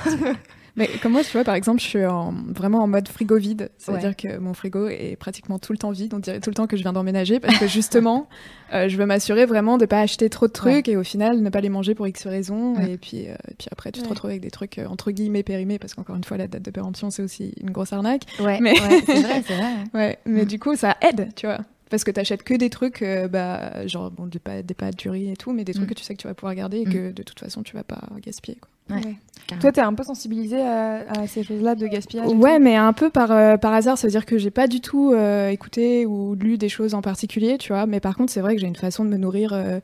Mais 0.77 0.89
comme 1.03 1.13
moi, 1.13 1.23
tu 1.23 1.33
vois, 1.33 1.45
par 1.45 1.55
exemple, 1.55 1.81
je 1.81 1.87
suis 1.87 2.05
en, 2.05 2.33
vraiment 2.33 2.79
en 2.79 2.87
mode 2.87 3.09
frigo 3.09 3.37
vide. 3.37 3.71
C'est-à-dire 3.79 4.17
que 4.17 4.39
mon 4.39 4.55
frigo 4.55 4.89
est 4.89 5.17
pratiquement 5.17 5.59
tout 5.59 5.73
le 5.73 5.79
temps 5.79 5.91
vide. 5.91 6.15
On 6.15 6.19
dirait 6.19 6.41
tout 6.41 6.51
le 6.51 6.55
temps 6.55 6.67
que 6.67 6.77
je 6.77 6.83
viens 6.83 6.93
d'emménager 6.93 7.41
parce 7.41 7.59
que 7.59 7.67
justement, 7.67 8.29
euh, 8.75 8.89
je 8.89 8.97
veux 8.97 9.07
m'assurer 9.07 9.47
vraiment 9.47 9.77
de 9.77 9.85
ne 9.85 9.87
pas 9.87 10.01
acheter 10.01 10.31
trop 10.31 10.47
de 10.47 10.53
trucs 10.53 10.89
et 10.89 10.97
au 10.97 11.03
final 11.03 11.41
ne 11.41 11.51
pas 11.51 11.61
les 11.61 11.69
manger 11.69 11.95
pour 11.95 12.07
X 12.07 12.27
raisons. 12.27 12.77
Et 12.81 12.97
puis, 12.97 13.29
euh, 13.29 13.35
puis 13.59 13.69
après, 13.71 13.93
tu 13.93 14.03
te 14.03 14.09
retrouves 14.09 14.31
avec 14.31 14.43
des 14.43 14.51
trucs 14.51 14.79
euh, 14.79 14.87
entre 14.87 15.11
guillemets 15.11 15.43
périmés 15.43 15.79
parce 15.79 15.95
qu'encore 15.95 16.17
une 16.17 16.25
fois, 16.25 16.37
la 16.37 16.47
date 16.47 16.63
de 16.63 16.71
péremption, 16.71 17.11
c'est 17.11 17.23
aussi 17.23 17.53
une 17.61 17.71
grosse 17.71 17.93
arnaque. 17.93 18.23
Ouais, 18.41 18.61
mais... 18.61 18.75
c'est 18.75 19.21
vrai, 19.21 19.43
c'est 19.47 19.57
vrai. 19.57 19.75
ouais, 19.95 20.19
mais 20.27 20.45
mm. 20.45 20.49
du 20.49 20.59
coup, 20.59 20.77
ça 20.77 20.97
aide, 21.03 21.29
tu 21.35 21.47
vois 21.47 21.59
parce 21.91 22.05
que 22.05 22.13
tu 22.13 22.21
achètes 22.21 22.45
que 22.45 22.55
des 22.55 22.71
trucs, 22.71 23.05
bah, 23.33 23.85
genre 23.89 24.13
bon, 24.13 24.27
des, 24.27 24.39
pâtes, 24.39 24.65
des 24.65 24.75
pâtes, 24.75 24.97
du 24.97 25.11
riz 25.11 25.29
et 25.29 25.37
tout, 25.37 25.53
mais 25.53 25.65
des 25.65 25.75
trucs 25.75 25.87
mm. 25.87 25.91
que 25.91 25.95
tu 25.95 26.05
sais 26.05 26.15
que 26.15 26.21
tu 26.21 26.29
vas 26.29 26.35
pouvoir 26.35 26.55
garder 26.55 26.83
et 26.83 26.87
mm. 26.87 26.93
que 26.93 27.11
de 27.11 27.23
toute 27.25 27.41
façon 27.41 27.65
tu 27.65 27.75
vas 27.75 27.83
pas 27.83 28.01
gaspiller. 28.23 28.59
Quoi. 28.61 28.71
Ouais. 28.91 29.17
Toi, 29.59 29.73
t'es 29.73 29.81
un 29.81 29.95
peu 29.95 30.05
sensibilisée 30.05 30.61
à, 30.61 31.27
ces 31.27 31.43
choses-là 31.43 31.75
de 31.75 31.87
gaspillage 31.87 32.29
Ouais, 32.29 32.59
mais 32.59 32.77
un 32.77 32.93
peu 32.93 33.11
par, 33.11 33.33
euh, 33.33 33.57
par 33.57 33.73
hasard. 33.73 33.99
Ça 33.99 34.07
veut 34.07 34.13
dire 34.13 34.27
que 34.27 34.39
j'ai 34.39 34.51
pas 34.51 34.69
du 34.69 34.81
tout 34.81 35.13
euh, 35.13 35.49
écouté 35.49 36.07
ou 36.07 36.35
lu 36.35 36.59
des 36.59 36.69
choses 36.69 36.95
en 36.95 37.03
particulier, 37.03 37.59
tu 37.59 37.73
vois. 37.73 37.87
Mais 37.87 38.01
par 38.01 38.17
contre, 38.17 38.33
c'est 38.33 38.41
vrai 38.41 38.55
que 38.55 38.61
j'ai 38.61 38.67
une 38.67 38.77
façon 38.77 39.05
de 39.05 39.11
me 39.11 39.17
nourrir 39.17 39.53
euh, 39.53 39.81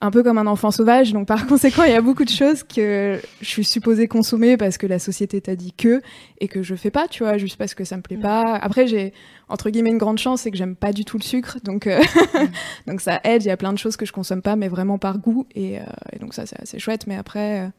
un 0.00 0.10
peu 0.10 0.22
comme 0.22 0.38
un 0.38 0.46
enfant 0.46 0.70
sauvage. 0.70 1.12
Donc, 1.12 1.26
par 1.26 1.46
conséquent, 1.48 1.82
il 1.84 1.90
y 1.90 1.94
a 1.94 2.00
beaucoup 2.00 2.24
de 2.24 2.30
choses 2.30 2.62
que 2.62 3.20
je 3.40 3.46
suis 3.46 3.64
supposée 3.64 4.08
consommer 4.08 4.56
parce 4.56 4.78
que 4.78 4.86
la 4.86 4.98
société 4.98 5.40
t'a 5.40 5.56
dit 5.56 5.72
que 5.72 6.00
et 6.40 6.48
que 6.48 6.62
je 6.62 6.74
fais 6.74 6.90
pas, 6.90 7.06
tu 7.08 7.22
vois, 7.22 7.36
juste 7.36 7.56
parce 7.56 7.74
que 7.74 7.84
ça 7.84 7.96
me 7.96 8.02
plaît 8.02 8.16
pas. 8.16 8.56
Après, 8.56 8.86
j'ai 8.86 9.12
entre 9.48 9.68
guillemets 9.68 9.90
une 9.90 9.98
grande 9.98 10.18
chance, 10.18 10.42
c'est 10.42 10.50
que 10.50 10.56
j'aime 10.56 10.76
pas 10.76 10.92
du 10.92 11.04
tout 11.04 11.18
le 11.18 11.22
sucre, 11.22 11.58
donc 11.62 11.88
donc 12.86 13.00
ça 13.02 13.20
aide. 13.24 13.42
Il 13.42 13.48
y 13.48 13.50
a 13.50 13.56
plein 13.56 13.72
de 13.72 13.78
choses 13.78 13.96
que 13.96 14.06
je 14.06 14.12
consomme 14.12 14.40
pas, 14.40 14.56
mais 14.56 14.68
vraiment 14.68 14.96
par 14.96 15.18
goût, 15.18 15.46
et, 15.54 15.74
et 16.12 16.18
donc 16.20 16.32
ça 16.32 16.46
c'est 16.46 16.60
assez 16.60 16.78
chouette. 16.78 17.06
Mais 17.06 17.16
après 17.16 17.70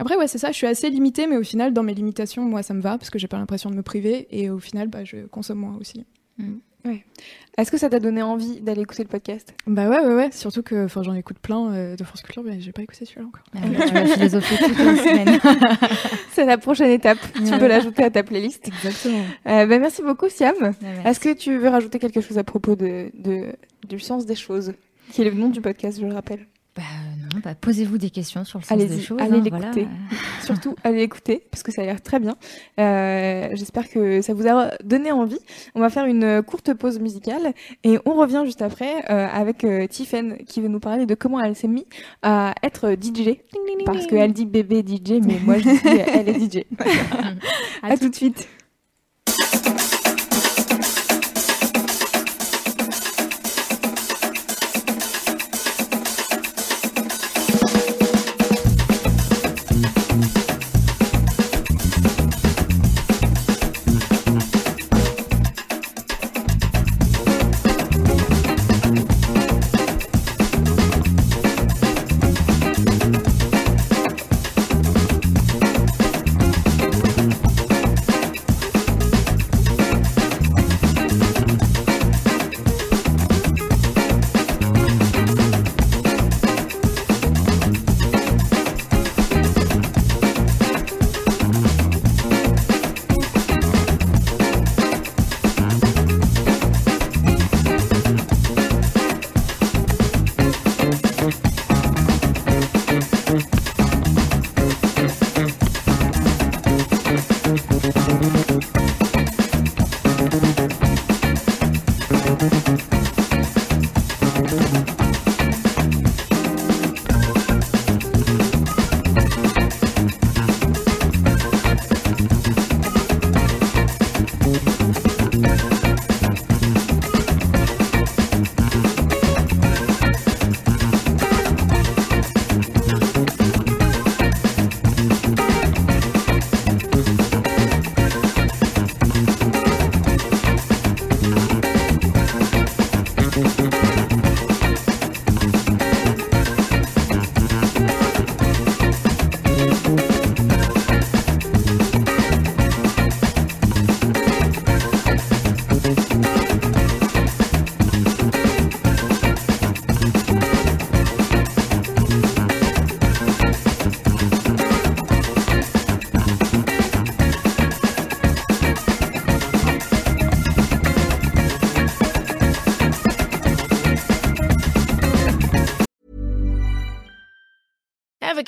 après, 0.00 0.16
ouais, 0.16 0.26
c'est 0.26 0.38
ça, 0.38 0.50
je 0.50 0.56
suis 0.56 0.66
assez 0.66 0.88
limitée, 0.90 1.26
mais 1.26 1.36
au 1.36 1.42
final, 1.42 1.72
dans 1.72 1.82
mes 1.82 1.94
limitations, 1.94 2.42
moi, 2.42 2.62
ça 2.62 2.74
me 2.74 2.80
va, 2.80 2.98
parce 2.98 3.10
que 3.10 3.18
j'ai 3.18 3.28
pas 3.28 3.38
l'impression 3.38 3.70
de 3.70 3.74
me 3.76 3.82
priver, 3.82 4.26
et 4.30 4.50
au 4.50 4.58
final, 4.58 4.88
bah, 4.88 5.04
je 5.04 5.26
consomme 5.26 5.58
moins 5.58 5.76
aussi. 5.78 6.04
Mm. 6.38 6.54
Ouais. 6.86 7.04
Est-ce 7.58 7.70
que 7.70 7.76
ça 7.76 7.90
t'a 7.90 8.00
donné 8.00 8.22
envie 8.22 8.62
d'aller 8.62 8.80
écouter 8.80 9.02
le 9.02 9.10
podcast? 9.10 9.52
Bah 9.66 9.90
ouais, 9.90 10.00
ouais, 10.00 10.14
ouais. 10.14 10.30
Surtout 10.32 10.62
que 10.62 10.86
j'en 10.88 11.12
écoute 11.12 11.38
plein 11.38 11.74
euh, 11.74 11.96
de 11.96 12.04
France 12.04 12.22
Culture, 12.22 12.42
mais 12.42 12.58
j'ai 12.60 12.72
pas 12.72 12.80
écouté 12.80 13.04
celui-là 13.04 13.26
encore. 13.26 13.42
Ah, 13.54 13.86
tu 13.86 13.92
vas 13.92 14.06
philosopher 14.06 14.56
toute 14.64 14.78
la 14.78 14.96
semaine. 14.96 15.38
C'est 16.32 16.46
la 16.46 16.56
prochaine 16.56 16.90
étape. 16.90 17.18
Tu 17.34 17.58
peux 17.58 17.68
l'ajouter 17.68 18.04
à 18.04 18.10
ta 18.10 18.22
playlist. 18.22 18.66
Exactement. 18.66 19.24
Euh, 19.46 19.66
bah, 19.66 19.78
merci 19.78 20.00
beaucoup, 20.02 20.30
Siam. 20.30 20.54
Bah, 20.58 20.70
Est-ce 21.04 21.20
que 21.20 21.34
tu 21.34 21.58
veux 21.58 21.68
rajouter 21.68 21.98
quelque 21.98 22.22
chose 22.22 22.38
à 22.38 22.44
propos 22.44 22.76
de, 22.76 23.10
de, 23.12 23.54
du 23.86 23.98
sens 23.98 24.24
des 24.24 24.36
choses, 24.36 24.72
qui 25.12 25.20
est 25.20 25.26
le 25.26 25.32
nom 25.32 25.48
du 25.48 25.60
podcast, 25.60 26.00
je 26.00 26.06
le 26.06 26.14
rappelle? 26.14 26.46
Bah 26.74 26.82
non, 27.32 27.40
bah 27.42 27.54
posez-vous 27.54 27.98
des 27.98 28.10
questions 28.10 28.44
sur 28.44 28.58
le 28.58 28.64
sens 28.64 28.78
des 28.78 29.00
choses. 29.00 29.20
Allez 29.20 29.38
hein, 29.38 29.42
l'écouter. 29.42 29.86
Surtout, 30.42 30.74
allez 30.84 31.02
écouter, 31.02 31.46
parce 31.50 31.62
que 31.62 31.72
ça 31.72 31.82
a 31.82 31.84
l'air 31.84 32.02
très 32.02 32.18
bien. 32.18 32.36
Euh, 32.78 33.48
J'espère 33.52 33.88
que 33.88 34.20
ça 34.22 34.34
vous 34.34 34.48
a 34.48 34.70
donné 34.82 35.12
envie. 35.12 35.38
On 35.74 35.80
va 35.80 35.90
faire 35.90 36.06
une 36.06 36.42
courte 36.42 36.74
pause 36.74 36.98
musicale 36.98 37.52
et 37.84 37.98
on 38.04 38.14
revient 38.14 38.42
juste 38.44 38.62
après 38.62 39.04
euh, 39.10 39.28
avec 39.28 39.64
euh, 39.64 39.86
Tiffen 39.86 40.38
qui 40.46 40.60
veut 40.60 40.68
nous 40.68 40.80
parler 40.80 41.06
de 41.06 41.14
comment 41.14 41.40
elle 41.40 41.54
s'est 41.54 41.68
mise 41.68 41.84
à 42.22 42.54
être 42.62 42.92
DJ. 42.92 43.38
Parce 43.84 44.06
qu'elle 44.06 44.32
dit 44.32 44.46
bébé 44.46 44.84
DJ, 44.86 45.20
mais 45.24 45.38
moi 45.44 45.58
je 45.58 45.68
dis 45.68 45.78
elle 46.12 46.28
est 46.28 46.38
DJ. 46.38 46.64
à 47.82 47.96
tout 47.96 48.08
de 48.08 48.14
suite. 48.14 48.48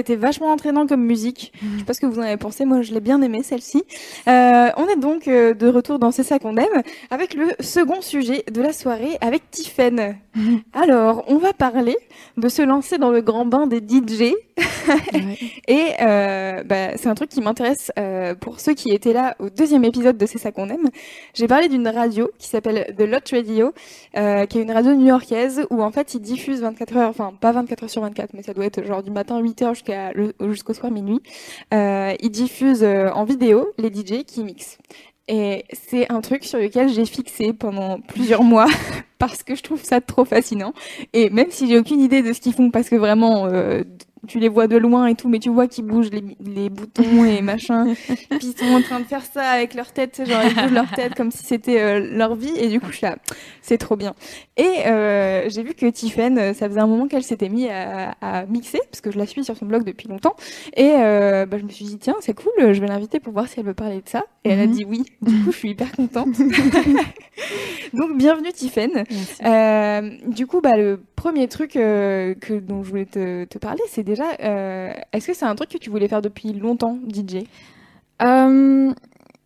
C'était 0.00 0.16
vachement 0.16 0.50
entraînant 0.50 0.86
comme 0.86 1.04
musique. 1.04 1.52
Pas 1.90 1.94
ce 1.94 2.00
que 2.00 2.06
vous 2.06 2.20
en 2.20 2.22
avez 2.22 2.36
pensé. 2.36 2.64
Moi, 2.64 2.82
je 2.82 2.94
l'ai 2.94 3.00
bien 3.00 3.20
aimé 3.20 3.42
celle-ci. 3.42 3.82
Euh, 4.28 4.68
on 4.76 4.86
est 4.86 5.00
donc 5.00 5.26
euh, 5.26 5.54
de 5.54 5.66
retour 5.66 5.98
dans 5.98 6.12
C'est 6.12 6.22
ça 6.22 6.38
qu'on 6.38 6.56
aime 6.56 6.82
avec 7.10 7.34
le 7.34 7.48
second 7.58 8.00
sujet 8.00 8.44
de 8.48 8.62
la 8.62 8.72
soirée 8.72 9.18
avec 9.20 9.50
Tiffen. 9.50 10.16
Alors, 10.72 11.24
on 11.26 11.38
va 11.38 11.52
parler 11.52 11.96
de 12.36 12.48
se 12.48 12.62
lancer 12.62 12.96
dans 12.98 13.10
le 13.10 13.22
grand 13.22 13.44
bain 13.44 13.66
des 13.66 13.78
DJ. 13.78 14.34
Et 15.66 15.94
euh, 16.00 16.62
bah, 16.62 16.96
c'est 16.96 17.08
un 17.08 17.16
truc 17.16 17.28
qui 17.28 17.40
m'intéresse 17.40 17.90
euh, 17.98 18.36
pour 18.36 18.60
ceux 18.60 18.74
qui 18.74 18.92
étaient 18.92 19.12
là 19.12 19.34
au 19.40 19.50
deuxième 19.50 19.84
épisode 19.84 20.16
de 20.16 20.26
C'est 20.26 20.38
ça 20.38 20.52
qu'on 20.52 20.68
aime. 20.68 20.90
J'ai 21.34 21.48
parlé 21.48 21.68
d'une 21.68 21.88
radio 21.88 22.30
qui 22.38 22.46
s'appelle 22.46 22.94
The 22.96 23.02
Lot 23.02 23.30
Radio, 23.32 23.72
qui 24.14 24.58
est 24.58 24.62
une 24.62 24.70
radio 24.70 24.94
new-yorkaise 24.94 25.66
où 25.70 25.82
en 25.82 25.90
fait 25.90 26.14
ils 26.14 26.20
diffusent 26.20 26.60
24 26.60 26.96
heures, 26.96 27.10
enfin 27.10 27.32
pas 27.40 27.50
24 27.50 27.82
heures 27.82 27.90
sur 27.90 28.02
24, 28.02 28.30
mais 28.34 28.44
ça 28.44 28.54
doit 28.54 28.66
être 28.66 28.84
genre 28.84 29.02
du 29.02 29.10
matin 29.10 29.40
8 29.40 29.62
heures 29.62 29.74
jusqu'à 29.74 30.12
jusqu'au 30.40 30.74
soir 30.74 30.92
minuit. 30.92 31.20
Euh, 31.72 31.79
ils 32.20 32.30
diffusent 32.30 32.82
euh, 32.82 33.10
en 33.10 33.24
vidéo 33.24 33.72
les 33.78 33.88
DJ 33.88 34.24
qui 34.24 34.44
mixent. 34.44 34.78
Et 35.28 35.64
c'est 35.72 36.10
un 36.10 36.20
truc 36.20 36.44
sur 36.44 36.58
lequel 36.58 36.88
j'ai 36.88 37.04
fixé 37.04 37.52
pendant 37.52 38.00
plusieurs 38.00 38.42
mois 38.42 38.66
parce 39.18 39.42
que 39.44 39.54
je 39.54 39.62
trouve 39.62 39.82
ça 39.82 40.00
trop 40.00 40.24
fascinant. 40.24 40.72
Et 41.12 41.30
même 41.30 41.50
si 41.50 41.68
j'ai 41.68 41.78
aucune 41.78 42.00
idée 42.00 42.22
de 42.22 42.32
ce 42.32 42.40
qu'ils 42.40 42.52
font, 42.52 42.70
parce 42.70 42.88
que 42.88 42.96
vraiment, 42.96 43.46
euh, 43.46 43.84
tu 44.26 44.38
les 44.38 44.48
vois 44.48 44.66
de 44.66 44.76
loin 44.76 45.06
et 45.06 45.14
tout, 45.14 45.28
mais 45.28 45.38
tu 45.38 45.48
vois 45.50 45.66
qu'ils 45.66 45.84
bougent 45.84 46.10
les, 46.10 46.22
les 46.40 46.68
boutons 46.70 47.24
et 47.24 47.40
machin. 47.42 47.86
Puis 48.38 48.54
ils 48.54 48.56
sont 48.58 48.66
en 48.74 48.82
train 48.82 49.00
de 49.00 49.06
faire 49.06 49.24
ça 49.24 49.42
avec 49.48 49.74
leur 49.74 49.92
tête, 49.92 50.22
genre 50.26 50.42
ils 50.44 50.54
bougent 50.54 50.72
leur 50.72 50.90
tête 50.90 51.14
comme 51.14 51.30
si 51.30 51.44
c'était 51.44 51.80
euh, 51.80 52.00
leur 52.16 52.34
vie. 52.34 52.52
Et 52.56 52.68
du 52.68 52.80
coup, 52.80 52.90
je 52.90 52.96
suis 52.98 53.06
là, 53.06 53.16
c'est 53.62 53.78
trop 53.78 53.96
bien. 53.96 54.14
Et 54.56 54.86
euh, 54.86 55.48
j'ai 55.48 55.62
vu 55.62 55.74
que 55.74 55.86
Tiffen, 55.86 56.36
euh, 56.38 56.52
ça 56.54 56.68
faisait 56.68 56.80
un 56.80 56.86
moment 56.86 57.08
qu'elle 57.08 57.22
s'était 57.22 57.48
mise 57.48 57.68
à, 57.70 58.14
à 58.20 58.46
mixer, 58.46 58.80
parce 58.90 59.00
que 59.00 59.10
je 59.10 59.18
la 59.18 59.26
suis 59.26 59.42
sur 59.44 59.56
son 59.56 59.66
blog 59.66 59.84
depuis 59.84 60.08
longtemps. 60.08 60.34
Et 60.76 60.92
euh, 60.98 61.46
bah, 61.46 61.56
je 61.58 61.64
me 61.64 61.70
suis 61.70 61.84
dit, 61.86 61.98
tiens, 61.98 62.16
c'est 62.20 62.34
cool, 62.34 62.52
je 62.58 62.80
vais 62.80 62.86
l'inviter 62.88 63.20
pour 63.20 63.32
voir 63.32 63.48
si 63.48 63.58
elle 63.60 63.66
veut 63.66 63.74
parler 63.74 63.96
de 64.02 64.08
ça. 64.08 64.24
Et 64.44 64.50
elle 64.50 64.60
a 64.60 64.66
Mhm. 64.66 64.72
dit 64.72 64.84
oui. 64.86 65.02
Du 65.22 65.32
coup, 65.44 65.52
je 65.52 65.56
suis 65.56 65.70
hyper 65.70 65.90
contente. 65.92 66.28
Donc, 67.94 68.16
bienvenue 68.16 68.52
Tiffen. 68.52 69.04
Du 70.26 70.46
coup, 70.46 70.60
bah, 70.60 70.76
le 70.76 71.00
premier 71.16 71.48
truc 71.48 71.72
que, 71.72 72.58
dont 72.60 72.82
je 72.82 72.88
voulais 72.90 73.06
te, 73.06 73.44
te 73.44 73.58
parler, 73.58 73.82
c'est 73.88 74.02
déjà, 74.10 74.32
euh, 74.42 74.92
est-ce 75.12 75.26
que 75.28 75.34
c'est 75.34 75.44
un 75.46 75.54
truc 75.54 75.70
que 75.70 75.78
tu 75.78 75.90
voulais 75.90 76.08
faire 76.08 76.22
depuis 76.22 76.52
longtemps, 76.52 76.98
DJ 77.08 77.44
Euh, 78.22 78.92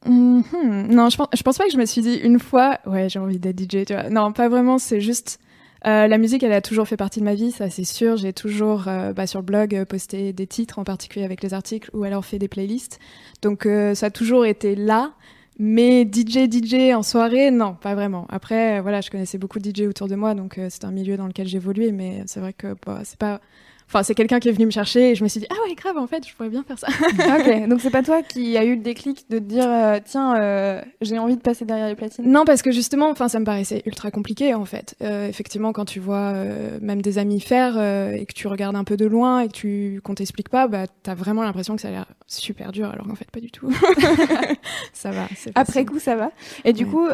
mhm. 0.06 0.42
Non, 0.90 1.08
je 1.10 1.16
pense, 1.16 1.58
pas 1.58 1.64
que 1.66 1.72
je 1.72 1.78
me 1.78 1.86
suis 1.86 2.02
dit 2.02 2.16
une 2.16 2.38
fois, 2.38 2.78
ouais, 2.86 3.08
j'ai 3.08 3.18
envie 3.18 3.38
d'être 3.38 3.58
DJ, 3.60 3.84
tu 3.86 3.94
vois. 3.94 4.10
Non, 4.10 4.32
pas 4.32 4.48
vraiment, 4.48 4.78
c'est 4.78 5.00
juste. 5.00 5.38
euh, 5.86 6.06
la 6.08 6.18
musique, 6.18 6.42
elle 6.42 6.52
a 6.52 6.62
toujours 6.62 6.88
fait 6.88 6.96
partie 6.96 7.20
de 7.20 7.24
ma 7.24 7.34
vie, 7.34 7.52
ça 7.52 7.68
c'est 7.70 7.84
sûr. 7.84 8.16
J'ai 8.16 8.32
toujours, 8.32 8.84
bah, 9.14 9.26
sur 9.26 9.40
le 9.40 9.44
blog, 9.44 9.84
posté 9.84 10.32
des 10.32 10.46
titres, 10.46 10.78
en 10.78 10.84
particulier 10.84 11.24
avec 11.24 11.42
les 11.42 11.54
articles, 11.54 11.90
ou 11.92 12.04
alors 12.04 12.24
fait 12.24 12.38
des 12.38 12.48
playlists. 12.48 12.98
Donc 13.42 13.68
ça 13.94 14.06
a 14.06 14.10
toujours 14.10 14.46
été 14.46 14.74
là. 14.76 15.12
Mais 15.58 16.02
DJ, 16.02 16.50
DJ 16.50 16.92
en 16.94 17.04
soirée, 17.04 17.52
non, 17.52 17.74
pas 17.74 17.94
vraiment. 17.94 18.26
Après, 18.28 18.80
voilà, 18.80 19.00
je 19.00 19.08
connaissais 19.10 19.38
beaucoup 19.38 19.60
de 19.60 19.70
DJ 19.70 19.82
autour 19.88 20.08
de 20.08 20.16
moi, 20.16 20.34
donc 20.34 20.58
c'est 20.68 20.84
un 20.84 20.90
milieu 20.90 21.16
dans 21.16 21.28
lequel 21.28 21.46
j'évoluais, 21.46 21.92
mais 21.92 22.24
c'est 22.26 22.40
vrai 22.40 22.52
que 22.52 22.74
bah, 22.84 23.02
c'est 23.04 23.18
pas. 23.18 23.40
Enfin, 23.94 24.02
c'est 24.02 24.16
quelqu'un 24.16 24.40
qui 24.40 24.48
est 24.48 24.52
venu 24.52 24.66
me 24.66 24.72
chercher 24.72 25.10
et 25.10 25.14
je 25.14 25.22
me 25.22 25.28
suis 25.28 25.38
dit, 25.38 25.46
ah 25.50 25.54
ouais, 25.68 25.74
grave, 25.76 25.96
en 25.98 26.08
fait, 26.08 26.26
je 26.26 26.34
pourrais 26.34 26.48
bien 26.48 26.64
faire 26.64 26.78
ça. 26.80 26.88
Ok, 27.38 27.68
donc 27.68 27.80
c'est 27.80 27.90
pas 27.90 28.02
toi 28.02 28.22
qui 28.22 28.56
a 28.56 28.64
eu 28.64 28.74
le 28.74 28.82
déclic 28.82 29.30
de 29.30 29.38
te 29.38 29.44
dire, 29.44 29.66
euh, 29.68 29.98
tiens, 30.04 30.36
euh, 30.36 30.82
j'ai 31.00 31.18
envie 31.18 31.36
de 31.36 31.40
passer 31.40 31.64
derrière 31.64 31.86
les 31.88 31.94
platines? 31.94 32.28
Non, 32.30 32.44
parce 32.44 32.62
que 32.62 32.72
justement, 32.72 33.08
enfin, 33.08 33.28
ça 33.28 33.38
me 33.38 33.44
paraissait 33.44 33.82
ultra 33.86 34.10
compliqué 34.10 34.52
en 34.54 34.64
fait. 34.64 34.96
Euh, 35.02 35.28
effectivement, 35.28 35.72
quand 35.72 35.84
tu 35.84 36.00
vois 36.00 36.32
même 36.80 37.02
des 37.02 37.18
amis 37.18 37.40
faire 37.40 37.80
et 37.80 38.26
que 38.26 38.32
tu 38.32 38.48
regardes 38.48 38.76
un 38.76 38.84
peu 38.84 38.96
de 38.96 39.06
loin 39.06 39.40
et 39.40 39.48
que 39.48 39.52
tu 39.52 40.00
qu'on 40.02 40.14
t'explique 40.14 40.48
pas, 40.48 40.66
bah 40.66 40.84
t'as 41.02 41.14
vraiment 41.14 41.42
l'impression 41.42 41.76
que 41.76 41.82
ça 41.82 41.88
a 41.88 41.90
l'air 41.92 42.06
super 42.26 42.72
dur, 42.72 42.90
alors 42.90 43.06
qu'en 43.06 43.14
fait 43.14 43.30
pas 43.30 43.40
du 43.40 43.50
tout. 43.50 43.72
ça 44.92 45.10
va. 45.10 45.28
Après 45.54 45.84
coup, 45.84 45.98
ça 45.98 46.16
va. 46.16 46.30
Et 46.64 46.72
du 46.72 46.84
Ouais. 46.84 46.90
coup, 46.90 47.08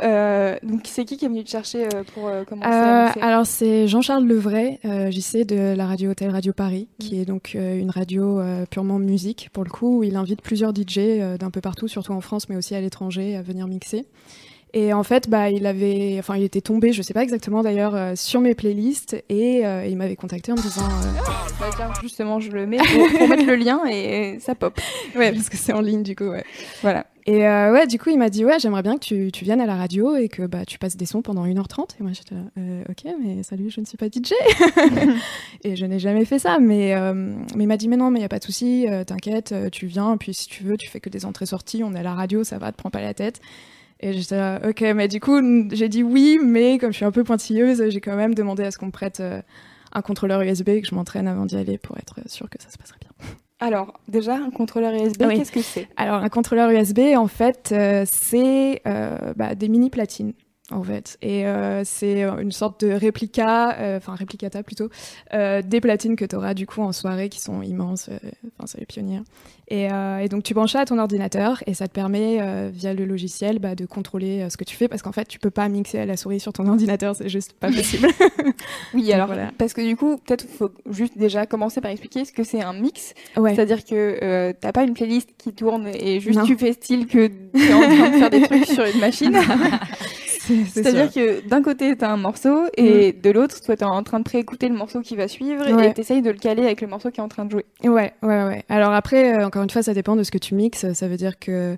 donc 0.66 0.80
c'est 0.84 1.04
qui 1.04 1.16
qui 1.16 1.24
est 1.26 1.28
venu 1.28 1.44
te 1.44 1.50
chercher 1.50 1.88
pour 2.14 2.30
commencer 2.46 2.68
à 2.68 3.10
alors 3.20 3.46
c'est 3.46 3.86
Jean-Charles 3.86 4.24
Levray, 4.24 4.78
euh, 4.84 5.10
JC 5.10 5.44
de 5.44 5.74
la 5.76 5.86
radio 5.86 6.10
Hôtel 6.10 6.30
Radio 6.30 6.52
Paris, 6.52 6.69
qui 6.98 7.16
Mm. 7.16 7.20
est 7.20 7.24
donc 7.24 7.52
euh, 7.54 7.78
une 7.78 7.90
radio 7.90 8.38
euh, 8.40 8.66
purement 8.66 8.98
musique 8.98 9.48
pour 9.52 9.64
le 9.64 9.70
coup, 9.70 9.98
où 9.98 10.02
il 10.04 10.16
invite 10.16 10.42
plusieurs 10.42 10.72
DJ 10.74 10.98
euh, 10.98 11.36
d'un 11.38 11.50
peu 11.50 11.60
partout, 11.60 11.88
surtout 11.88 12.12
en 12.12 12.20
France, 12.20 12.48
mais 12.48 12.56
aussi 12.56 12.74
à 12.74 12.80
l'étranger, 12.80 13.36
à 13.36 13.42
venir 13.42 13.66
mixer. 13.66 14.06
Et 14.72 14.92
en 14.92 15.02
fait, 15.02 15.28
bah, 15.28 15.50
il 15.50 15.66
avait, 15.66 16.14
enfin, 16.20 16.36
il 16.36 16.44
était 16.44 16.60
tombé, 16.60 16.92
je 16.92 17.02
sais 17.02 17.12
pas 17.12 17.24
exactement 17.24 17.62
d'ailleurs, 17.62 17.94
euh, 17.96 18.12
sur 18.14 18.40
mes 18.40 18.54
playlists 18.54 19.16
et 19.28 19.66
euh, 19.66 19.84
il 19.84 19.96
m'avait 19.96 20.14
contacté 20.14 20.52
en 20.52 20.54
me 20.54 20.62
disant, 20.62 20.84
euh, 20.84 21.20
Bah, 21.58 21.66
tiens, 21.76 21.90
justement, 22.00 22.38
je 22.38 22.52
le 22.52 22.66
mets 22.68 22.76
pour, 22.76 23.18
pour 23.18 23.28
mettre 23.28 23.46
le 23.46 23.56
lien 23.56 23.80
et 23.90 24.38
ça 24.38 24.54
pop. 24.54 24.78
ouais, 25.16 25.32
parce 25.32 25.48
que 25.48 25.56
c'est 25.56 25.72
en 25.72 25.80
ligne 25.80 26.04
du 26.04 26.14
coup, 26.14 26.28
ouais. 26.28 26.44
Voilà. 26.82 27.06
Et 27.30 27.46
euh, 27.46 27.72
ouais, 27.72 27.86
du 27.86 27.96
coup, 27.96 28.10
il 28.10 28.18
m'a 28.18 28.28
dit, 28.28 28.44
ouais, 28.44 28.58
j'aimerais 28.58 28.82
bien 28.82 28.94
que 28.94 29.04
tu, 29.04 29.30
tu 29.30 29.44
viennes 29.44 29.60
à 29.60 29.66
la 29.66 29.76
radio 29.76 30.16
et 30.16 30.28
que 30.28 30.48
bah, 30.48 30.64
tu 30.64 30.80
passes 30.80 30.96
des 30.96 31.06
sons 31.06 31.22
pendant 31.22 31.46
1h30. 31.46 31.90
Et 32.00 32.02
moi, 32.02 32.10
j'étais 32.12 32.34
là, 32.34 32.40
Euh, 32.58 32.82
ok, 32.88 33.04
mais 33.22 33.44
salut, 33.44 33.70
je 33.70 33.80
ne 33.80 33.86
suis 33.86 33.96
pas 33.96 34.06
DJ. 34.06 34.32
et 35.62 35.76
je 35.76 35.86
n'ai 35.86 36.00
jamais 36.00 36.24
fait 36.24 36.40
ça. 36.40 36.58
Mais, 36.58 36.92
euh, 36.96 37.14
mais 37.54 37.62
il 37.64 37.66
m'a 37.68 37.76
dit, 37.76 37.86
mais 37.86 37.96
non, 37.96 38.10
mais 38.10 38.18
il 38.18 38.22
n'y 38.22 38.26
a 38.26 38.28
pas 38.28 38.40
de 38.40 38.44
souci, 38.44 38.84
t'inquiète, 39.06 39.54
tu 39.70 39.86
viens, 39.86 40.16
puis 40.16 40.34
si 40.34 40.48
tu 40.48 40.64
veux, 40.64 40.76
tu 40.76 40.88
fais 40.88 40.98
que 40.98 41.08
des 41.08 41.24
entrées-sorties, 41.24 41.84
on 41.84 41.94
est 41.94 42.00
à 42.00 42.02
la 42.02 42.14
radio, 42.14 42.42
ça 42.42 42.58
va, 42.58 42.72
te 42.72 42.76
prends 42.76 42.90
pas 42.90 43.00
la 43.00 43.14
tête. 43.14 43.40
Et 44.00 44.12
j'étais 44.12 44.36
là, 44.36 44.60
ok, 44.68 44.80
mais 44.96 45.06
du 45.06 45.20
coup, 45.20 45.40
j'ai 45.70 45.88
dit 45.88 46.02
oui, 46.02 46.40
mais 46.42 46.78
comme 46.78 46.90
je 46.90 46.96
suis 46.96 47.04
un 47.04 47.12
peu 47.12 47.22
pointilleuse, 47.22 47.90
j'ai 47.90 48.00
quand 48.00 48.16
même 48.16 48.34
demandé 48.34 48.64
à 48.64 48.72
ce 48.72 48.78
qu'on 48.78 48.86
me 48.86 48.90
prête 48.90 49.22
un 49.92 50.02
contrôleur 50.02 50.40
USB 50.42 50.70
et 50.70 50.82
que 50.82 50.88
je 50.88 50.96
m'entraîne 50.96 51.28
avant 51.28 51.46
d'y 51.46 51.56
aller 51.56 51.78
pour 51.78 51.96
être 51.96 52.28
sûr 52.28 52.50
que 52.50 52.60
ça 52.60 52.70
se 52.70 52.76
passerait 52.76 52.98
bien. 53.00 53.28
Alors, 53.60 54.00
déjà, 54.08 54.36
un 54.36 54.50
contrôleur 54.50 54.94
USB, 54.94 55.22
Oui. 55.26 55.36
qu'est-ce 55.36 55.52
que 55.52 55.60
c'est? 55.60 55.86
Alors, 55.96 56.16
un 56.16 56.28
contrôleur 56.30 56.70
USB, 56.70 57.00
en 57.16 57.26
fait, 57.26 57.70
euh, 57.72 58.04
c'est 58.06 58.80
euh, 58.86 59.34
bah, 59.36 59.54
des 59.54 59.68
mini 59.68 59.90
platines. 59.90 60.32
En 60.72 60.84
fait, 60.84 61.18
et 61.20 61.46
euh, 61.46 61.82
c'est 61.84 62.22
une 62.22 62.52
sorte 62.52 62.84
de 62.84 62.92
réplica, 62.92 63.76
euh, 63.78 63.96
enfin 63.96 64.14
réplicata 64.14 64.62
plutôt, 64.62 64.88
euh, 65.34 65.62
des 65.62 65.80
platines 65.80 66.14
que 66.14 66.24
tu 66.24 66.36
auras 66.36 66.54
du 66.54 66.64
coup 66.66 66.80
en 66.82 66.92
soirée 66.92 67.28
qui 67.28 67.40
sont 67.40 67.60
immenses, 67.62 68.08
euh, 68.08 68.18
enfin 68.56 68.66
c'est 68.66 68.78
les 68.78 68.86
pionnières. 68.86 69.22
Et, 69.66 69.90
euh, 69.92 70.18
et 70.18 70.28
donc 70.28 70.42
tu 70.44 70.52
branches 70.54 70.72
ça 70.72 70.80
à 70.80 70.84
ton 70.84 70.98
ordinateur 70.98 71.62
et 71.66 71.74
ça 71.74 71.86
te 71.88 71.92
permet 71.92 72.38
euh, 72.40 72.70
via 72.72 72.92
le 72.94 73.04
logiciel 73.04 73.58
bah, 73.60 73.74
de 73.76 73.84
contrôler 73.86 74.42
euh, 74.42 74.48
ce 74.50 74.56
que 74.56 74.64
tu 74.64 74.74
fais 74.76 74.88
parce 74.88 75.00
qu'en 75.02 75.12
fait 75.12 75.26
tu 75.28 75.38
peux 75.38 75.50
pas 75.50 75.68
mixer 75.68 75.98
à 76.00 76.06
la 76.06 76.16
souris 76.16 76.40
sur 76.40 76.52
ton 76.52 76.66
ordinateur, 76.68 77.14
c'est 77.16 77.28
juste 77.28 77.52
pas 77.54 77.70
possible. 77.72 78.08
Oui, 78.94 79.02
Donc, 79.04 79.12
alors, 79.14 79.26
voilà. 79.28 79.50
parce 79.58 79.72
que 79.72 79.80
du 79.80 79.96
coup, 79.96 80.18
peut-être 80.18 80.46
faut 80.46 80.70
juste 80.90 81.16
déjà 81.16 81.46
commencer 81.46 81.80
par 81.80 81.90
expliquer 81.90 82.24
ce 82.24 82.32
que 82.32 82.42
c'est 82.44 82.62
un 82.62 82.72
mix. 82.74 83.14
ouais. 83.36 83.54
C'est-à-dire 83.54 83.84
que 83.84 84.18
euh, 84.22 84.52
t'as 84.60 84.72
pas 84.72 84.82
une 84.84 84.92
playlist 84.94 85.30
qui 85.38 85.52
tourne 85.52 85.86
et 85.88 86.20
juste 86.20 86.38
Non. 86.38 86.44
tu 86.44 86.56
fais 86.58 86.72
style 86.72 87.06
que 87.06 87.28
t'es 87.28 87.72
en 87.72 87.80
train 87.80 88.10
de 88.10 88.16
faire 88.16 88.30
des 88.30 88.42
trucs 88.42 88.66
sur 88.66 88.84
une 88.84 89.00
machine. 89.00 89.36
C'est- 90.50 90.64
c'est 90.66 90.82
C'est-à-dire 90.82 91.12
que 91.12 91.48
d'un 91.48 91.62
côté 91.62 91.96
t'as 91.96 92.10
un 92.10 92.16
morceau 92.16 92.64
et 92.76 93.12
de 93.12 93.30
l'autre, 93.30 93.60
toi 93.62 93.76
t'es 93.76 93.84
en 93.84 94.02
train 94.02 94.18
de 94.18 94.24
préécouter 94.24 94.68
le 94.68 94.74
morceau 94.74 95.00
qui 95.00 95.16
va 95.16 95.28
suivre 95.28 95.64
Ouais. 95.72 95.90
et 95.90 95.94
t'essayes 95.94 96.22
de 96.22 96.30
le 96.30 96.38
caler 96.38 96.62
avec 96.64 96.80
le 96.80 96.86
morceau 96.88 97.10
qui 97.10 97.20
est 97.20 97.22
en 97.24 97.28
train 97.28 97.44
de 97.44 97.50
jouer. 97.50 97.64
Ouais, 97.84 98.12
ouais, 98.22 98.44
ouais. 98.44 98.64
Alors 98.68 98.92
après, 98.92 99.38
euh, 99.38 99.46
encore 99.46 99.62
une 99.62 99.70
fois, 99.70 99.82
ça 99.82 99.94
dépend 99.94 100.16
de 100.16 100.22
ce 100.22 100.30
que 100.30 100.38
tu 100.38 100.54
mixes. 100.54 100.92
Ça 100.92 101.08
veut 101.08 101.16
dire 101.16 101.38
que 101.38 101.76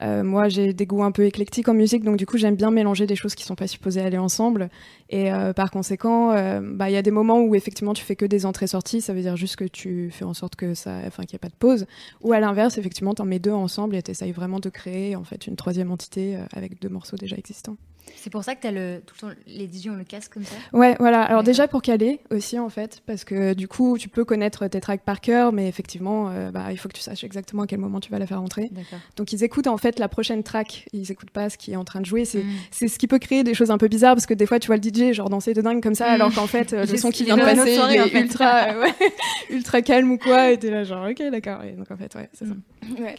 euh, 0.00 0.24
moi, 0.24 0.48
j'ai 0.48 0.72
des 0.72 0.84
goûts 0.84 1.04
un 1.04 1.12
peu 1.12 1.24
éclectiques 1.26 1.68
en 1.68 1.74
musique, 1.74 2.02
donc 2.02 2.16
du 2.16 2.26
coup, 2.26 2.36
j'aime 2.36 2.56
bien 2.56 2.72
mélanger 2.72 3.06
des 3.06 3.14
choses 3.14 3.36
qui 3.36 3.44
sont 3.44 3.54
pas 3.54 3.68
supposées 3.68 4.00
aller 4.00 4.18
ensemble. 4.18 4.68
Et 5.10 5.32
euh, 5.32 5.52
par 5.52 5.70
conséquent, 5.70 6.32
euh, 6.32 6.60
bah, 6.60 6.90
il 6.90 6.92
y 6.92 6.96
a 6.96 7.02
des 7.02 7.12
moments 7.12 7.38
où 7.40 7.54
effectivement, 7.54 7.94
tu 7.94 8.02
fais 8.02 8.16
que 8.16 8.24
des 8.24 8.44
entrées-sorties. 8.44 9.00
Ça 9.00 9.12
veut 9.12 9.20
dire 9.20 9.36
juste 9.36 9.54
que 9.54 9.64
tu 9.64 10.10
fais 10.10 10.24
en 10.24 10.34
sorte 10.34 10.56
que 10.56 10.74
ça, 10.74 10.96
enfin, 11.06 11.22
qu'il 11.22 11.34
n'y 11.34 11.36
ait 11.36 11.38
pas 11.38 11.50
de 11.50 11.54
pause. 11.56 11.86
Ou 12.22 12.32
à 12.32 12.40
l'inverse, 12.40 12.78
effectivement, 12.78 13.14
t'en 13.14 13.26
mets 13.26 13.38
deux 13.38 13.52
ensemble 13.52 13.94
et 13.94 14.02
t'essayes 14.02 14.32
vraiment 14.32 14.58
de 14.58 14.70
créer 14.70 15.14
en 15.14 15.22
fait 15.22 15.46
une 15.46 15.54
troisième 15.54 15.92
entité 15.92 16.36
avec 16.52 16.80
deux 16.82 16.88
morceaux 16.88 17.16
déjà 17.16 17.36
existants. 17.36 17.76
C'est 18.16 18.30
pour 18.30 18.44
ça 18.44 18.54
que 18.54 18.60
t'as 18.62 18.70
le, 18.70 19.00
tout 19.04 19.14
le 19.22 19.28
temps, 19.28 19.34
les 19.46 19.66
DJ 19.66 19.88
ont 19.88 19.94
le 19.96 20.04
casque 20.04 20.32
comme 20.34 20.44
ça? 20.44 20.54
Ouais, 20.72 20.96
voilà. 21.00 21.22
Alors 21.22 21.42
déjà 21.42 21.66
pour 21.68 21.82
caler 21.82 22.20
aussi 22.30 22.58
en 22.58 22.68
fait, 22.68 23.02
parce 23.06 23.24
que 23.24 23.54
du 23.54 23.66
coup 23.68 23.98
tu 23.98 24.08
peux 24.08 24.24
connaître 24.24 24.66
tes 24.68 24.80
tracks 24.80 25.02
par 25.02 25.20
cœur, 25.20 25.52
mais 25.52 25.68
effectivement, 25.68 26.28
euh, 26.30 26.50
bah, 26.50 26.66
il 26.70 26.76
faut 26.76 26.88
que 26.88 26.94
tu 26.94 27.00
saches 27.02 27.24
exactement 27.24 27.62
à 27.62 27.66
quel 27.66 27.78
moment 27.80 27.98
tu 28.00 28.10
vas 28.10 28.18
la 28.18 28.26
faire 28.26 28.40
entrer. 28.42 28.70
Donc 29.16 29.32
ils 29.32 29.42
écoutent 29.44 29.66
en 29.66 29.76
fait 29.78 29.98
la 29.98 30.08
prochaine 30.08 30.42
track, 30.42 30.86
ils 30.92 31.10
écoutent 31.10 31.30
pas 31.30 31.50
ce 31.50 31.58
qui 31.58 31.72
est 31.72 31.76
en 31.76 31.84
train 31.84 32.00
de 32.00 32.06
jouer. 32.06 32.24
C'est 32.24 32.42
Mm. 32.42 32.50
c'est 32.70 32.88
ce 32.88 32.98
qui 32.98 33.06
peut 33.06 33.18
créer 33.18 33.42
des 33.44 33.54
choses 33.54 33.70
un 33.70 33.78
peu 33.78 33.88
bizarres 33.88 34.14
parce 34.14 34.26
que 34.26 34.34
des 34.34 34.46
fois 34.46 34.58
tu 34.58 34.66
vois 34.68 34.76
le 34.76 34.82
DJ 34.82 35.12
genre 35.12 35.28
danser 35.30 35.52
de 35.54 35.60
dingue 35.62 35.82
comme 35.82 35.94
ça, 35.94 36.10
Mm. 36.10 36.14
alors 36.14 36.34
qu'en 36.34 36.46
fait 36.46 36.72
euh, 36.72 36.86
le 36.86 36.96
son 36.96 37.10
qui 37.10 37.24
vient 37.24 37.36
de 37.36 37.42
passer 37.42 37.74
soirée, 37.74 37.94
il 37.96 38.00
en 38.02 38.04
est 38.04 38.08
fait. 38.08 38.20
ultra 38.20 38.64
euh, 38.68 38.82
ouais, 38.82 38.94
ultra 39.50 39.82
calme 39.82 40.10
ou 40.12 40.18
quoi, 40.18 40.50
et 40.50 40.58
t'es 40.58 40.70
là 40.70 40.84
genre 40.84 41.06
ok 41.08 41.22
d'accord. 41.30 41.62
Et 41.64 41.72
donc 41.72 41.90
en 41.90 41.96
fait 41.96 42.14
ouais 42.14 42.28
c'est 42.32 42.46
ça. 42.46 42.54
Ouais. 43.00 43.14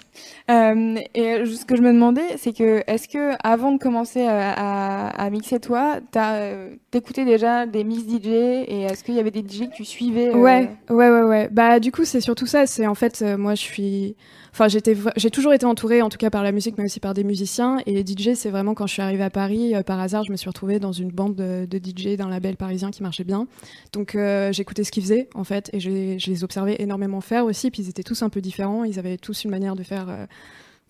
Euh, 0.51 0.99
et 1.15 1.45
ce 1.45 1.65
que 1.65 1.75
je 1.75 1.81
me 1.81 1.93
demandais, 1.93 2.37
c'est 2.37 2.53
que 2.53 2.83
est-ce 2.87 3.07
que 3.07 3.31
avant 3.43 3.71
de 3.71 3.77
commencer 3.77 4.23
à, 4.25 4.51
à, 4.51 4.72
à 4.75 5.29
mixer 5.29 5.59
toi, 5.59 5.99
euh, 6.15 6.75
t'écoutais 6.91 7.25
déjà 7.25 7.65
des 7.65 7.83
mix 7.83 8.03
DJ 8.03 8.27
et 8.27 8.88
est-ce 8.89 9.03
qu'il 9.03 9.15
y 9.15 9.19
avait 9.19 9.31
des 9.31 9.41
DJ 9.41 9.69
que 9.69 9.75
tu 9.75 9.86
suivais 9.86 10.29
euh, 10.29 10.38
Ouais, 10.38 10.69
ouais, 10.89 11.09
ouais, 11.09 11.21
ouais. 11.23 11.49
Bah, 11.51 11.79
du 11.79 11.91
coup, 11.91 12.05
c'est 12.05 12.21
surtout 12.21 12.45
ça. 12.45 12.65
C'est 12.65 12.88
en 12.88 12.95
fait, 12.95 13.21
euh, 13.21 13.38
moi, 13.38 13.55
je 13.55 13.62
suis. 13.62 14.15
Enfin, 14.51 14.67
j'étais, 14.67 14.95
j'ai 15.15 15.31
toujours 15.31 15.53
été 15.53 15.65
entourée, 15.65 16.01
en 16.03 16.09
tout 16.09 16.19
cas 16.19 16.29
par 16.29 16.43
la 16.43 16.51
musique, 16.51 16.77
mais 16.77 16.83
aussi 16.83 16.99
par 16.99 17.13
des 17.13 17.23
musiciens. 17.23 17.79
Et 17.88 17.91
les 17.93 18.05
DJ, 18.05 18.36
c'est 18.36 18.51
vraiment 18.51 18.75
quand 18.75 18.86
je 18.86 18.93
suis 18.93 19.01
arrivée 19.01 19.23
à 19.23 19.29
Paris, 19.29 19.75
euh, 19.75 19.81
par 19.81 19.99
hasard, 19.99 20.23
je 20.23 20.31
me 20.31 20.38
suis 20.38 20.49
retrouvée 20.49 20.79
dans 20.79 20.91
une 20.91 21.09
bande 21.09 21.36
de, 21.36 21.67
DJ 21.77 22.15
d'un 22.15 22.29
label 22.29 22.55
parisien 22.55 22.91
qui 22.91 23.01
marchait 23.01 23.23
bien. 23.23 23.47
Donc, 23.91 24.17
j'écoutais 24.51 24.83
ce 24.83 24.91
qu'ils 24.91 25.03
faisaient, 25.03 25.29
en 25.33 25.43
fait, 25.43 25.69
et 25.73 25.79
je 25.79 25.89
les 26.29 26.43
observais 26.43 26.75
énormément 26.79 27.21
faire 27.21 27.45
aussi. 27.45 27.71
Puis 27.71 27.83
ils 27.83 27.89
étaient 27.89 28.03
tous 28.03 28.21
un 28.21 28.29
peu 28.29 28.41
différents. 28.41 28.83
Ils 28.83 28.99
avaient 28.99 29.17
tous 29.17 29.43
une 29.43 29.51
manière 29.51 29.75
de 29.75 29.83
faire. 29.83 30.07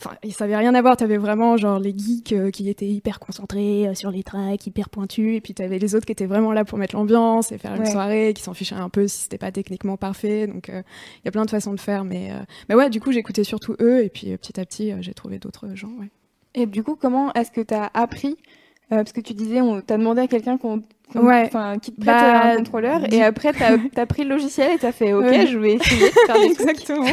Euh, 0.02 0.06
Enfin, 0.06 0.16
ils 0.24 0.34
savaient 0.34 0.58
rien 0.58 0.74
à 0.76 0.82
voir. 0.82 0.98
T'avais 0.98 1.18
vraiment 1.18 1.56
genre 1.56 1.80
les 1.80 1.94
geeks 1.98 2.34
euh, 2.34 2.52
qui 2.52 2.68
étaient 2.70 2.88
hyper 2.88 3.20
concentrés 3.20 3.88
euh, 3.88 3.94
sur 3.94 4.12
les 4.12 4.24
tracks, 4.24 4.66
hyper 4.68 4.90
pointus, 4.90 5.38
et 5.38 5.42
puis 5.42 5.54
t'avais 5.54 5.80
les 5.80 5.96
autres 5.96 6.06
qui 6.06 6.12
étaient 6.12 6.26
vraiment 6.26 6.52
là 6.52 6.66
pour 6.66 6.78
mettre 6.78 6.96
l'ambiance 6.96 7.52
et 7.52 7.58
faire 7.58 7.74
une 7.76 7.86
soirée, 7.86 8.34
qui 8.36 8.44
s'en 8.44 8.54
fichaient 8.54 8.76
un 8.76 8.90
peu 8.90 9.08
si 9.08 9.20
c'était 9.24 9.38
pas 9.38 9.52
techniquement 9.52 9.96
parfait. 9.96 10.48
Donc 10.48 10.68
il 10.70 10.84
y 11.26 11.28
a 11.28 11.32
plein 11.32 11.46
de 11.46 11.50
façons 11.50 11.74
de 11.74 11.80
faire, 11.80 12.04
mais 12.04 12.32
euh, 12.32 12.36
mais 12.70 12.76
ouais, 12.76 12.90
du 12.90 13.00
coup 13.00 13.12
j'écoutais 13.12 13.44
surtout 13.46 13.76
eux, 13.80 14.04
et 14.04 14.10
puis 14.10 14.32
euh, 14.34 14.38
petit 14.38 14.60
à 14.60 14.66
petit 14.66 14.92
euh, 14.92 14.98
j'ai 15.02 15.14
trouvé 15.14 15.40
d'autres 15.40 15.74
gens. 15.76 15.92
Ouais. 16.00 16.10
Et 16.56 16.66
du 16.66 16.84
coup, 16.84 16.96
comment 16.96 17.34
est-ce 17.34 17.52
que 17.52 17.62
t'as 17.62 17.90
appris 17.94 18.36
euh, 18.92 18.98
Parce 18.98 19.12
que 19.14 19.22
tu 19.22 19.34
disais, 19.34 19.62
on 19.62 19.82
t'a 19.82 19.98
demandé 19.98 20.22
à 20.22 20.28
quelqu'un 20.28 20.58
qu'on- 20.58 20.84
Ouais. 21.22 21.44
enfin, 21.46 21.78
qui 21.82 21.92
te 21.92 22.02
prête 22.02 22.08
Bah, 22.16 22.52
un 22.52 22.58
contrôleur 22.58 23.14
et 23.14 23.22
après 23.24 23.54
t'as 23.54 23.78
as 24.02 24.06
pris 24.06 24.24
le 24.24 24.30
logiciel 24.30 24.72
et 24.74 24.78
t'as 24.78 24.92
fait 24.92 25.14
OK, 25.14 25.24
Ouais. 25.26 25.48
je 25.48 25.58
vais 25.58 25.74
essayer 25.74 26.10
de 26.10 26.14
faire 26.26 26.36
des. 26.40 26.46
Exactement. 26.52 27.06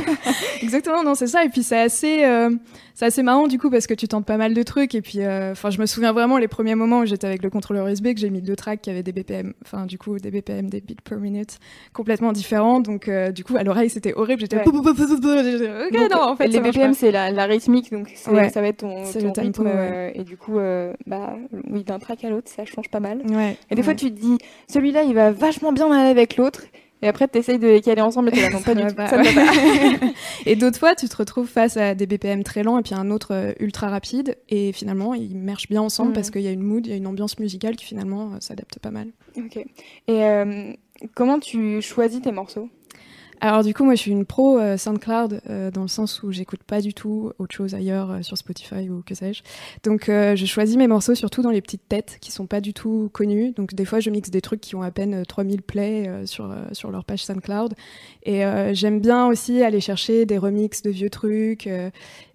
Exactement, 0.63 1.03
non, 1.05 1.15
c'est 1.15 1.27
ça. 1.27 1.45
Et 1.45 1.49
puis 1.49 1.63
c'est 1.63 1.79
assez, 1.81 2.25
euh, 2.25 2.51
c'est 2.95 3.07
assez 3.07 3.23
marrant 3.23 3.47
du 3.47 3.59
coup 3.59 3.71
parce 3.71 3.87
que 3.87 3.95
tu 3.95 4.09
tentes 4.09 4.27
pas 4.27 4.37
mal 4.37 4.55
de 4.55 4.63
trucs. 4.63 4.95
Et 4.95 5.01
puis, 5.03 5.21
euh, 5.21 5.53
enfin, 5.53 5.71
je 5.71 5.81
me 5.81 5.87
souviens 5.87 6.13
vraiment 6.13 6.39
les 6.39 6.49
premiers 6.49 6.75
moments 6.75 7.01
où 7.01 7.07
j'étais 7.07 7.27
avec 7.27 7.43
le 7.43 7.51
contrôleur 7.51 7.87
USB 7.89 8.15
que 8.15 8.21
j'ai 8.21 8.31
mis 8.31 8.43
deux 8.43 8.57
tracks 8.57 8.81
qui 8.81 8.91
avaient 8.91 9.03
des 9.03 9.13
BPM, 9.13 9.53
enfin 9.65 9.87
du 9.87 9.99
coup 9.99 10.19
des 10.19 10.31
BPM, 10.31 10.69
des 10.71 10.81
beats 10.81 10.95
per 11.05 11.17
minute 11.17 11.59
complètement 11.93 12.33
différents. 12.33 12.81
Donc 12.81 13.09
euh, 13.09 13.31
du 13.33 13.45
coup 13.45 13.57
à 13.57 13.63
l'oreille 13.65 13.91
c'était 13.91 14.15
horrible. 14.15 14.41
J'étais 14.41 14.57
Ouais. 14.57 14.65
ok 14.65 16.11
non 16.11 16.21
en 16.23 16.37
fait 16.37 16.49
les 16.49 16.61
BPM 16.61 16.95
c'est 16.95 17.11
la, 17.11 17.31
la 17.31 17.45
rythmique 17.47 17.91
donc 17.93 18.11
ça 18.17 18.31
va 18.33 18.69
être 18.69 18.79
ton, 18.79 19.05
ton 19.05 19.33
rythme 19.43 19.67
euh, 19.67 20.11
et 20.15 20.23
du 20.25 20.37
coup 20.37 20.59
euh, 20.59 20.93
bah 21.07 21.35
oui 21.71 21.85
d'un 21.85 21.99
track 21.99 22.25
à 22.25 22.31
l'autre 22.31 22.49
ça 22.49 22.65
change 22.65 22.89
pas 22.91 23.01
mal. 23.01 23.23
Ouais. 23.31 23.57
Et 23.71 23.75
des 23.75 23.83
fois 23.83 23.90
tu 23.95 24.13
te 24.13 24.21
dis 24.21 24.39
celui-là 24.69 25.03
il 25.05 25.15
va 25.15 25.31
vachement 25.33 25.73
bien 25.73 25.91
aller 25.91 26.11
avec 26.11 26.37
l'autre 26.37 26.63
et 27.03 27.09
après 27.09 27.27
t'essayes 27.29 27.59
de 27.59 27.67
les 27.67 27.81
caler 27.81 28.03
ensemble 28.03 28.29
et 28.37 28.41
là 28.43 28.51
non 28.51 28.61
pas 28.61 28.75
du 28.75 28.87
tout 28.87 28.95
pas, 28.95 29.09
ça 29.09 29.17
ne 29.17 29.25
va 29.25 29.31
ouais. 29.31 29.99
pas. 29.99 30.07
et 30.47 30.55
d'autres 30.55 30.79
fois, 30.79 30.95
tu 30.95 31.09
te 31.09 31.17
retrouves 31.17 31.47
face 31.49 31.79
à 31.79 31.95
des 31.95 32.07
BPM 32.07 32.43
très 32.45 32.63
lents 32.63 32.79
et 32.79 32.83
puis 32.83 32.95
un 32.95 33.11
autre 33.11 33.29
euh, 33.35 33.53
ultra 33.59 33.89
rapide. 33.89 34.37
Et 34.51 34.73
finalement, 34.73 35.15
ils 35.15 35.35
marchent 35.35 35.69
bien 35.71 35.81
ensemble 35.81 36.11
Mhm. 36.11 36.15
parce 36.15 36.31
qu'il 36.31 36.43
y 36.43 36.49
a 36.49 36.51
une 36.51 36.63
mood, 36.63 36.87
il 36.87 36.91
y 36.91 36.93
a 36.93 36.97
une 36.97 37.07
ambiance 37.07 37.39
musicale 37.39 37.77
qui 37.77 37.87
finalement 37.87 38.33
euh, 38.33 38.37
s'adapte 38.41 38.79
pas 38.81 38.91
mal. 38.91 39.09
Ok. 39.39 39.57
Et 39.57 39.65
euh, 40.09 40.75
comment 41.15 41.39
tu 41.39 41.81
choisis 41.81 42.21
tes 42.21 42.33
morceaux? 42.33 42.69
Alors 43.43 43.65
du 43.65 43.73
coup, 43.73 43.85
moi, 43.85 43.95
je 43.95 44.01
suis 44.01 44.11
une 44.11 44.27
pro 44.27 44.59
euh, 44.59 44.77
SoundCloud 44.77 45.41
euh, 45.49 45.71
dans 45.71 45.81
le 45.81 45.89
sens 45.89 46.23
où 46.23 46.31
j'écoute 46.31 46.63
pas 46.63 46.83
du 46.83 46.93
tout 46.93 47.33
autre 47.39 47.55
chose 47.55 47.75
ailleurs 47.75 48.11
euh, 48.11 48.23
sur 48.23 48.37
Spotify 48.37 48.91
ou 48.91 49.03
que 49.03 49.15
sais-je. 49.15 49.43
Donc, 49.83 50.05
je 50.09 50.45
choisis 50.47 50.77
mes 50.77 50.87
morceaux 50.87 51.15
surtout 51.15 51.41
dans 51.41 51.51
les 51.51 51.63
petites 51.63 51.89
têtes 51.89 52.19
qui 52.21 52.33
sont 52.33 52.47
pas 52.47 52.61
du 52.61 52.75
tout 52.75 53.09
connues. 53.15 53.53
Donc, 53.53 53.75
des 53.75 53.87
fois, 53.87 54.01
je 54.01 54.11
mixe 54.11 54.31
des 54.31 54.43
trucs 54.43 54.61
qui 54.61 54.75
ont 54.77 54.83
à 54.83 54.91
peine 54.91 55.15
euh, 55.15 55.25
3000 55.25 55.63
plays 55.63 56.27
sur 56.27 56.55
sur 56.73 56.91
leur 56.91 57.05
page 57.05 57.25
SoundCloud. 57.25 57.75
Et 58.25 58.43
j'aime 58.73 59.01
bien 59.01 59.27
aussi 59.27 59.63
aller 59.63 59.81
chercher 59.81 60.27
des 60.27 60.39
remixes 60.39 60.83
de 60.83 60.91
vieux 60.91 61.11
trucs 61.11 61.69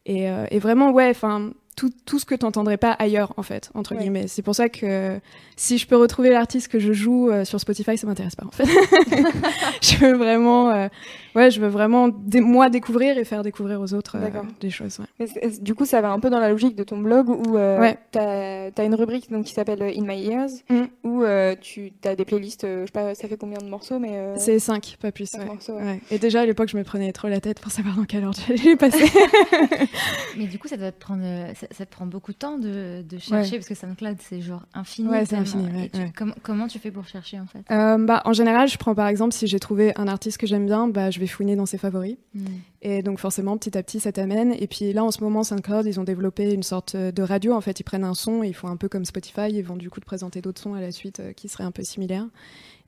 et 0.05 0.59
vraiment, 0.59 0.91
ouais, 0.91 1.09
enfin. 1.09 1.51
Tout, 1.75 1.91
tout 2.05 2.19
ce 2.19 2.25
que 2.25 2.35
t'entendrais 2.35 2.77
pas 2.77 2.91
ailleurs 2.91 3.33
en 3.35 3.43
fait 3.43 3.69
entre 3.73 3.93
Ouais. 3.95 3.99
guillemets 3.99 4.27
c'est 4.27 4.41
pour 4.41 4.55
ça 4.55 4.69
que 4.69 5.19
si 5.57 5.77
je 5.77 5.85
peux 5.85 5.97
retrouver 5.97 6.29
l'artiste 6.29 6.69
que 6.69 6.79
je 6.79 6.93
joue 6.93 7.29
euh, 7.29 7.43
sur 7.43 7.59
Spotify 7.59 7.97
ça 7.97 8.07
m'intéresse 8.07 8.35
pas 8.35 8.45
en 8.45 8.51
fait 8.51 8.63
je 9.81 9.97
veux 9.97 10.13
vraiment 10.13 10.69
euh, 10.69 10.87
ouais 11.35 11.51
je 11.51 11.59
veux 11.59 11.67
vraiment 11.67 12.07
dé- 12.07 12.39
moi 12.39 12.69
découvrir 12.69 13.17
et 13.17 13.25
faire 13.25 13.43
découvrir 13.43 13.81
aux 13.81 13.93
autres 13.93 14.15
euh, 14.17 14.29
des 14.61 14.69
choses 14.69 14.99
ouais. 14.99 15.05
Mais 15.19 15.27
c'est- 15.27 15.61
Du 15.61 15.75
coup, 15.75 15.85
ça 15.85 15.99
va 16.01 16.11
un 16.11 16.19
peu 16.19 16.29
dans 16.29 16.39
la 16.39 16.49
logique 16.49 16.75
de 16.75 16.83
ton 16.83 16.97
blog 16.97 17.29
où 17.29 17.57
euh, 17.57 17.79
Ouais. 17.79 17.97
t'as 18.11 18.69
as 18.77 18.83
une 18.83 18.95
rubrique 18.95 19.29
donc, 19.31 19.45
qui 19.45 19.53
s'appelle 19.53 19.81
In 19.83 20.01
My 20.05 20.25
Ears 20.29 20.49
Mm. 20.69 20.83
où 21.03 21.23
euh, 21.23 21.55
tu 21.59 21.91
as 22.05 22.15
des 22.15 22.23
playlists, 22.25 22.63
euh, 22.63 22.81
je 22.81 22.85
sais 22.85 22.91
pas, 22.91 23.15
ça 23.15 23.27
fait 23.27 23.37
combien 23.37 23.57
de 23.59 23.65
morceaux, 23.69 23.99
mais. 23.99 24.11
euh, 24.13 24.35
c'est 24.37 24.59
5 24.59 24.97
pas 25.01 25.11
plus 25.11 25.25
cinq 25.29 25.39
ouais. 25.39 25.45
morceaux, 25.45 25.73
ouais. 25.73 25.83
Ouais. 25.83 26.01
et 26.11 26.19
déjà 26.19 26.41
à 26.41 26.45
l'époque 26.45 26.69
je 26.69 26.77
me 26.77 26.83
prenais 26.83 27.11
trop 27.11 27.27
la 27.27 27.39
tête 27.41 27.59
pour 27.59 27.71
savoir 27.71 27.95
dans 27.95 28.05
quel 28.05 28.23
ordre 28.25 28.39
j'allais 28.47 28.61
les 28.63 28.75
passer 28.75 29.05
Mais 30.37 30.45
du 30.45 30.59
coup, 30.59 30.67
ça 30.67 30.77
doit 30.77 30.91
te 30.91 30.99
prendre, 30.99 31.23
ça, 31.69 31.75
ça 31.77 31.85
te 31.85 31.91
prend 31.91 32.05
beaucoup 32.05 32.31
de 32.31 32.37
temps 32.37 32.57
de, 32.57 33.03
de 33.07 33.17
chercher 33.17 33.57
parce 33.57 33.67
que 33.67 33.75
SoundCloud 33.75 34.17
c'est 34.21 34.41
genre 34.41 34.65
infini. 34.73 35.09
Ouais, 35.09 35.25
c'est 35.25 35.35
infini, 35.35 35.65
ouais, 35.71 35.85
Et 35.85 35.89
tu- 35.89 35.99
ouais. 35.99 36.11
comment- 36.15 36.35
comment 36.43 36.67
tu 36.67 36.79
fais 36.79 36.91
pour 36.91 37.05
chercher 37.07 37.39
en 37.39 37.45
fait? 37.45 37.63
Euh, 37.71 37.97
bah, 38.05 38.21
en 38.25 38.33
général 38.33 38.67
je 38.67 38.77
prends 38.77 38.95
par 38.95 39.07
exemple 39.07 39.33
si 39.33 39.47
j'ai 39.47 39.59
trouvé 39.59 39.93
un 39.97 40.07
artiste 40.07 40.37
que 40.37 40.47
j'aime 40.47 40.65
bien 40.65 40.87
bah, 40.87 41.09
je 41.11 41.19
vais 41.19 41.27
fouiner 41.27 41.55
dans 41.55 41.65
ses 41.65 41.77
favoris 41.77 42.17
Hmm. 42.33 42.45
Et 42.81 43.01
donc 43.01 43.17
forcément, 43.17 43.57
petit 43.57 43.75
à 43.77 43.81
petit, 43.81 43.99
ça 43.99 44.11
t'amène. 44.11 44.53
Et 44.59 44.67
puis 44.67 44.93
là, 44.93 45.03
en 45.03 45.09
ce 45.09 45.23
moment, 45.23 45.43
SoundCloud, 45.43 45.87
ils 45.87 45.99
ont 45.99 46.03
développé 46.03 46.53
une 46.53 46.61
sorte 46.61 46.93
euh, 46.93 47.11
de 47.11 47.23
radio. 47.23 47.53
En 47.53 47.61
fait, 47.61 47.79
ils 47.79 47.83
prennent 47.83 48.03
un 48.03 48.13
son 48.13 48.43
et 48.43 48.47
ils 48.49 48.53
font 48.53 48.67
un 48.67 48.75
peu 48.77 48.89
comme 48.89 49.05
Spotify. 49.05 49.49
Ils 49.49 49.63
vont 49.63 49.75
du 49.77 49.89
coup 49.89 49.99
te 50.01 50.05
présenter 50.05 50.39
d'autres 50.41 50.61
sons 50.61 50.75
à 50.75 50.81
la 50.81 50.91
suite 50.91 51.19
euh, 51.19 51.31
qui 51.33 51.47
seraient 51.47 51.63
un 51.63 51.71
peu 51.71 51.81
similaires. 51.83 52.27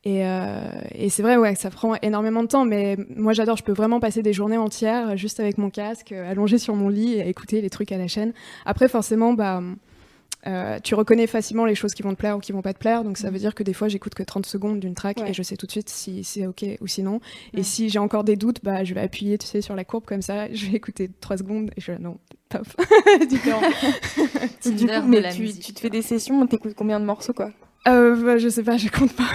Et, 0.03 0.25
euh, 0.25 0.61
et 0.93 1.09
c'est 1.09 1.21
vrai, 1.21 1.37
ouais, 1.37 1.55
ça 1.55 1.69
prend 1.69 1.95
énormément 2.01 2.43
de 2.43 2.47
temps. 2.47 2.65
Mais 2.65 2.97
moi, 3.15 3.33
j'adore. 3.33 3.57
Je 3.57 3.63
peux 3.63 3.73
vraiment 3.73 3.99
passer 3.99 4.21
des 4.21 4.33
journées 4.33 4.57
entières 4.57 5.09
euh, 5.09 5.15
juste 5.15 5.39
avec 5.39 5.57
mon 5.57 5.69
casque, 5.69 6.11
euh, 6.11 6.31
allongé 6.31 6.57
sur 6.57 6.75
mon 6.75 6.89
lit 6.89 7.15
et 7.15 7.21
à 7.21 7.25
écouter 7.25 7.61
les 7.61 7.69
trucs 7.69 7.91
à 7.91 7.97
la 7.97 8.07
chaîne. 8.07 8.33
Après, 8.65 8.87
forcément, 8.87 9.33
bah 9.33 9.61
euh, 10.45 10.79
tu 10.81 10.95
reconnais 10.95 11.27
facilement 11.27 11.65
les 11.65 11.75
choses 11.75 11.93
qui 11.93 12.03
vont 12.03 12.11
te 12.13 12.17
plaire 12.17 12.37
ou 12.37 12.39
qui 12.39 12.51
vont 12.53 12.61
pas 12.61 12.73
te 12.73 12.79
plaire. 12.79 13.03
Donc 13.03 13.17
ça 13.17 13.29
veut 13.29 13.39
dire 13.39 13.53
que 13.53 13.63
des 13.63 13.73
fois, 13.73 13.87
j'écoute 13.89 14.15
que 14.15 14.23
30 14.23 14.45
secondes 14.45 14.79
d'une 14.79 14.93
track 14.93 15.17
Ouais. 15.17 15.31
et 15.31 15.33
je 15.33 15.43
sais 15.43 15.57
tout 15.57 15.65
de 15.65 15.71
suite 15.71 15.89
si 15.89 16.23
c'est 16.23 16.45
OK 16.47 16.63
ou 16.79 16.87
sinon. 16.87 17.15
Ouais. 17.53 17.59
Et 17.59 17.63
si 17.63 17.89
j'ai 17.89 17.99
encore 17.99 18.23
des 18.23 18.35
doutes, 18.37 18.63
bah, 18.63 18.83
je 18.83 18.93
vais 18.93 19.01
appuyer 19.01 19.37
tu 19.37 19.47
sais, 19.47 19.61
sur 19.61 19.75
la 19.75 19.83
courbe 19.83 20.05
comme 20.05 20.21
ça. 20.21 20.47
Je 20.53 20.67
vais 20.67 20.77
écouter 20.77 21.09
3 21.19 21.37
secondes 21.37 21.71
et 21.75 21.81
je 21.81 21.91
vais 21.91 21.99
non. 21.99 22.17
Différent. 23.29 23.61
Du 24.63 24.85
coup, 24.85 24.85
de 24.85 25.07
mais 25.07 25.33
tu, 25.33 25.41
musique, 25.41 25.63
tu 25.63 25.73
te 25.73 25.79
fais 25.79 25.89
des 25.89 26.01
sessions, 26.01 26.45
t'écoutes 26.47 26.75
combien 26.75 26.99
de 26.99 27.05
morceaux 27.05 27.33
quoi? 27.33 27.51
Euh, 27.87 28.15
bah, 28.23 28.37
je 28.37 28.49
sais 28.49 28.63
pas, 28.63 28.77
je 28.77 28.89
compte 28.89 29.13
pas. 29.13 29.29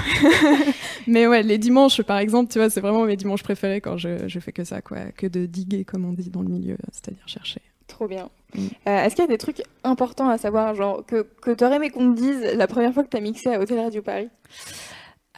Mais 1.07 1.27
ouais, 1.27 1.43
les 1.43 1.59
dimanches, 1.59 2.03
par 2.03 2.19
exemple, 2.19 2.53
tu 2.53 2.59
vois, 2.59 2.69
c'est 2.71 2.81
vraiment 2.81 3.05
mes 3.05 3.17
dimanches 3.17 3.43
préférés 3.43 3.81
quand 3.81 3.97
je, 3.97 4.29
je 4.29 4.41
fais 4.41 4.53
que 4.53 4.65
ça, 4.65 4.83
quoi. 4.83 4.99
Que 5.17 5.27
de 5.27 5.47
diguer, 5.47 5.85
comme 5.85 6.05
on 6.05 6.13
dit 6.13 6.29
dans 6.31 6.43
le 6.43 6.49
milieu, 6.49 6.77
c'est-à-dire 6.93 7.27
chercher. 7.27 7.61
Trop 7.87 8.07
bien. 8.07 8.29
Mm. 8.55 8.61
Euh, 8.89 9.05
Est-ce 9.05 9.15
qu'il 9.15 9.25
y 9.25 9.29
a 9.29 9.31
des 9.31 9.39
trucs 9.39 9.63
importants 9.85 10.29
à 10.29 10.39
savoir, 10.39 10.75
genre 10.75 11.05
que, 11.07 11.27
que 11.41 11.51
t'aurais 11.51 11.77
aimé 11.77 11.91
qu'on 11.91 12.15
te 12.15 12.21
dise 12.21 12.41
la 12.55 12.67
première 12.67 12.93
fois 12.93 13.05
que 13.05 13.09
t'as 13.09 13.21
mixé 13.21 13.55
à 13.55 13.61
Hôtel 13.61 13.81
Radio 13.81 14.03
Paris? 14.03 14.29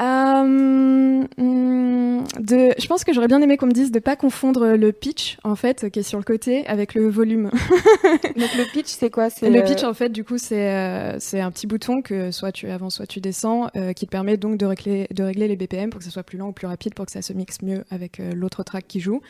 Euh, 0.01 1.25
hum, 1.39 2.25
de, 2.41 2.75
je 2.79 2.87
pense 2.87 3.05
que 3.05 3.13
j'aurais 3.13 3.29
bien 3.29 3.41
aimé 3.41 3.57
qu'on 3.57 3.67
me 3.67 3.73
dise 3.73 3.93
de 3.93 4.01
pas 4.01 4.17
confondre 4.17 4.67
le 4.69 4.93
pitch, 4.93 5.37
en 5.45 5.55
fait, 5.55 5.91
qui 5.91 6.01
est 6.01 6.03
sur 6.03 6.19
le 6.19 6.25
côté, 6.25 6.67
avec 6.67 6.95
le 6.95 7.09
volume. 7.09 7.51
Donc 8.37 8.55
le 8.57 8.73
pitch, 8.73 8.89
c'est 8.89 9.11
quoi? 9.11 9.31
C'est 9.31 9.51
Le 9.51 9.61
euh, 9.61 9.63
pitch, 9.63 9.85
en 9.85 9.95
fait, 9.95 10.09
du 10.09 10.25
coup, 10.25 10.39
c'est 10.39 10.69
euh, 10.69 11.17
c'est 11.21 11.41
un 11.41 11.51
petit 11.51 11.67
bouton 11.67 12.03
que 12.03 12.31
soit 12.31 12.53
tu 12.53 12.69
avances, 12.71 12.97
soit 12.97 13.07
tu 13.07 13.21
descends, 13.21 13.69
euh, 13.77 13.93
qui 13.93 14.07
te 14.07 14.11
permet 14.11 14.37
donc 14.37 14.57
de 14.57 14.67
régler, 14.67 15.07
de 15.13 15.23
régler 15.23 15.49
les 15.49 15.57
BPM 15.57 15.91
pour 15.91 15.99
que 15.99 16.05
ce 16.05 16.11
soit 16.11 16.23
plus 16.23 16.39
lent 16.39 16.49
ou 16.49 16.53
plus 16.53 16.67
rapide, 16.67 16.95
pour 16.95 17.07
que 17.07 17.13
ça 17.13 17.23
se 17.23 17.33
mixe 17.33 17.63
mieux 17.63 17.85
avec 17.91 18.19
euh, 18.19 18.33
l'autre 18.35 18.63
track 18.63 18.87
qui 18.89 19.01
joue. 19.01 19.21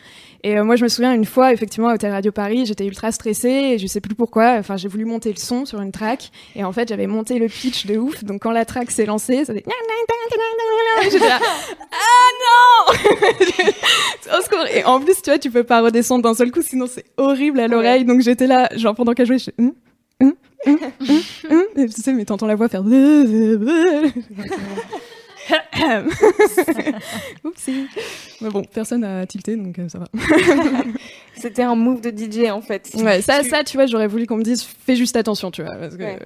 Et 0.43 0.57
euh, 0.57 0.63
moi, 0.63 0.75
je 0.75 0.83
me 0.83 0.89
souviens 0.89 1.13
une 1.13 1.25
fois, 1.25 1.53
effectivement, 1.53 1.89
à 1.89 1.95
Hôtel 1.95 2.11
Radio 2.11 2.31
Paris, 2.31 2.65
j'étais 2.65 2.85
ultra 2.85 3.11
stressée 3.11 3.73
et 3.73 3.77
je 3.77 3.87
sais 3.87 4.01
plus 4.01 4.15
pourquoi. 4.15 4.55
Enfin, 4.57 4.77
j'ai 4.77 4.87
voulu 4.87 5.05
monter 5.05 5.29
le 5.29 5.39
son 5.39 5.65
sur 5.65 5.81
une 5.81 5.91
track 5.91 6.31
et 6.55 6.63
en 6.63 6.71
fait, 6.71 6.89
j'avais 6.89 7.07
monté 7.07 7.37
le 7.37 7.47
pitch 7.47 7.85
de 7.85 7.97
ouf. 7.97 8.23
Donc, 8.23 8.41
quand 8.41 8.51
la 8.51 8.65
track 8.65 8.89
s'est 8.89 9.05
lancée, 9.05 9.45
ça 9.45 9.53
fait. 9.53 9.63
Là, 11.19 11.39
ah 11.91 12.29
non 12.43 12.93
Au 14.37 14.41
secours. 14.41 14.65
Et 14.73 14.83
en 14.83 14.99
plus, 14.99 15.21
tu 15.21 15.29
vois, 15.29 15.37
tu 15.39 15.51
peux 15.51 15.63
pas 15.63 15.81
redescendre 15.81 16.23
d'un 16.23 16.33
seul 16.33 16.51
coup, 16.51 16.61
sinon 16.61 16.87
c'est 16.87 17.05
horrible 17.17 17.59
à 17.59 17.67
l'oreille. 17.67 18.05
Donc 18.05 18.21
j'étais 18.21 18.47
là, 18.47 18.69
genre 18.75 18.95
pendant 18.95 19.13
qu'elle 19.13 19.27
jouait, 19.27 19.39
je 19.39 19.51
hum, 19.59 19.73
hum, 20.21 20.33
hum, 20.65 20.77
hum, 21.09 21.21
hum. 21.51 21.63
Et 21.77 21.87
tu 21.89 22.01
sais, 22.01 22.13
mais 22.13 22.25
t'entends 22.25 22.47
la 22.47 22.55
voix 22.55 22.67
faire. 22.69 22.83
Oupsie. 27.43 27.87
Mais 28.41 28.49
bon, 28.49 28.63
personne 28.73 29.01
n'a 29.01 29.25
tilté, 29.27 29.55
donc 29.55 29.77
euh, 29.79 29.87
ça 29.89 29.99
va. 29.99 30.05
C'était 31.37 31.61
un 31.63 31.75
move 31.75 32.01
de 32.01 32.09
DJ 32.09 32.49
en 32.49 32.61
fait. 32.61 32.89
Ouais, 32.95 33.21
ça, 33.21 33.41
Tu- 33.43 33.49
ça, 33.49 33.63
tu 33.63 33.77
vois, 33.77 33.85
j'aurais 33.85 34.07
voulu 34.07 34.25
qu'on 34.25 34.37
me 34.37 34.43
dise, 34.43 34.63
fais 34.63 34.95
juste 34.95 35.15
attention, 35.15 35.51
tu 35.51 35.61
vois, 35.63 35.75
parce 35.75 35.95
que, 35.97 36.03
Ouais. 36.03 36.19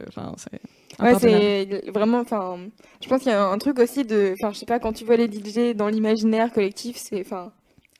Ouais, 1.01 1.15
c'est 1.19 1.89
vraiment. 1.91 2.19
Enfin, 2.19 2.57
je 3.01 3.07
pense 3.07 3.21
qu'il 3.21 3.31
y 3.31 3.35
a 3.35 3.45
un 3.45 3.57
truc 3.57 3.79
aussi 3.79 4.03
de. 4.05 4.33
Enfin, 4.33 4.51
je 4.53 4.59
sais 4.59 4.65
pas, 4.65 4.79
quand 4.79 4.93
tu 4.93 5.05
vois 5.05 5.15
les 5.15 5.27
DJ 5.27 5.75
dans 5.75 5.87
l'imaginaire 5.87 6.51
collectif, 6.51 6.97
c'est. 6.97 7.21
Enfin. 7.21 7.51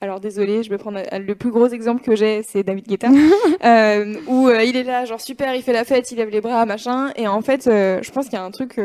Alors 0.02 0.18
désolé, 0.18 0.62
je 0.62 0.70
vais 0.70 0.78
prendre 0.78 0.98
le 1.12 1.34
plus 1.34 1.50
gros 1.50 1.66
exemple 1.68 2.02
que 2.02 2.16
j'ai, 2.16 2.42
c'est 2.42 2.62
David 2.62 2.88
Guetta, 2.88 3.08
euh, 3.64 4.14
où 4.28 4.48
euh, 4.48 4.62
il 4.62 4.74
est 4.74 4.82
là, 4.82 5.04
genre 5.04 5.20
super, 5.20 5.54
il 5.54 5.62
fait 5.62 5.74
la 5.74 5.84
fête, 5.84 6.10
il 6.10 6.16
lève 6.16 6.30
les 6.30 6.40
bras, 6.40 6.64
machin, 6.64 7.12
et 7.16 7.28
en 7.28 7.42
fait, 7.42 7.66
euh, 7.66 7.98
je 8.02 8.10
pense 8.10 8.24
qu'il 8.24 8.32
y 8.32 8.40
a 8.40 8.42
un 8.42 8.50
truc 8.50 8.80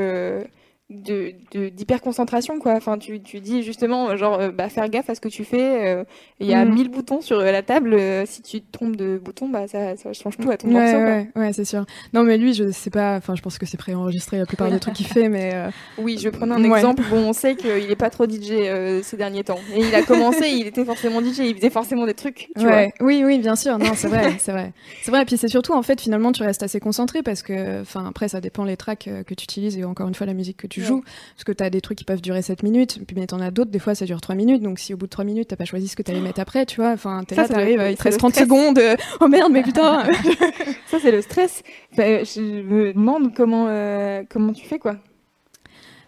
euh, 0.91 0.95
de 0.95 1.33
de- 1.51 1.69
d'hyper 1.69 2.01
concentration, 2.01 2.59
quoi. 2.59 2.73
Enfin, 2.73 2.97
tu, 2.97 3.21
tu 3.21 3.39
dis 3.39 3.63
justement, 3.63 4.15
genre, 4.17 4.39
euh, 4.39 4.51
bah 4.51 4.69
faire 4.69 4.88
gaffe 4.89 5.09
à 5.09 5.15
ce 5.15 5.21
que 5.21 5.29
tu 5.29 5.43
fais. 5.43 5.86
euh, 5.95 6.03
Il 6.39 6.47
y 6.47 6.53
a 6.53 6.63
Mhm. 6.65 6.73
1000 6.73 6.89
boutons 6.89 7.21
sur 7.21 7.39
euh, 7.39 7.51
la 7.51 7.61
table, 7.63 7.93
euh, 7.93 8.23
si 8.25 8.41
tu 8.41 8.61
te 8.61 8.71
trompes 8.71 8.95
de 8.95 9.17
bouton, 9.17 9.49
bah 9.49 9.67
ça, 9.67 9.95
ça 9.95 10.13
change 10.13 10.38
tout 10.38 10.49
à 10.51 10.57
ton 10.57 10.67
Ouais, 10.67 10.73
morceau. 10.73 10.97
ouais, 10.97 11.27
ouais, 11.36 11.53
c'est 11.53 11.65
sûr. 11.65 11.86
Non, 12.13 12.23
mais 12.23 12.38
lui, 12.38 12.53
je 12.53 12.71
sais 12.71 12.89
pas, 12.89 13.15
enfin, 13.15 13.36
je 13.36 13.41
pense 13.41 13.57
que 13.57 13.65
c'est 13.65 13.77
préenregistré 13.77 14.38
la 14.38 14.45
plupart 14.45 14.69
des 14.69 14.79
trucs 14.79 14.93
qu'il 14.95 15.07
fait, 15.07 15.29
mais. 15.29 15.53
Oui, 15.97 16.17
je 16.19 16.29
prenais 16.29 16.53
un 16.53 16.63
Ouais. 16.69 16.77
exemple. 16.77 17.03
Bon, 17.09 17.29
on 17.29 17.33
sait 17.33 17.55
qu'il 17.55 17.69
est 17.89 17.95
pas 17.95 18.09
trop 18.09 18.25
DJ 18.27 19.01
ces 19.03 19.17
derniers 19.17 19.43
temps. 19.43 19.59
Et 19.73 19.81
il 19.81 19.95
a 19.95 20.03
commencé, 20.03 20.49
il 20.49 20.67
était 20.67 20.86
forcément 20.86 21.21
DJ, 21.21 21.39
il 21.39 21.55
faisait 21.55 21.69
forcément 21.69 22.05
des 22.05 22.13
trucs, 22.13 22.49
tu 22.57 22.65
ouais. 22.65 22.91
Oui, 23.01 23.23
oui, 23.25 23.39
bien 23.39 23.55
sûr. 23.55 23.77
Non, 23.79 23.93
c'est 23.95 24.07
vrai, 24.07 24.36
c'est 24.39 24.51
vrai. 24.51 24.71
C'est 25.01 25.11
vrai. 25.11 25.21
Et 25.21 25.25
puis 25.25 25.38
c'est 25.38 25.47
surtout, 25.47 25.73
en 25.73 25.81
fait, 25.81 25.99
finalement, 26.01 26.31
tu 26.31 26.43
restes 26.43 26.63
assez 26.63 26.79
concentré 26.79 27.23
parce 27.23 27.41
que, 27.41 27.81
enfin, 27.81 28.05
après, 28.07 28.27
ça 28.27 28.41
dépend 28.41 28.63
les 28.65 28.77
tracks 28.77 29.09
que 29.25 29.33
tu 29.33 29.43
utilises 29.43 29.77
et 29.77 29.83
encore 29.83 30.07
une 30.07 30.15
fois 30.15 30.27
la 30.27 30.33
musique 30.33 30.57
que 30.57 30.67
tu 30.67 30.74
Ouais. 30.82 30.88
joues. 30.88 31.03
Parce 31.36 31.43
que 31.43 31.51
t'as 31.51 31.69
des 31.69 31.82
trucs 31.82 31.97
qui 31.97 32.03
peuvent 32.03 32.21
durer 32.21 32.41
7 32.41 32.63
minutes, 32.63 32.99
puis 33.07 33.15
mais 33.17 33.28
t'en 33.28 33.39
as 33.39 33.51
d'autres, 33.51 33.71
des 33.71 33.80
fois, 33.80 33.95
ça 33.95 34.05
dure 34.05 34.21
3 34.21 34.36
minutes. 34.36 34.61
Donc 34.61 34.80
si 34.80 34.93
au 34.93 34.97
bout 34.97 35.05
de 35.05 35.11
3 35.11 35.26
minutes, 35.26 35.47
t'as 35.49 35.55
pas 35.55 35.65
choisi 35.65 35.88
ce 35.88 35.95
que 35.95 36.01
t'allais 36.03 36.21
mettre 36.21 36.39
après, 36.39 36.65
tu 36.65 36.78
vois, 36.82 36.91
enfin, 36.91 37.23
t'es 37.28 37.36
là, 37.36 37.47
t'arrives, 37.47 37.84
il 37.89 37.95
te 37.97 38.03
reste 38.03 38.15
le 38.17 38.19
30 38.19 38.32
stress. 38.34 38.43
secondes. 38.45 38.80
euh, 38.80 38.95
oh 39.21 39.28
merde, 39.28 39.51
mais 39.51 39.63
putain. 39.63 40.03
Ça, 40.88 40.97
c'est 41.01 41.11
le 41.11 41.21
stress. 41.21 41.63
Enfin, 41.93 42.23
je 42.23 42.41
me 42.41 42.93
demande 42.93 43.34
comment, 43.36 43.65
euh, 43.69 44.23
comment 44.30 44.53
tu 44.53 44.65
fais, 44.65 44.80
quoi. 44.80 44.97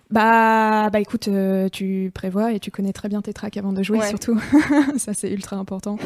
Bah, 0.10 0.90
bah 0.90 1.02
écoute, 1.02 1.28
euh, 1.28 1.68
tu 1.68 2.12
prévois 2.14 2.54
et 2.54 2.60
tu 2.62 2.72
connais 2.72 2.94
très 2.94 3.10
bien 3.10 3.22
tes 3.22 3.34
tracks 3.34 3.58
avant 3.58 3.74
de 3.74 3.84
jouer, 3.84 4.00
Ouais. 4.00 4.08
surtout. 4.08 4.40
ça, 4.98 5.14
c'est 5.14 5.30
ultra 5.30 5.58
important. 5.58 5.98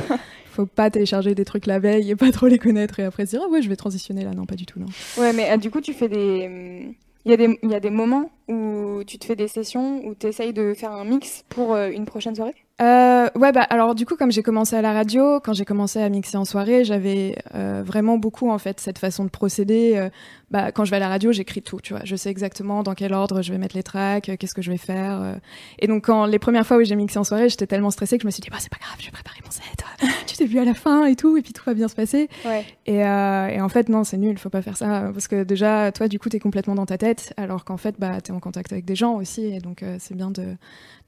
Faut 0.47 0.66
pas 0.66 0.89
télécharger 0.89 1.36
des 1.36 1.45
trucs 1.45 1.68
la 1.68 1.78
veille 1.78 2.09
et 2.09 2.16
pas 2.16 2.32
trop 2.32 2.47
les 2.47 2.57
connaître 2.57 2.99
et 2.99 3.03
après 3.03 3.28
se 3.28 3.32
dire, 3.32 3.41
ah 3.45 3.49
ouais, 3.49 3.62
je 3.62 3.70
vais 3.70 3.76
transitionner 3.76 4.24
là. 4.24 4.32
Non, 4.34 4.47
pas 4.47 4.55
du 4.55 4.66
tout, 4.66 4.80
non. 4.80 4.88
Ouais, 5.20 5.34
mais 5.34 5.55
du 5.59 5.70
coup, 5.70 5.82
tu 5.82 5.93
fais 5.93 6.09
des. 6.09 6.97
Il 7.26 7.32
y, 7.32 7.34
a 7.34 7.38
des, 7.38 7.59
il 7.61 7.91
moments 7.91 8.32
où 8.47 9.03
tu 9.05 9.19
te 9.19 9.26
fais 9.26 9.36
des 9.36 9.47
sessions 9.47 10.01
où 10.05 10.15
tu 10.15 10.28
essayes 10.28 10.53
de 10.53 10.74
faire 10.74 10.91
un 10.91 11.03
mix 11.03 11.43
pour 11.49 11.74
euh, 11.74 11.89
une 11.89 12.05
prochaine 12.05 12.36
soirée? 12.36 12.55
Euh, 12.82 13.28
ouais, 13.36 13.51
bah 13.51 13.61
alors 13.69 13.93
du 13.93 14.07
coup, 14.07 14.15
comme 14.15 14.32
j'ai 14.32 14.41
commencé 14.41 14.76
à 14.76 14.82
la 14.82 14.91
radio, 14.91 15.39
quand 15.39 15.53
j'ai 15.53 15.65
commencé 15.65 16.01
à 16.01 16.09
mixer 16.09 16.38
en 16.38 16.45
soirée, 16.45 16.84
j'avais 16.84 17.36
euh, 17.53 17.84
vraiment 17.86 18.17
beaucoup 18.17 18.49
en 18.49 18.57
fait 18.57 18.80
cette 18.80 18.97
façon 18.97 19.24
de 19.24 19.30
procéder. 19.30 19.93
euh, 19.95 20.09
bah, 20.52 20.72
quand 20.72 20.86
je 20.86 20.91
vais 20.91 20.97
à 20.97 20.99
la 20.99 21.08
radio, 21.08 21.32
j'écris 21.32 21.62
tout, 21.62 21.80
tu 21.82 21.93
vois. 21.93 22.02
Je 22.04 22.16
sais 22.16 22.30
exactement 22.30 22.84
dans 22.84 22.93
quel 22.93 23.14
ordre 23.14 23.41
je 23.41 23.52
vais 23.52 23.58
mettre 23.58 23.76
les 23.76 23.84
tracks, 23.84 24.30
euh, 24.30 24.36
qu'est-ce 24.38 24.54
que 24.54 24.62
je 24.62 24.70
vais 24.70 24.78
faire. 24.78 25.22
euh. 25.22 25.36
Et 25.80 25.88
donc, 25.88 26.06
quand 26.06 26.26
les 26.26 26.39
premières 26.39 26.68
fois 26.68 26.78
où 26.78 26.84
j'ai 26.84 26.95
mixé 26.95 27.18
en 27.18 27.24
soirée, 27.24 27.49
j'étais 27.49 27.68
tellement 27.68 27.89
stressée 27.89 28.18
que 28.18 28.24
je 28.24 28.28
me 28.28 28.32
suis 28.32 28.41
dit, 28.41 28.49
bah 28.49 28.58
c'est 28.60 28.72
pas 28.72 28.78
grave, 28.80 28.95
je 28.99 29.06
vais 29.06 29.12
préparer 29.12 29.39
mon 29.43 29.49
set. 29.52 29.64
tu 30.28 30.36
t'es 30.36 30.45
vu 30.45 30.60
à 30.60 30.66
la 30.66 30.74
fin 30.74 31.06
et 31.06 31.16
tout, 31.16 31.38
et 31.38 31.41
puis 31.41 31.54
tout 31.54 31.64
va 31.66 31.74
bien 31.74 31.88
se 31.88 31.95
passer. 31.95 32.28
Ouais. 32.45 32.66
Et, 32.86 33.06
euh, 33.06 33.47
et 33.47 33.62
en 33.62 33.70
fait, 33.70 33.88
non, 33.89 34.04
c'est 34.04 34.18
nul, 34.18 34.38
faut 34.38 34.49
pas 34.49 34.62
faire 34.62 34.78
ça. 34.78 35.10
Parce 35.14 35.28
que 35.28 35.43
déjà, 35.43 35.91
toi, 35.91 36.08
du 36.08 36.20
coup, 36.20 36.30
t'es 36.30 36.39
complètement 36.39 36.76
dans 36.76 36.86
ta 36.86 36.97
tête, 36.97 37.34
alors 37.38 37.64
qu'en 37.66 37.78
fait, 37.78 37.95
bah, 37.97 38.20
t'es 38.22 38.32
en 38.32 38.39
contact 38.39 38.72
avec 38.74 38.86
des 38.86 38.95
gens 38.95 39.16
aussi. 39.16 39.45
Et 39.45 39.60
donc, 39.60 39.84
euh, 39.84 39.95
c'est 39.99 40.16
bien 40.16 40.32
de, 40.32 40.56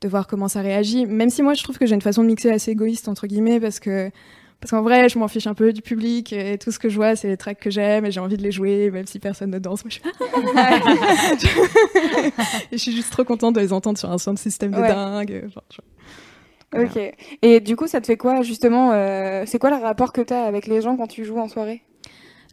de 0.02 0.08
voir 0.08 0.28
comment 0.28 0.48
ça 0.48 0.62
réagit. 0.62 1.06
Même 1.06 1.30
si 1.30 1.41
moi, 1.44 1.54
je 1.54 1.64
trouve 1.64 1.78
que 1.78 1.86
j'ai 1.86 1.96
une 1.96 2.02
façon 2.02 2.22
de 2.22 2.28
mixer 2.28 2.50
assez 2.52 2.72
égoïste, 2.72 3.08
entre 3.10 3.28
guillemets, 3.28 3.60
parce 3.60 3.80
que. 3.80 4.10
Parce 4.64 4.72
qu'en 4.72 4.82
vrai, 4.82 5.09
je 5.09 5.20
m'en 5.20 5.28
fiche 5.28 5.45
un 5.45 5.53
peu 5.53 5.74
du 5.74 5.82
public 5.82 6.32
et 6.32 6.57
tout 6.57 6.72
ce 6.72 6.80
que 6.80 6.88
je 6.88 6.95
vois, 6.95 7.18
c'est 7.18 7.28
les 7.28 7.36
tracks 7.36 7.59
que 7.59 7.70
j'aime 7.70 8.05
et 8.05 8.11
j'ai 8.11 8.22
envie 8.22 8.38
de 8.38 8.41
les 8.43 8.51
jouer, 8.53 8.89
même 8.91 9.05
si 9.05 9.20
personne 9.20 9.49
ne 9.51 9.59
danse. 9.59 9.84
Moi, 9.84 9.91
je 9.91 9.95
suis... 9.95 11.49
et 12.72 12.72
je 12.72 12.78
suis 12.78 12.93
juste 12.93 13.11
trop 13.11 13.26
contente 13.26 13.55
de 13.55 13.59
les 13.59 13.74
entendre 13.74 13.97
sur 13.97 14.09
un 14.09 14.18
sound 14.18 14.39
system 14.39 14.72
de 14.72 14.78
Ouais. 14.80 14.88
dingue. 14.88 15.49
Je- 15.70 16.80
Ok. 16.82 16.97
Et 17.41 17.59
du 17.59 17.76
coup, 17.76 17.88
ça 17.88 17.99
te 17.99 18.07
fait 18.07 18.16
quoi, 18.18 18.41
justement 18.41 18.91
euh, 18.93 19.43
C'est 19.45 19.59
quoi 19.59 19.70
le 19.70 19.76
rapport 19.84 20.14
que 20.14 20.22
tu 20.22 20.34
as 20.34 20.43
avec 20.45 20.66
les 20.66 20.80
gens 20.82 20.95
quand 20.95 21.07
tu 21.07 21.26
joues 21.26 21.39
en 21.39 21.49
soirée? 21.49 21.82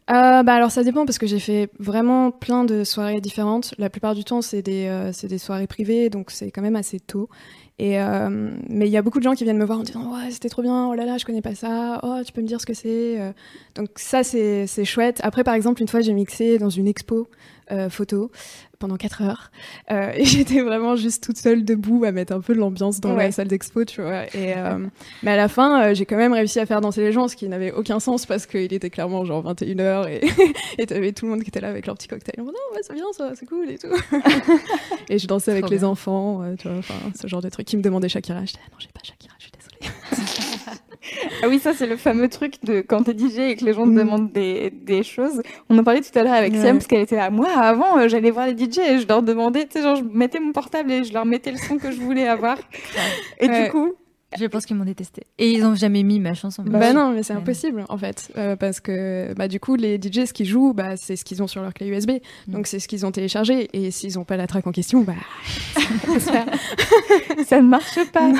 Euh, 0.09 0.43
bah 0.43 0.55
alors 0.55 0.71
ça 0.71 0.83
dépend 0.83 1.05
parce 1.05 1.17
que 1.19 1.27
j'ai 1.27 1.39
fait 1.39 1.69
vraiment 1.79 2.31
plein 2.31 2.65
de 2.65 2.83
soirées 2.83 3.21
différentes. 3.21 3.73
La 3.77 3.89
plupart 3.89 4.13
du 4.15 4.23
temps 4.25 4.41
c'est 4.41 4.61
des 4.61 4.87
euh, 4.87 5.13
c'est 5.13 5.27
des 5.27 5.37
soirées 5.37 5.67
privées 5.67 6.09
donc 6.09 6.31
c'est 6.31 6.51
quand 6.51 6.61
même 6.63 6.75
assez 6.75 6.99
tôt. 6.99 7.29
Et 7.81 7.99
euh, 7.99 8.29
mais 8.69 8.85
il 8.85 8.91
y 8.91 8.97
a 8.97 9.01
beaucoup 9.01 9.17
de 9.17 9.23
gens 9.23 9.33
qui 9.33 9.43
viennent 9.43 9.57
me 9.57 9.65
voir 9.65 9.79
en 9.79 9.81
disant 9.81 10.13
ouais 10.13 10.29
c'était 10.29 10.49
trop 10.49 10.61
bien 10.61 10.89
oh 10.89 10.93
là 10.93 11.03
là 11.03 11.17
je 11.17 11.25
connais 11.25 11.41
pas 11.41 11.55
ça 11.55 11.99
oh 12.03 12.19
tu 12.23 12.31
peux 12.31 12.41
me 12.41 12.45
dire 12.45 12.61
ce 12.61 12.67
que 12.67 12.75
c'est 12.75 13.19
Euh, 13.19 13.31
donc 13.73 13.89
ça 13.95 14.23
c'est 14.23 14.67
c'est 14.67 14.85
chouette. 14.85 15.19
Après 15.23 15.43
par 15.43 15.55
exemple 15.55 15.81
une 15.81 15.87
fois 15.87 16.01
j'ai 16.01 16.13
mixé 16.13 16.59
dans 16.59 16.69
une 16.69 16.87
expo 16.87 17.27
euh, 17.71 17.89
photo 17.89 18.29
pendant 18.79 18.95
4 18.97 19.21
heures 19.21 19.51
Euh, 19.91 20.11
et 20.15 20.25
j'étais 20.25 20.61
vraiment 20.61 20.95
juste 20.95 21.23
toute 21.23 21.37
seule 21.37 21.63
debout 21.63 22.03
à 22.05 22.11
mettre 22.11 22.33
un 22.33 22.41
peu 22.41 22.53
de 22.53 22.59
l'ambiance 22.59 22.99
dans 22.99 23.15
Ouais. 23.15 23.25
la 23.25 23.31
salle 23.31 23.47
d'expo 23.47 23.85
tu 23.85 24.01
vois. 24.01 24.25
Et 24.35 24.53
euh, 24.57 24.77
mais 25.23 25.31
à 25.31 25.35
la 25.35 25.47
fin 25.47 25.81
euh, 25.83 25.93
j'ai 25.93 26.05
quand 26.05 26.17
même 26.17 26.33
réussi 26.33 26.59
à 26.59 26.65
faire 26.65 26.81
danser 26.81 27.01
les 27.01 27.11
gens 27.11 27.27
ce 27.27 27.35
qui 27.35 27.47
n'avait 27.47 27.71
aucun 27.71 27.99
sens 27.99 28.25
parce 28.25 28.45
qu'il 28.45 28.73
était 28.73 28.89
clairement 28.89 29.23
genre 29.25 29.43
21h 29.53 30.07
et 30.09 30.21
et 30.81 30.85
t'avais 30.87 31.11
tout 31.11 31.25
le 31.25 31.31
monde 31.31 31.43
qui 31.43 31.49
était 31.49 31.61
là 31.61 31.69
avec 31.69 31.85
leur 31.85 31.95
petit 31.95 32.07
cocktail 32.07 32.35
mode 32.43 32.53
non 32.53 32.75
ouais 32.75 32.81
c'est 32.83 32.93
bien 32.93 33.05
ça 33.15 33.31
c'est 33.35 33.45
cool 33.45 33.69
et 33.69 33.77
tout 33.77 33.87
et 35.09 35.17
je 35.19 35.27
dansais 35.27 35.51
avec 35.51 35.63
Trop 35.65 35.71
les 35.73 35.79
bien. 35.79 35.87
enfants 35.87 36.41
euh, 36.43 36.55
tu 36.57 36.67
vois 36.67 36.81
ce 37.19 37.27
genre 37.27 37.41
de 37.41 37.49
trucs 37.49 37.67
qui 37.67 37.77
me 37.77 37.81
demandaient 37.83 38.09
Shakira 38.09 38.43
j'étais 38.45 38.59
ah, 38.65 38.69
non 38.71 38.77
j'ai 38.79 38.87
pas 38.87 39.01
Shakira 39.03 39.33
je 39.39 39.43
suis 39.43 39.51
désolée 39.51 40.50
Ah 41.43 41.47
oui, 41.49 41.59
ça 41.59 41.73
c'est 41.73 41.87
le 41.87 41.97
fameux 41.97 42.29
truc 42.29 42.63
de 42.63 42.81
quand 42.81 43.03
t'es 43.03 43.13
DJ 43.17 43.39
et 43.39 43.55
que 43.55 43.65
les 43.65 43.73
gens 43.73 43.83
te 43.85 43.89
Mm. 43.89 43.95
demandent 43.97 44.31
des, 44.31 44.69
des 44.69 45.03
choses. 45.03 45.41
On 45.69 45.77
en 45.77 45.83
parlait 45.83 46.01
tout 46.01 46.17
à 46.17 46.23
l'heure 46.23 46.33
avec 46.33 46.53
Ouais. 46.53 46.59
Siam 46.61 46.77
parce 46.77 46.87
qu'elle 46.87 47.01
était 47.01 47.15
là. 47.15 47.29
Moi, 47.31 47.47
avant, 47.55 47.97
euh, 47.97 48.07
j'allais 48.07 48.29
voir 48.31 48.45
les 48.47 48.53
DJ 48.57 48.77
et 48.79 48.99
je 48.99 49.07
leur 49.07 49.23
demandais, 49.23 49.65
tu 49.65 49.71
sais, 49.73 49.81
genre 49.81 49.95
je 49.95 50.03
mettais 50.03 50.39
mon 50.39 50.51
portable 50.51 50.91
et 50.91 51.03
je 51.03 51.13
leur 51.13 51.25
mettais 51.25 51.51
le 51.51 51.57
son 51.57 51.77
que 51.77 51.91
je 51.91 51.99
voulais 51.99 52.27
avoir. 52.27 52.57
Et 53.39 53.47
Ouais. 53.49 53.65
du 53.65 53.71
coup, 53.71 53.93
Je 54.39 54.45
pense 54.45 54.65
qu'ils 54.65 54.75
m'ont 54.77 54.85
détesté. 54.85 55.23
Et 55.37 55.51
ils 55.51 55.65
ont 55.65 55.75
jamais 55.75 56.03
mis 56.03 56.19
ma 56.19 56.33
chanson. 56.33 56.63
Bah, 56.65 56.93
non, 56.93 57.11
mais 57.11 57.23
c'est 57.23 57.33
impossible 57.33 57.83
en 57.89 57.97
fait, 57.97 58.31
euh, 58.37 58.55
parce 58.55 58.79
que 58.79 59.33
bah 59.35 59.47
du 59.47 59.59
coup 59.59 59.75
les 59.75 59.95
DJ 60.01 60.25
ce 60.25 60.33
qu'ils 60.33 60.45
jouent, 60.47 60.73
bah 60.73 60.95
c'est 60.97 61.15
ce 61.15 61.25
qu'ils 61.25 61.43
ont 61.43 61.47
sur 61.47 61.61
leur 61.61 61.73
clé 61.73 61.87
USB, 61.87 62.11
Mm. 62.47 62.51
donc 62.53 62.67
c'est 62.67 62.79
ce 62.79 62.87
qu'ils 62.87 63.05
ont 63.05 63.11
téléchargé, 63.11 63.67
et 63.73 63.91
s'ils 63.91 64.17
ont 64.19 64.23
pas 64.23 64.37
la 64.37 64.47
track 64.47 64.65
en 64.67 64.71
question, 64.71 65.01
bah 65.01 65.13
ça 67.45 67.61
ne 67.61 67.67
marche 67.67 67.99
pas. 68.11 68.31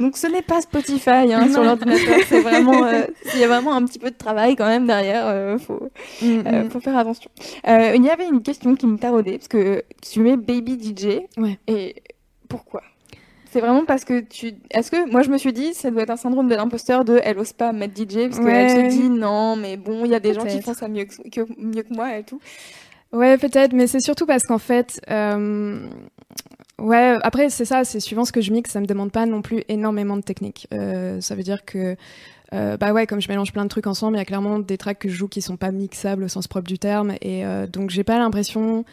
Donc 0.00 0.16
ce 0.16 0.26
n'est 0.26 0.42
pas 0.42 0.60
Spotify 0.60 1.10
hein, 1.32 1.48
sur 1.50 1.62
l'ordinateur. 1.62 2.18
C'est 2.28 2.40
vraiment, 2.40 2.84
euh, 2.84 3.02
il 3.34 3.40
y 3.40 3.44
a 3.44 3.48
vraiment 3.48 3.74
un 3.74 3.84
petit 3.84 3.98
peu 3.98 4.10
de 4.10 4.16
travail 4.16 4.56
quand 4.56 4.66
même 4.66 4.86
derrière. 4.86 5.26
euh, 5.26 5.58
faut, 5.58 5.90
euh, 6.22 6.64
Mm, 6.66 6.70
faut 6.70 6.80
faire 6.80 6.96
attention. 6.96 7.30
Euh, 7.68 7.92
il 7.94 8.02
y 8.04 8.08
avait 8.10 8.26
une 8.26 8.42
question 8.42 8.74
qui 8.74 8.86
me 8.86 8.96
taraudait 8.98 9.36
parce 9.38 9.48
que 9.48 9.82
tu 10.02 10.20
mets 10.20 10.36
Baby 10.36 10.78
DJ. 10.80 11.20
Ouais. 11.36 11.58
Et 11.66 11.96
pourquoi? 12.48 12.82
C'est 13.56 13.62
vraiment 13.62 13.86
parce 13.86 14.04
que 14.04 14.20
tu. 14.20 14.52
Est-ce 14.70 14.90
que 14.90 15.10
moi 15.10 15.22
je 15.22 15.30
me 15.30 15.38
suis 15.38 15.54
dit 15.54 15.72
ça 15.72 15.90
doit 15.90 16.02
être 16.02 16.10
un 16.10 16.16
syndrome 16.16 16.46
de 16.48 16.54
l'imposteur 16.54 17.06
de 17.06 17.18
elle 17.24 17.38
ose 17.38 17.54
pas 17.54 17.72
mettre 17.72 17.94
DJ 17.96 18.28
parce 18.28 18.38
qu'elle 18.38 18.70
se 18.92 18.96
dit 18.96 19.08
non 19.08 19.56
mais 19.56 19.78
bon 19.78 20.04
il 20.04 20.10
y 20.10 20.14
a 20.14 20.20
des 20.20 20.34
gens 20.34 20.44
qui 20.44 20.60
font 20.60 20.74
ça 20.74 20.88
mieux 20.88 21.04
que, 21.06 21.28
que- 21.30 21.48
mieux 21.58 21.82
que 21.82 21.94
moi 21.94 22.18
et 22.18 22.22
tout. 22.22 22.38
Ouais, 23.12 23.38
peut-être, 23.38 23.72
mais 23.72 23.86
c'est 23.86 24.00
surtout 24.00 24.26
parce 24.26 24.42
qu'en 24.44 24.58
fait, 24.58 25.00
euh, 25.10 25.78
ouais, 26.80 27.16
après, 27.22 27.48
c'est 27.50 27.64
ça, 27.64 27.84
c'est 27.84 28.00
suivant 28.00 28.24
ce 28.24 28.32
que 28.32 28.40
je 28.40 28.52
mixe, 28.52 28.70
ça 28.72 28.80
me 28.80 28.86
demande 28.86 29.12
pas 29.12 29.26
non 29.26 29.42
plus 29.42 29.62
énormément 29.68 30.16
de 30.16 30.22
technique. 30.22 30.66
Euh, 30.74 31.20
ça 31.20 31.34
veut 31.36 31.44
dire 31.44 31.64
que, 31.64 31.96
euh, 32.52 32.76
bah 32.76 32.92
ouais, 32.92 33.06
comme 33.06 33.20
je 33.22 33.28
mélange 33.28 33.52
plein 33.52 33.62
de 33.64 33.68
trucs 33.70 33.86
ensemble, 33.86 34.16
il 34.16 34.18
y 34.18 34.22
a 34.22 34.24
clairement 34.26 34.58
des 34.58 34.76
tracks 34.76 34.98
que 34.98 35.08
je 35.08 35.14
joue 35.14 35.28
qui 35.28 35.40
sont 35.40 35.56
pas 35.56 35.70
mixables 35.70 36.24
au 36.24 36.28
sens 36.28 36.48
propre 36.48 36.66
du 36.68 36.78
terme, 36.78 37.12
et 37.22 37.46
euh, 37.46 37.66
donc 37.66 37.90
j'ai 37.90 38.04
pas 38.04 38.18
l'impression 38.18 38.84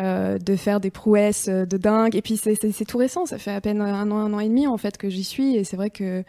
euh, 0.00 0.38
de 0.38 0.56
faire 0.56 0.80
des 0.80 0.90
prouesses 0.90 1.46
euh, 1.48 1.66
de 1.66 1.76
dingue. 1.76 2.16
Et 2.16 2.22
puis 2.22 2.36
c'est- 2.36 2.84
tout 2.86 2.98
récent, 2.98 3.26
ça 3.26 3.38
fait 3.38 3.52
à 3.52 3.60
peine 3.60 3.80
un 3.80 4.10
an, 4.10 4.16
un 4.16 4.32
an 4.32 4.40
et 4.40 4.48
demi 4.48 4.66
en 4.66 4.76
fait 4.78 4.96
que 4.96 5.08
j'y 5.10 5.24
suis, 5.24 5.56
et 5.56 5.64
c'est 5.64 5.76
vrai 5.76 5.90
que. 5.90 6.24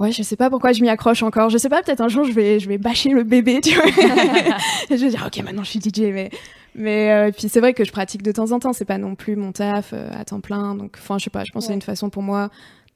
Ouais, 0.00 0.10
je 0.10 0.22
sais 0.22 0.36
pas 0.36 0.50
pourquoi 0.50 0.72
je 0.72 0.82
m'y 0.82 0.88
accroche 0.88 1.22
encore. 1.22 1.48
Je 1.50 1.58
sais 1.58 1.68
pas, 1.68 1.80
peut-être 1.82 2.00
un 2.00 2.08
jour 2.08 2.24
je 2.24 2.32
vais, 2.32 2.58
je 2.58 2.66
vais 2.68 2.78
bâcher 2.78 3.10
le 3.10 3.22
bébé, 3.22 3.60
tu 3.62 3.74
vois. 3.74 3.84
Et 4.90 4.96
je 4.96 5.04
vais 5.04 5.10
dire, 5.10 5.22
ok, 5.26 5.44
maintenant 5.44 5.62
je 5.62 5.70
suis 5.70 5.80
DJ, 5.80 6.10
mais 6.12 6.30
mais 6.74 7.12
euh, 7.12 7.30
puis 7.30 7.48
c'est 7.48 7.60
vrai 7.60 7.74
que 7.74 7.84
je 7.84 7.92
pratique 7.92 8.22
de 8.22 8.32
temps 8.32 8.50
en 8.52 8.58
temps. 8.58 8.72
C'est 8.72 8.86
pas 8.86 8.98
non 8.98 9.14
plus 9.14 9.36
mon 9.36 9.52
taf 9.52 9.92
euh, 9.92 10.08
à 10.12 10.24
temps 10.24 10.40
plein. 10.40 10.74
Donc, 10.74 10.96
enfin, 10.98 11.18
je 11.18 11.24
sais 11.24 11.30
pas. 11.30 11.44
Je 11.44 11.52
pense 11.52 11.64
que 11.64 11.68
c'est 11.68 11.74
une 11.74 11.82
façon 11.82 12.08
pour 12.10 12.22
moi 12.22 12.50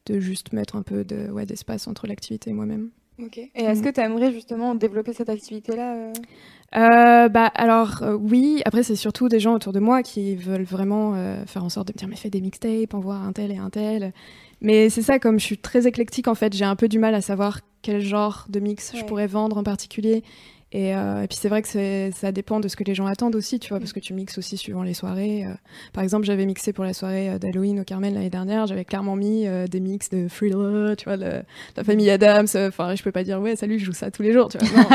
de 0.06 0.18
juste 0.18 0.52
mettre 0.52 0.74
un 0.76 0.82
peu 0.82 1.04
de 1.04 1.28
ouais 1.30 1.44
d'espace 1.46 1.86
entre 1.86 2.06
l'activité 2.06 2.50
et 2.50 2.52
moi-même. 2.54 2.88
Ok. 3.22 3.38
Et 3.38 3.50
est-ce 3.54 3.80
Mm. 3.80 3.84
que 3.84 3.88
tu 3.90 4.00
aimerais 4.00 4.32
justement 4.32 4.74
développer 4.74 5.12
cette 5.12 5.28
activité 5.30 5.74
là 5.76 6.12
Euh, 6.76 7.28
bah 7.28 7.46
alors 7.54 8.02
euh, 8.02 8.14
oui. 8.14 8.60
Après, 8.64 8.82
c'est 8.82 8.96
surtout 8.96 9.28
des 9.28 9.40
gens 9.40 9.54
autour 9.54 9.72
de 9.72 9.78
moi 9.80 10.02
qui 10.02 10.34
veulent 10.36 10.64
vraiment 10.64 11.14
euh, 11.14 11.44
faire 11.46 11.64
en 11.64 11.68
sorte 11.68 11.88
de 11.88 11.92
me 11.94 11.98
dire 11.98 12.08
mais 12.08 12.16
fais 12.16 12.28
des 12.30 12.40
mixtapes, 12.40 12.92
envoie 12.92 13.14
un 13.14 13.32
tel 13.32 13.52
et 13.52 13.56
un 13.56 13.70
tel. 13.70 14.12
Mais 14.60 14.90
c'est 14.90 15.02
ça, 15.02 15.18
comme 15.18 15.38
je 15.38 15.44
suis 15.44 15.58
très 15.58 15.86
éclectique 15.86 16.28
en 16.28 16.34
fait, 16.34 16.54
j'ai 16.54 16.64
un 16.64 16.76
peu 16.76 16.88
du 16.88 16.98
mal 16.98 17.14
à 17.14 17.20
savoir 17.20 17.60
quel 17.82 18.00
genre 18.00 18.46
de 18.48 18.58
mix 18.58 18.92
je 18.96 19.04
pourrais 19.04 19.26
vendre 19.28 19.56
en 19.58 19.62
particulier. 19.62 20.22
Et, 20.78 20.94
euh, 20.94 21.22
et 21.22 21.26
puis 21.26 21.38
c'est 21.40 21.48
vrai 21.48 21.62
que 21.62 22.10
ça 22.12 22.32
dépend 22.32 22.60
de 22.60 22.68
ce 22.68 22.76
que 22.76 22.84
les 22.84 22.94
gens 22.94 23.06
attendent 23.06 23.34
aussi, 23.34 23.58
tu 23.58 23.70
vois, 23.70 23.78
parce 23.78 23.94
que 23.94 23.98
tu 24.00 24.12
mixes 24.12 24.36
aussi 24.36 24.58
suivant 24.58 24.82
les 24.82 24.92
soirées. 24.92 25.44
euh. 25.46 25.54
par 25.94 26.04
exemple, 26.04 26.26
j'avais 26.26 26.44
mixé 26.44 26.74
pour 26.74 26.84
la 26.84 26.92
soirée 26.92 27.30
euh, 27.30 27.38
d'Halloween 27.38 27.80
au 27.80 27.84
Carmel 27.84 28.12
l'année 28.12 28.28
dernière, 28.28 28.66
j'avais 28.66 28.84
clairement 28.84 29.16
mis 29.16 29.46
euh, 29.46 29.66
des 29.66 29.80
mix 29.80 30.10
de 30.10 30.28
Thriller, 30.28 30.94
tu 30.96 31.04
vois, 31.04 31.16
de, 31.16 31.24
de 31.24 31.42
la 31.78 31.82
famille 31.84 32.10
Adams. 32.10 32.46
Enfin, 32.56 32.94
je 32.94 33.02
peux 33.02 33.10
pas 33.12 33.24
dire 33.24 33.40
ouais, 33.40 33.56
salut, 33.56 33.78
je 33.78 33.86
joue 33.86 33.94
ça 33.94 34.10
tous 34.10 34.20
les 34.22 34.34
jours, 34.34 34.48
tu 34.48 34.58
vois. 34.58 34.82
Non, 34.82 34.88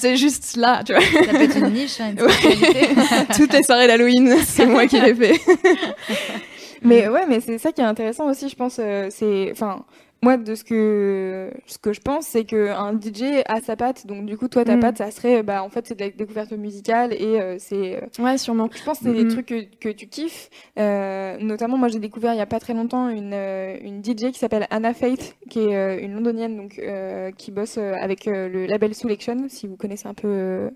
c'est- 0.00 0.16
juste 0.22 0.56
là, 0.58 0.82
tu 0.84 0.92
vois. 0.92 1.00
Ça 1.00 1.30
peut 1.32 1.42
être 1.42 1.56
une 1.56 1.70
niche, 1.72 1.98
hein, 2.00 2.10
une 2.14 2.22
Ouais. 2.22 2.30
spécialité. 2.30 2.88
Toutes 3.34 3.54
les 3.54 3.62
soirées 3.62 3.86
d'Halloween, 3.86 4.34
c'est 4.44 4.66
moi 4.66 4.86
qui 4.86 5.00
l'ai 5.00 5.14
fait. 5.14 5.40
Mais 6.82 7.08
ouais, 7.08 7.26
mais 7.28 7.38
c'est 7.40 7.58
ça 7.58 7.70
qui 7.70 7.80
est 7.80 7.84
intéressant 7.84 8.28
aussi, 8.28 8.48
je 8.48 8.56
pense. 8.56 8.78
euh, 8.80 9.06
c'est, 9.10 9.50
enfin, 9.52 9.84
moi 10.22 10.36
de 10.36 10.54
ce 10.54 10.62
que 10.64 11.50
ce 11.66 11.78
que 11.78 11.92
je 11.92 12.00
pense, 12.00 12.26
c'est 12.26 12.44
que 12.44 12.70
un 12.70 12.92
DJ 12.98 13.42
a 13.46 13.60
sa 13.60 13.74
patte. 13.76 14.06
Donc 14.06 14.24
du 14.26 14.36
coup, 14.38 14.48
toi 14.48 14.64
ta 14.64 14.76
Mm. 14.76 14.80
patte, 14.80 14.98
ça 14.98 15.10
serait, 15.10 15.42
bah 15.42 15.62
en 15.64 15.68
fait, 15.68 15.86
c'est 15.86 15.94
de 15.98 16.04
la 16.04 16.10
découverte 16.10 16.52
musicale 16.52 17.12
et 17.12 17.40
euh, 17.40 17.56
c'est. 17.58 18.02
euh, 18.02 18.22
Ouais, 18.22 18.38
sûrement. 18.38 18.68
je 18.72 18.82
pense 18.84 18.98
que 19.00 19.04
c'est 19.06 19.14
des 19.14 19.28
trucs 19.28 19.46
que, 19.46 19.64
que 19.80 19.88
tu 19.88 20.06
kiffes. 20.06 20.48
Euh, 20.78 21.36
notamment, 21.40 21.76
moi, 21.76 21.88
j'ai 21.88 21.98
découvert 21.98 22.32
il 22.34 22.38
y 22.38 22.40
a 22.42 22.46
pas 22.46 22.60
très 22.60 22.74
longtemps 22.74 23.08
une, 23.08 23.34
une 23.34 24.02
DJ 24.04 24.30
qui 24.32 24.38
s'appelle 24.38 24.66
Anna 24.70 24.94
Faith, 24.94 25.36
qui 25.50 25.58
est 25.60 26.02
une 26.02 26.14
londonienne, 26.14 26.56
donc 26.56 26.78
euh, 26.78 27.30
qui 27.32 27.50
bosse 27.50 27.78
avec 27.78 28.26
le 28.26 28.66
label 28.66 28.94
Selection, 28.94 29.46
si 29.48 29.66
vous 29.66 29.76
connaissez 29.76 30.06
un 30.08 30.14
peu. 30.14 30.70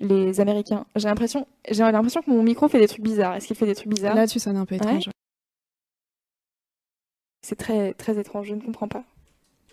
les 0.00 0.40
Américains. 0.40 0.84
J'ai 0.96 1.06
l'impression, 1.08 1.46
j'ai 1.70 1.82
l'impression 1.84 2.22
que 2.22 2.30
mon 2.30 2.42
micro 2.42 2.66
fait 2.66 2.80
des 2.80 2.88
trucs 2.88 3.02
bizarres. 3.04 3.36
Est-ce 3.36 3.46
qu'il 3.46 3.54
fait 3.56 3.66
des 3.66 3.74
trucs 3.76 3.88
bizarres? 3.88 4.16
Là, 4.16 4.26
tu 4.26 4.40
sonnes 4.40 4.56
un 4.56 4.64
peu 4.64 4.74
étrange. 4.74 5.04
C'est 7.42 7.56
très 7.56 7.92
très 7.94 8.18
étrange. 8.18 8.46
Je 8.48 8.54
ne 8.54 8.60
comprends 8.60 8.88
pas. 8.88 9.02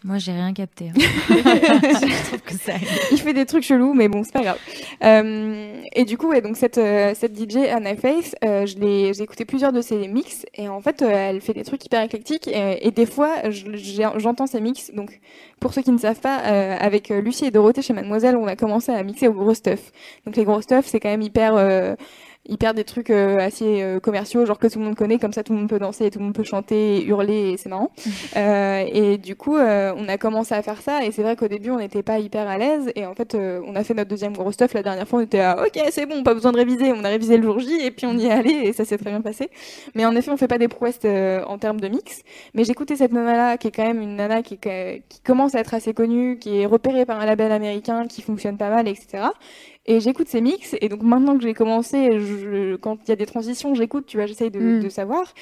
Moi, 0.05 0.17
j'ai 0.17 0.31
rien 0.31 0.53
capté. 0.53 0.85
hein. 0.89 0.93
je 0.97 2.25
trouve 2.27 2.39
que 2.41 2.53
ça. 2.53 2.71
il 3.11 3.17
fait 3.17 3.33
des 3.33 3.45
trucs 3.45 3.63
chelous, 3.65 3.93
mais 3.93 4.07
bon, 4.07 4.23
c'est 4.23 4.31
pas 4.31 4.41
grave. 4.43 4.57
Euh, 5.03 5.81
et 5.93 6.05
du 6.05 6.17
coup, 6.17 6.29
ouais, 6.29 6.39
donc 6.39 6.55
cette, 6.55 6.77
euh, 6.77 7.13
cette 7.15 7.37
DJ 7.37 7.57
Anna 7.69 7.97
Faith, 7.97 8.33
euh, 8.45 8.65
je 8.65 8.77
l'ai, 8.77 9.13
j'ai 9.13 9.23
écouté 9.23 9.43
plusieurs 9.43 9.73
de 9.73 9.81
ses 9.81 10.07
mix, 10.07 10.45
et 10.55 10.69
en 10.69 10.79
fait, 10.79 11.01
euh, 11.01 11.09
elle 11.11 11.41
fait 11.41 11.51
des 11.53 11.63
trucs 11.65 11.83
hyper 11.85 12.01
éclectiques, 12.01 12.47
et, 12.47 12.87
et 12.87 12.91
des 12.91 13.05
fois, 13.05 13.49
je- 13.49 14.09
j'entends 14.17 14.47
ses 14.47 14.61
mix. 14.61 14.89
Donc, 14.93 15.19
pour 15.59 15.73
ceux 15.73 15.81
qui 15.81 15.91
ne 15.91 15.97
savent 15.97 16.21
pas, 16.21 16.37
avec 16.37 17.09
Lucie 17.09 17.43
et 17.47 17.51
Dorothée 17.51 17.81
chez 17.81 17.91
Mademoiselle, 17.91 18.37
on 18.37 18.47
a 18.47 18.55
commencé 18.55 18.93
à 18.93 19.03
mixer 19.03 19.27
au 19.27 19.33
gros 19.33 19.53
stuff. 19.53 19.91
Donc, 20.25 20.37
les 20.37 20.45
gros 20.45 20.61
stuff, 20.61 20.85
c'est 20.87 21.01
quand 21.01 21.09
même 21.09 21.21
hyper. 21.21 21.55
Euh, 22.49 22.53
hyper 22.53 22.73
des 22.73 22.83
trucs 22.83 23.09
euh, 23.09 23.39
assez 23.39 23.81
euh, 23.81 23.99
commerciaux, 23.99 24.45
genre 24.45 24.59
que 24.59 24.67
tout 24.67 24.79
le 24.79 24.85
monde 24.85 24.95
connaît, 24.95 25.19
comme 25.19 25.33
ça 25.33 25.43
tout 25.43 25.53
le 25.53 25.59
monde 25.59 25.69
peut 25.69 25.79
danser, 25.79 26.05
et 26.05 26.11
tout 26.11 26.19
le 26.19 26.25
monde 26.25 26.33
peut 26.33 26.43
chanter, 26.43 26.97
et 26.97 27.05
hurler, 27.05 27.51
et 27.51 27.57
c'est 27.57 27.69
marrant. 27.69 27.91
Euh, 28.35 28.85
et 28.91 29.17
du 29.17 29.35
coup, 29.35 29.57
euh, 29.57 29.93
on 29.97 30.07
a 30.07 30.17
commencé 30.17 30.53
à 30.53 30.61
faire 30.61 30.81
ça, 30.81 31.03
et 31.03 31.11
c'est 31.11 31.23
vrai 31.23 31.35
qu'au 31.35 31.47
début, 31.47 31.71
on 31.71 31.77
n'était 31.77 32.03
pas 32.03 32.19
hyper 32.19 32.47
à 32.47 32.57
l'aise, 32.57 32.91
et 32.95 33.05
en 33.05 33.15
fait, 33.15 33.33
euh, 33.33 33.59
on 33.65 33.75
a 33.75 33.83
fait 33.83 33.93
notre 33.93 34.09
deuxième 34.09 34.33
gros 34.33 34.51
stuff 34.51 34.73
la 34.73 34.83
dernière 34.83 35.07
fois, 35.07 35.19
on 35.19 35.21
était 35.23 35.39
à 35.39 35.61
ok, 35.61 35.81
c'est 35.91 36.05
bon, 36.05 36.23
pas 36.23 36.33
besoin 36.33 36.51
de 36.51 36.57
réviser, 36.57 36.93
on 36.93 37.03
a 37.03 37.09
révisé 37.09 37.37
le 37.37 37.43
jour 37.43 37.59
J, 37.59 37.79
et 37.81 37.91
puis 37.91 38.05
on 38.05 38.17
y 38.17 38.27
est 38.27 38.31
allé, 38.31 38.51
et 38.51 38.73
ça 38.73 38.85
s'est 38.85 38.97
très 38.97 39.09
bien 39.09 39.21
passé. 39.21 39.49
Mais 39.95 40.05
en 40.05 40.15
effet, 40.15 40.31
on 40.31 40.37
fait 40.37 40.47
pas 40.47 40.57
des 40.57 40.67
prouesses 40.67 40.99
euh, 41.05 41.43
en 41.45 41.57
termes 41.57 41.79
de 41.79 41.87
mix, 41.87 42.21
mais 42.53 42.63
j'écoutais 42.63 42.95
cette 42.95 43.11
nana-là, 43.11 43.57
qui 43.57 43.67
est 43.67 43.71
quand 43.71 43.85
même 43.85 44.01
une 44.01 44.15
nana 44.15 44.41
qui, 44.43 44.57
qui 44.57 45.19
commence 45.21 45.55
à 45.55 45.59
être 45.59 45.73
assez 45.73 45.93
connue, 45.93 46.37
qui 46.39 46.59
est 46.61 46.65
repérée 46.65 47.05
par 47.05 47.19
un 47.19 47.25
label 47.25 47.51
américain, 47.51 48.07
qui 48.07 48.21
fonctionne 48.21 48.57
pas 48.57 48.69
mal, 48.69 48.87
etc. 48.87 49.29
Et 49.89 49.99
j'écoute 49.99 50.27
ces 50.29 50.39
mix, 50.39 50.75
et 50.81 50.87
donc 50.87 51.01
maintenant 51.01 51.35
que 51.35 51.41
j'ai 51.43 51.55
commencé, 51.55 52.19
je- 52.19 52.75
quand 52.75 52.97
il 53.05 53.09
y 53.09 53.11
a 53.11 53.15
des 53.15 53.25
transitions, 53.25 53.73
j'écoute, 53.73 54.05
tu 54.05 54.17
vois, 54.17 54.27
j'essaye 54.27 54.51
de, 54.51 54.59
Mm. 54.59 54.79
de 54.83 54.89
savoir. 54.89 55.33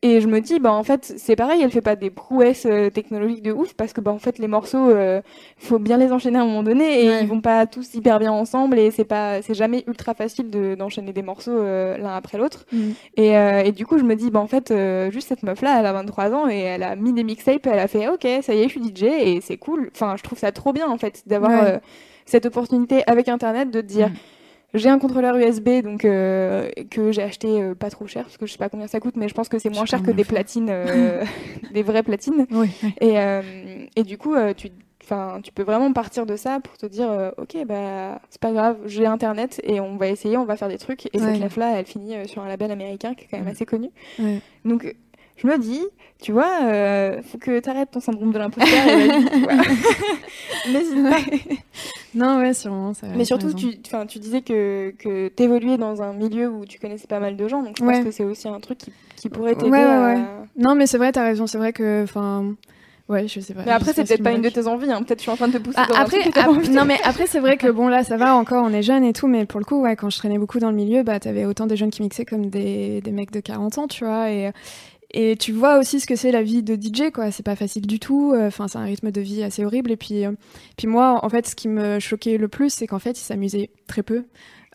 Et 0.00 0.20
je 0.20 0.28
me 0.28 0.40
dis, 0.40 0.60
bah 0.60 0.72
en 0.72 0.84
fait, 0.84 1.12
c'est 1.16 1.34
pareil, 1.34 1.60
elle 1.60 1.72
fait 1.72 1.80
pas 1.80 1.96
des 1.96 2.10
prouesses 2.10 2.66
euh, 2.66 2.88
technologiques 2.88 3.42
de 3.42 3.50
ouf, 3.50 3.74
parce 3.74 3.92
que 3.92 4.00
bah 4.00 4.12
en 4.12 4.20
fait, 4.20 4.38
les 4.38 4.46
morceaux, 4.46 4.88
euh, 4.90 5.20
faut 5.56 5.80
bien 5.80 5.96
les 5.96 6.12
enchaîner 6.12 6.38
à 6.38 6.42
un 6.42 6.46
moment 6.46 6.62
donné, 6.62 7.04
et 7.04 7.08
Ouais. 7.08 7.22
ils 7.22 7.26
vont 7.26 7.40
pas 7.40 7.66
tous 7.66 7.92
hyper 7.94 8.20
bien 8.20 8.30
ensemble, 8.30 8.78
et 8.78 8.92
c'est 8.92 9.04
pas, 9.04 9.42
c'est 9.42 9.54
jamais 9.54 9.82
ultra 9.88 10.14
facile 10.14 10.50
de, 10.50 10.76
d'enchaîner 10.76 11.12
des 11.12 11.22
morceaux 11.22 11.50
euh, 11.58 11.98
l'un 11.98 12.14
après 12.14 12.38
l'autre. 12.38 12.64
Et, 13.16 13.36
euh, 13.36 13.64
et 13.64 13.72
du 13.72 13.84
coup, 13.86 13.98
je 13.98 14.04
me 14.04 14.14
dis, 14.14 14.30
bah 14.30 14.38
en 14.38 14.46
fait, 14.46 14.72
juste 15.10 15.26
cette 15.26 15.42
meuf-là, 15.42 15.80
elle 15.80 15.86
a 15.86 15.92
23 15.92 16.32
ans, 16.32 16.48
et 16.48 16.60
elle 16.60 16.84
a 16.84 16.94
mis 16.94 17.12
des 17.12 17.24
mixtapes, 17.24 17.66
elle 17.66 17.80
a 17.80 17.88
fait, 17.88 18.06
ok, 18.08 18.24
ça 18.42 18.54
y 18.54 18.60
est, 18.60 18.68
je 18.68 18.78
suis 18.78 18.80
DJ, 18.80 19.02
et 19.02 19.40
c'est 19.40 19.56
cool. 19.56 19.90
Enfin, 19.92 20.14
je 20.16 20.22
trouve 20.22 20.38
ça 20.38 20.52
trop 20.52 20.72
bien, 20.72 20.88
en 20.88 20.96
fait, 20.98 21.24
d'avoir 21.26 21.50
Ouais. 21.64 21.80
Cette 22.28 22.46
opportunité 22.46 23.02
avec 23.06 23.28
Internet 23.28 23.70
de 23.70 23.80
te 23.80 23.86
dire, 23.86 24.08
Mhm. 24.08 24.16
j'ai 24.74 24.88
un 24.90 24.98
contrôleur 24.98 25.36
USB 25.36 25.82
donc 25.82 26.04
euh, 26.04 26.68
que 26.90 27.10
j'ai 27.10 27.22
acheté 27.22 27.62
euh, 27.62 27.74
pas 27.74 27.88
trop 27.90 28.06
cher 28.06 28.24
parce 28.24 28.36
que 28.36 28.46
je 28.46 28.52
sais 28.52 28.58
pas 28.58 28.68
combien 28.68 28.86
ça 28.86 29.00
coûte 29.00 29.16
mais 29.16 29.28
je 29.28 29.34
pense 29.34 29.48
que 29.48 29.58
c'est 29.58 29.70
moins 29.70 29.86
cher 29.86 30.02
que 30.02 30.10
des 30.10 30.24
platines 30.24 30.68
euh, 30.70 31.24
des 31.72 31.82
vraies 31.82 32.02
platines 32.02 32.46
Oui. 32.50 32.68
et, 33.00 33.14
et 33.96 34.02
du 34.04 34.18
coup 34.18 34.34
tu 34.56 34.68
Enfin, 35.04 35.40
tu 35.42 35.52
peux 35.52 35.62
vraiment 35.62 35.90
partir 35.94 36.26
de 36.26 36.36
ça 36.36 36.60
pour 36.60 36.76
te 36.76 36.84
dire, 36.84 37.08
ok, 37.38 37.56
bah, 37.66 38.20
c'est 38.28 38.40
pas 38.42 38.52
grave, 38.52 38.76
j'ai 38.84 39.06
internet 39.06 39.58
et 39.64 39.80
on 39.80 39.96
va 39.96 40.08
essayer, 40.08 40.36
on 40.36 40.44
va 40.44 40.54
faire 40.58 40.68
des 40.68 40.76
trucs. 40.76 41.06
Et 41.06 41.10
Ouais. 41.18 41.32
cette 41.32 41.40
meuf-là, 41.40 41.78
elle 41.78 41.86
finit 41.86 42.28
sur 42.28 42.42
un 42.42 42.48
label 42.48 42.70
américain 42.70 43.14
qui 43.14 43.24
est 43.24 43.28
quand 43.30 43.38
même 43.38 43.46
Mhm. 43.46 43.52
assez 43.52 43.64
connu. 43.64 43.88
Ouais. 44.18 44.40
Donc, 44.66 44.94
je 45.38 45.46
me 45.46 45.56
dis, 45.58 45.80
tu 46.20 46.32
vois, 46.32 46.58
euh, 46.64 47.22
faut 47.22 47.38
que 47.38 47.58
t'arrêtes 47.60 47.92
ton 47.92 48.00
syndrome 48.00 48.32
de 48.32 48.38
l'imposteur. 48.38 48.78
N'hésite 50.72 51.02
pas. 51.08 51.54
Non, 52.14 52.38
ouais, 52.38 52.54
sûrement. 52.54 52.94
ça- 52.94 53.06
Mais 53.16 53.26
surtout, 53.26 53.46
raison. 53.48 53.58
tu, 53.58 53.78
tu 54.08 54.18
disais 54.18 54.40
que, 54.40 54.92
que 54.98 55.28
t'évoluais 55.28 55.76
dans 55.76 56.00
un 56.02 56.14
milieu 56.14 56.48
où 56.48 56.64
tu 56.64 56.78
connaissais 56.78 57.06
pas 57.06 57.20
mal 57.20 57.36
de 57.36 57.46
gens, 57.46 57.62
donc 57.62 57.76
je 57.78 57.84
pense 57.84 58.00
que 58.02 58.10
c'est 58.10 58.24
aussi 58.24 58.48
un 58.48 58.58
truc 58.60 58.78
qui, 58.78 58.92
qui 59.14 59.28
pourrait 59.28 59.54
t'aider 59.54 59.70
Ouais, 59.70 59.78
ouais, 59.78 59.84
à... 60.16 60.44
Non, 60.56 60.74
mais 60.74 60.86
c'est 60.86 60.96
vrai, 60.96 61.12
t'as 61.12 61.22
raison. 61.22 61.46
C'est 61.46 61.58
vrai 61.58 61.74
que, 61.74 62.02
enfin, 62.02 62.54
ouais, 63.10 63.28
je 63.28 63.38
sais 63.40 63.52
pas. 63.52 63.60
Mais 63.66 63.72
après, 63.72 63.92
c'est 63.92 64.04
peut-être 64.04 64.22
pas 64.22 64.32
une 64.32 64.40
de 64.40 64.48
tes 64.48 64.66
envies, 64.66 64.90
hein. 64.90 65.02
peut-être 65.02 65.18
je 65.18 65.22
suis 65.24 65.30
en 65.30 65.36
train 65.36 65.48
de 65.48 65.52
te 65.52 65.62
pousser 65.62 65.76
Ah, 65.80 65.86
dans 65.86 65.94
un 65.96 66.00
après, 66.00 66.20
truc 66.22 66.36
ap- 66.38 66.48
envie 66.48 66.70
non 66.70 66.86
mais 66.86 66.96
après 67.04 67.26
c'est 67.26 67.40
vrai 67.40 67.58
que 67.58 67.68
bon 67.70 67.88
là 67.88 68.02
ça 68.04 68.16
va 68.16 68.34
encore, 68.34 68.64
on 68.64 68.72
est 68.72 68.82
jeune 68.82 69.04
et 69.04 69.12
tout, 69.12 69.26
mais 69.28 69.44
pour 69.44 69.60
le 69.60 69.66
coup 69.66 69.80
ouais 69.82 69.94
quand 69.94 70.08
je 70.08 70.16
traînais 70.16 70.38
beaucoup 70.38 70.58
dans 70.60 70.70
le 70.70 70.76
milieu, 70.76 71.02
bah 71.02 71.20
t'avais 71.20 71.44
autant 71.44 71.66
des 71.66 71.76
jeunes 71.76 71.90
qui 71.90 72.00
mixaient 72.02 72.24
comme 72.24 72.46
des, 72.46 73.02
des 73.02 73.12
mecs 73.12 73.30
de 73.32 73.40
40 73.40 73.78
ans, 73.78 73.86
tu 73.86 74.04
vois, 74.04 74.30
et 74.30 74.50
et 75.12 75.36
tu 75.36 75.52
vois 75.52 75.78
aussi 75.78 76.00
ce 76.00 76.06
que 76.06 76.16
c'est 76.16 76.32
la 76.32 76.42
vie 76.42 76.62
de 76.62 76.74
DJ 76.74 77.10
quoi, 77.12 77.30
c'est 77.30 77.42
pas 77.42 77.56
facile 77.56 77.86
du 77.86 77.98
tout, 77.98 78.34
enfin 78.36 78.68
c'est 78.68 78.78
un 78.78 78.84
rythme 78.84 79.10
de 79.10 79.20
vie 79.20 79.42
assez 79.42 79.64
horrible 79.64 79.90
et 79.90 79.96
puis 79.96 80.24
euh, 80.24 80.32
puis 80.76 80.86
moi 80.86 81.20
en 81.24 81.28
fait 81.28 81.46
ce 81.46 81.54
qui 81.56 81.68
me 81.68 81.98
choquait 81.98 82.36
le 82.38 82.48
plus 82.48 82.70
c'est 82.70 82.86
qu'en 82.86 82.98
fait 82.98 83.18
ils 83.18 83.24
s'amusaient 83.24 83.70
très 83.86 84.02
peu. 84.02 84.24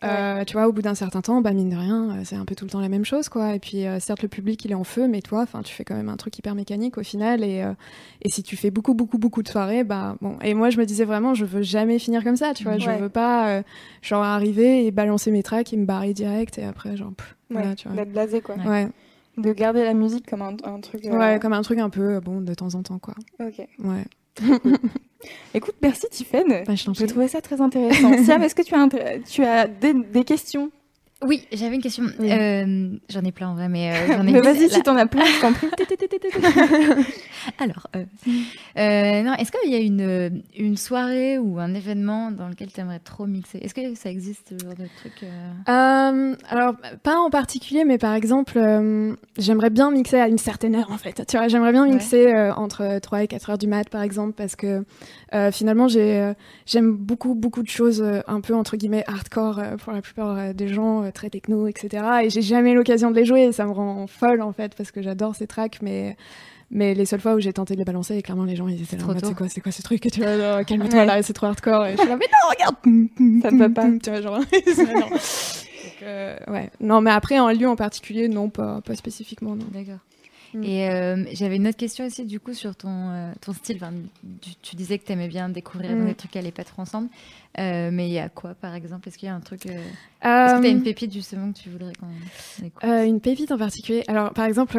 Euh, 0.02 0.44
tu 0.44 0.52
vois, 0.54 0.68
au 0.68 0.72
bout 0.72 0.82
d'un 0.82 0.94
certain 0.94 1.22
temps, 1.22 1.40
bah 1.40 1.52
mine 1.52 1.70
de 1.70 1.76
rien, 1.76 2.10
euh, 2.10 2.20
c'est 2.24 2.36
un 2.36 2.44
peu 2.44 2.54
tout 2.54 2.66
le 2.66 2.70
temps 2.70 2.80
la 2.80 2.90
même 2.90 3.06
chose, 3.06 3.30
quoi. 3.30 3.54
Et 3.54 3.58
puis, 3.58 3.86
euh, 3.86 4.00
certes, 4.00 4.20
le 4.22 4.28
public 4.28 4.62
il 4.64 4.72
est 4.72 4.74
en 4.74 4.84
feu, 4.84 5.08
mais 5.08 5.22
toi, 5.22 5.40
enfin, 5.40 5.62
tu 5.62 5.72
fais 5.72 5.84
quand 5.84 5.94
même 5.94 6.10
un 6.10 6.18
truc 6.18 6.36
hyper 6.36 6.54
mécanique 6.54 6.98
au 6.98 7.02
final. 7.02 7.42
Et, 7.42 7.62
euh, 7.62 7.72
et 8.20 8.28
si 8.28 8.42
tu 8.42 8.54
fais 8.56 8.70
beaucoup, 8.70 8.92
beaucoup, 8.92 9.16
beaucoup 9.16 9.42
de 9.42 9.48
soirées, 9.48 9.82
bah 9.82 10.16
bon. 10.20 10.36
Et 10.42 10.52
moi, 10.52 10.68
je 10.68 10.78
me 10.78 10.84
disais 10.84 11.06
vraiment, 11.06 11.32
je 11.32 11.46
veux 11.46 11.62
jamais 11.62 11.98
finir 11.98 12.22
comme 12.22 12.36
ça, 12.36 12.52
tu 12.52 12.64
vois. 12.64 12.76
Je 12.76 12.90
veux 12.90 13.08
pas, 13.08 13.48
euh, 13.48 13.62
genre, 14.02 14.22
arriver 14.22 14.84
et 14.84 14.90
balancer 14.90 15.30
mes 15.30 15.42
tracks 15.42 15.72
et 15.72 15.76
me 15.78 15.86
barrer 15.86 16.12
direct 16.12 16.58
et 16.58 16.64
après, 16.64 16.98
genre, 16.98 17.12
pff, 17.16 17.34
voilà, 17.48 17.68
Ouais, 17.70 17.74
tu 17.74 17.88
vois. 17.88 17.96
D'être 17.96 18.12
blasé, 18.12 18.40
quoi. 18.42 18.56
Ouais. 18.56 18.88
De 19.36 19.52
garder 19.52 19.82
la 19.84 19.94
musique 19.94 20.26
comme 20.28 20.42
un, 20.42 20.56
un 20.64 20.80
truc. 20.80 21.04
euh, 21.06 21.18
Ouais, 21.18 21.38
comme 21.40 21.52
un 21.52 21.62
truc 21.62 21.78
un 21.78 21.90
peu, 21.90 22.14
euh, 22.16 22.20
bon, 22.20 22.40
de 22.40 22.54
temps 22.54 22.74
en 22.74 22.82
temps, 22.82 22.98
quoi. 22.98 23.14
Ok. 23.40 23.66
Ouais. 23.80 24.04
Écoute, 25.54 25.74
merci 25.82 26.06
Tiffaine. 26.10 26.64
Bah, 26.66 26.74
je 26.74 26.90
J'ai 26.92 27.06
trouvé 27.06 27.28
ça 27.28 27.40
très 27.40 27.60
intéressant. 27.60 28.12
Siam, 28.24 28.42
est-ce 28.42 28.54
que 28.54 28.62
tu 28.62 28.74
as, 28.74 29.18
tu 29.20 29.44
as 29.44 29.66
des, 29.68 29.94
des 29.94 30.24
questions? 30.24 30.70
Oui, 31.26 31.46
j'avais 31.52 31.76
une 31.76 31.82
question. 31.82 32.04
Oui. 32.18 32.30
Euh, 32.30 32.90
j'en 33.08 33.22
ai 33.22 33.32
plein 33.32 33.48
en 33.48 33.54
vrai, 33.54 33.68
mais 33.68 33.92
euh, 33.92 34.06
j'en 34.08 34.26
ai 34.26 34.32
Mais 34.34 34.40
vas-y, 34.40 34.68
si 34.68 34.82
t'en 34.82 34.96
as 34.96 35.06
plein, 35.06 35.24
je 35.24 35.40
t'en 35.40 35.52
prie. 35.52 35.68
Alors, 37.58 37.88
euh, 37.96 38.04
euh, 38.78 39.22
non, 39.22 39.34
est-ce 39.34 39.52
qu'il 39.52 39.70
y 39.70 39.74
a 39.74 39.78
une, 39.78 40.42
une 40.56 40.76
soirée 40.76 41.38
ou 41.38 41.58
un 41.58 41.74
événement 41.74 42.30
dans 42.30 42.48
lequel 42.48 42.72
tu 42.72 42.80
aimerais 42.80 43.00
trop 43.00 43.26
mixer? 43.26 43.58
Est-ce 43.58 43.74
que 43.74 43.94
ça 43.94 44.10
existe 44.10 44.54
ce 44.58 44.64
genre 44.64 44.74
de 44.74 44.86
truc 44.98 45.24
alors, 45.66 46.74
pas 47.02 47.18
en 47.18 47.30
particulier, 47.30 47.84
mais 47.84 47.98
par 47.98 48.14
exemple, 48.14 48.58
j'aimerais 49.38 49.70
bien 49.70 49.90
mixer 49.90 50.18
à 50.18 50.28
une 50.28 50.38
certaine 50.38 50.74
heure, 50.74 50.90
en 50.90 50.98
fait. 50.98 51.24
Tu 51.26 51.36
vois, 51.36 51.48
j'aimerais 51.48 51.72
bien 51.72 51.86
mixer 51.86 52.32
entre 52.56 52.98
3 52.98 53.22
et 53.22 53.28
4 53.28 53.50
heures 53.50 53.58
du 53.58 53.66
mat, 53.66 53.88
par 53.88 54.02
exemple, 54.02 54.32
parce 54.32 54.56
que 54.56 54.84
euh, 55.34 55.50
finalement, 55.50 55.86
euh, 55.94 56.34
j'aime 56.66 56.92
beaucoup, 56.92 57.34
beaucoup 57.34 57.62
de 57.62 57.68
choses 57.68 58.00
euh, 58.02 58.20
un 58.26 58.40
peu, 58.40 58.54
entre 58.54 58.76
guillemets, 58.76 59.04
hardcore 59.06 59.58
euh, 59.58 59.76
pour 59.76 59.92
la 59.92 60.00
plupart 60.00 60.54
des 60.54 60.68
gens, 60.68 61.10
très 61.12 61.30
techno, 61.30 61.66
etc. 61.66 62.04
Et 62.22 62.30
j'ai 62.30 62.42
jamais 62.42 62.72
l'occasion 62.74 63.10
de 63.10 63.16
les 63.16 63.24
jouer, 63.24 63.42
et 63.44 63.52
ça 63.52 63.64
me 63.66 63.72
rend 63.72 64.06
folle, 64.06 64.42
en 64.42 64.52
fait, 64.52 64.74
parce 64.76 64.90
que 64.92 65.02
j'adore 65.02 65.34
ces 65.36 65.46
tracks, 65.46 65.78
mais... 65.82 66.16
Mais 66.70 66.94
les 66.94 67.04
seules 67.04 67.20
fois 67.20 67.34
où 67.34 67.40
j'ai 67.40 67.52
tenté 67.52 67.74
de 67.74 67.78
les 67.78 67.84
balancer, 67.84 68.20
clairement, 68.22 68.44
les 68.44 68.56
gens, 68.56 68.66
ils 68.66 68.82
étaient 68.82 68.96
là, 68.96 69.04
en 69.04 69.14
c'est 69.22 69.34
quoi, 69.34 69.48
c'est 69.48 69.60
quoi 69.60 69.70
ce 69.70 69.82
truc 69.82 70.04
Et 70.06 70.10
tu 70.10 70.22
vois, 70.22 70.64
calme-toi, 70.64 70.98
Ouais. 71.00 71.06
là, 71.06 71.22
c'est 71.22 71.34
trop 71.34 71.46
hardcore. 71.46 71.86
Et 71.86 71.92
je 71.92 71.98
suis 72.00 72.08
là, 72.08 72.16
mais 72.16 72.26
non, 72.32 72.50
regarde 72.50 72.76
Ça 73.42 73.50
ne 73.50 73.58
va 73.58 73.68
pas. 73.68 73.86
Tu 74.02 74.10
vois, 74.10 74.20
genre, 74.22 74.38
non. 74.94 75.10
Donc, 75.10 75.20
euh, 76.02 76.36
ouais. 76.48 76.70
Non, 76.80 77.00
mais 77.00 77.10
après, 77.10 77.36
un 77.36 77.52
lieu 77.52 77.68
en 77.68 77.76
particulier, 77.76 78.28
non, 78.28 78.48
pas, 78.48 78.80
pas 78.80 78.96
spécifiquement, 78.96 79.54
non. 79.54 79.66
D'accord. 79.72 79.98
Mm. 80.54 80.64
Et 80.64 80.88
euh, 80.88 81.24
j'avais 81.32 81.56
une 81.56 81.66
autre 81.66 81.76
question 81.76 82.06
aussi, 82.06 82.24
du 82.24 82.40
coup, 82.40 82.54
sur 82.54 82.74
ton, 82.76 83.10
euh, 83.10 83.32
ton 83.40 83.52
style. 83.52 83.76
Enfin, 83.76 83.92
tu, 84.40 84.50
tu 84.62 84.76
disais 84.76 84.98
que 84.98 85.04
tu 85.04 85.12
aimais 85.12 85.28
bien 85.28 85.48
découvrir 85.48 85.90
Mm. 85.92 86.06
des 86.06 86.14
trucs 86.14 86.30
qui 86.30 86.38
allaient 86.38 86.50
pas 86.52 86.64
trop 86.64 86.82
ensemble. 86.82 87.08
Euh, 87.58 87.90
mais 87.92 88.08
il 88.08 88.12
y 88.12 88.18
a 88.18 88.28
quoi, 88.28 88.54
par 88.54 88.74
exemple? 88.74 89.08
Est-ce 89.08 89.16
qu'il 89.18 89.26
y 89.28 89.30
a 89.30 89.34
un 89.34 89.40
truc. 89.40 89.66
Est-ce 89.66 89.74
que 90.56 90.60
tu 90.60 90.66
as 90.66 90.70
une 90.70 90.82
pépite, 90.82 91.12
justement, 91.12 91.52
que 91.52 91.58
tu 91.58 91.68
voudrais 91.70 91.92
qu'on 91.94 92.64
écoute? 92.64 92.82
une 92.82 93.20
pépite 93.20 93.52
en 93.52 93.58
particulier? 93.58 94.02
Alors, 94.08 94.32
par 94.32 94.46
exemple, 94.46 94.76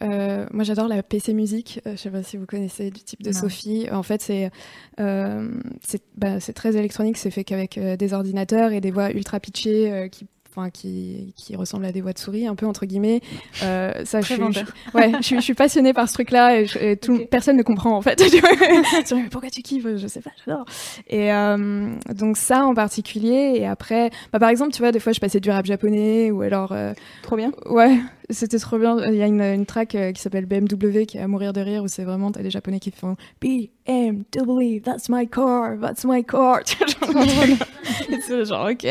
moi 0.00 0.64
j'adore 0.64 0.88
la 0.88 1.02
PC 1.02 1.32
musique. 1.34 1.80
Je 1.86 1.94
sais 1.96 2.10
pas 2.10 2.22
si 2.22 2.36
vous 2.36 2.46
connaissez 2.46 2.90
du 2.90 3.02
type 3.02 3.22
de 3.22 3.30
Non. 3.30 3.38
Sophie. 3.38 3.86
En 3.92 4.02
fait, 4.02 4.20
c'est 4.22 4.50
c'est 4.98 6.02
bah, 6.16 6.40
c'est 6.40 6.54
très 6.54 6.76
électronique. 6.76 7.16
C'est 7.18 7.30
fait 7.30 7.44
qu'avec 7.44 7.78
des 7.78 8.14
ordinateurs 8.14 8.72
et 8.72 8.80
des 8.80 8.90
voix 8.90 9.12
ultra 9.12 9.38
pitchées 9.38 10.08
qui 10.10 10.26
enfin 10.58 10.70
qui, 10.70 11.32
qui 11.36 11.54
ressemblent 11.56 11.84
à 11.86 11.92
des 11.92 12.00
voix 12.00 12.12
de 12.12 12.18
souris 12.18 12.46
un 12.46 12.54
peu 12.54 12.66
entre 12.66 12.84
guillemets 12.86 13.20
euh, 13.62 13.92
ça 14.04 14.20
Très 14.20 14.22
je, 14.22 14.26
suis- 14.34 14.42
vendeur. 14.42 14.64
je- 14.92 14.98
ouais 14.98 15.12
je, 15.18 15.22
suis- 15.22 15.36
je 15.36 15.40
suis 15.40 15.54
passionnée 15.54 15.92
par 15.92 16.08
ce 16.08 16.14
truc 16.14 16.30
là 16.30 16.58
et, 16.60 16.66
je- 16.66 16.78
et 16.78 16.96
tout, 16.96 17.14
Ok. 17.14 17.28
personne 17.30 17.56
ne 17.56 17.62
comprend 17.62 17.96
en 17.96 18.02
fait 18.02 18.20
pourquoi 19.30 19.50
tu 19.50 19.62
kiffes 19.62 19.86
je 19.96 20.06
sais 20.06 20.20
pas 20.20 20.30
j'adore 20.46 20.64
et 21.08 21.32
euh, 21.32 21.90
donc 22.14 22.36
ça 22.36 22.64
en 22.64 22.74
particulier 22.74 23.54
et 23.56 23.66
après 23.66 24.10
bah, 24.32 24.38
par 24.38 24.48
exemple 24.48 24.72
tu 24.72 24.80
vois 24.82 24.92
des 24.92 25.00
fois 25.00 25.12
je 25.12 25.20
passais 25.20 25.40
du 25.40 25.50
rap 25.50 25.66
japonais 25.66 26.30
ou 26.30 26.42
alors 26.42 26.72
euh, 26.72 26.92
Trop 27.22 27.36
bien. 27.36 27.52
Ouais, 27.66 27.98
c'était 28.30 28.58
trop 28.58 28.78
bien. 28.78 28.98
Il 29.06 29.14
y 29.14 29.22
a 29.22 29.26
une, 29.26 29.40
une 29.40 29.66
track 29.66 29.94
euh, 29.94 30.12
qui 30.12 30.20
s'appelle 30.20 30.46
BMW 30.46 31.04
qui 31.06 31.16
est 31.18 31.20
à 31.20 31.28
mourir 31.28 31.52
de 31.52 31.60
rire 31.60 31.82
où 31.82 31.88
c'est 31.88 32.04
vraiment, 32.04 32.30
t'as 32.30 32.42
des 32.42 32.50
japonais 32.50 32.80
qui 32.80 32.90
font 32.90 33.16
BMW, 33.40 34.80
that's 34.82 35.08
my 35.08 35.26
car, 35.28 35.78
that's 35.80 36.04
my 36.04 36.24
car. 36.24 36.60
C'est 38.26 38.44
genre, 38.44 38.68
ok. 38.70 38.84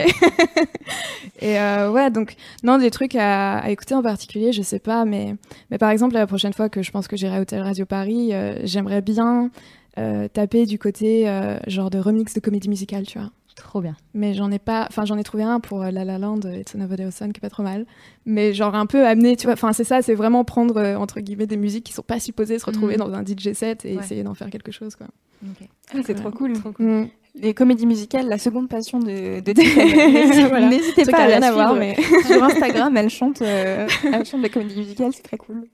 Et 1.39 1.59
euh, 1.59 1.91
ouais, 1.91 2.09
donc, 2.09 2.35
non, 2.63 2.77
des 2.77 2.91
trucs 2.91 3.15
à, 3.15 3.59
à 3.59 3.69
écouter 3.69 3.95
en 3.95 4.01
particulier, 4.01 4.51
je 4.51 4.61
sais 4.61 4.79
pas, 4.79 5.05
mais, 5.05 5.35
mais 5.69 5.77
par 5.77 5.91
exemple, 5.91 6.15
la 6.15 6.27
prochaine 6.27 6.53
fois 6.53 6.69
que 6.69 6.81
je 6.81 6.91
pense 6.91 7.07
que 7.07 7.15
j'irai 7.15 7.37
à 7.37 7.41
Hôtel 7.41 7.61
Radio 7.61 7.85
Paris, 7.85 8.33
euh, 8.33 8.59
j'aimerais 8.63 9.01
bien 9.01 9.51
euh, 9.97 10.27
taper 10.27 10.65
du 10.65 10.79
côté 10.79 11.25
genre 11.67 11.89
de 11.89 11.99
remix 11.99 12.33
de 12.33 12.39
comédie 12.39 12.69
musicale, 12.69 13.05
tu 13.05 13.19
vois 13.19 13.29
Trop 13.57 13.81
bien. 13.81 13.95
mais 14.13 14.33
j'en 14.35 14.51
ai 14.51 14.59
pas 14.59 14.85
enfin 14.89 15.03
j'en 15.05 15.17
ai 15.17 15.23
trouvé 15.23 15.43
un 15.43 15.59
pour 15.59 15.81
euh, 15.83 15.91
La 15.91 16.05
La 16.05 16.17
Land 16.19 16.41
et 16.41 16.61
It's 16.61 16.75
Another 16.75 17.11
Sun 17.11 17.33
qui 17.33 17.39
est 17.39 17.41
pas 17.41 17.49
trop 17.49 17.63
mal 17.63 17.85
mais 18.25 18.53
genre 18.53 18.75
un 18.75 18.85
peu 18.85 19.05
amené 19.05 19.35
tu 19.35 19.45
vois 19.47 19.53
enfin 19.53 19.73
c'est 19.73 19.83
ça 19.83 20.01
c'est 20.01 20.13
vraiment 20.13 20.43
prendre 20.43 20.77
euh, 20.77 20.95
entre 20.95 21.19
guillemets 21.21 21.47
des 21.47 21.57
musiques 21.57 21.83
qui 21.83 21.93
sont 21.93 22.03
pas 22.03 22.19
supposées 22.19 22.59
se 22.59 22.65
retrouver 22.65 22.97
Mhm. 22.97 22.99
dans 22.99 23.13
un 23.13 23.23
DJ 23.25 23.53
set 23.53 23.83
et 23.85 23.95
Ouais. 23.95 24.03
essayer 24.03 24.23
d'en 24.23 24.35
faire 24.35 24.49
quelque 24.51 24.71
chose 24.71 24.95
quoi 24.95 25.07
Ok. 25.43 25.67
Ah, 25.93 25.97
c'est 26.05 26.15
trop 26.15 26.31
cool. 26.31 26.53
Mm. 26.79 27.05
Les 27.39 27.53
comédies 27.53 27.85
musicales, 27.85 28.27
la 28.27 28.39
seconde 28.39 28.67
passion 28.69 28.97
de, 28.99 29.39
de. 29.39 29.53
Voilà. 30.49 30.67
N'hésitez 30.69 31.05
pas 31.05 31.17
à 31.17 31.21
à 31.21 31.25
rien 31.27 31.39
la 31.39 31.51
suivre. 31.51 31.75
mais 31.75 31.95
Sur 32.25 32.43
Instagram, 32.43 32.97
elle 32.97 33.09
chante, 33.11 33.43
euh, 33.43 33.87
elle 34.11 34.25
chante 34.25 34.41
des 34.41 34.49
comédies 34.49 34.77
musicales, 34.77 35.11
c'est 35.13 35.21
très 35.21 35.37
cool. 35.37 35.67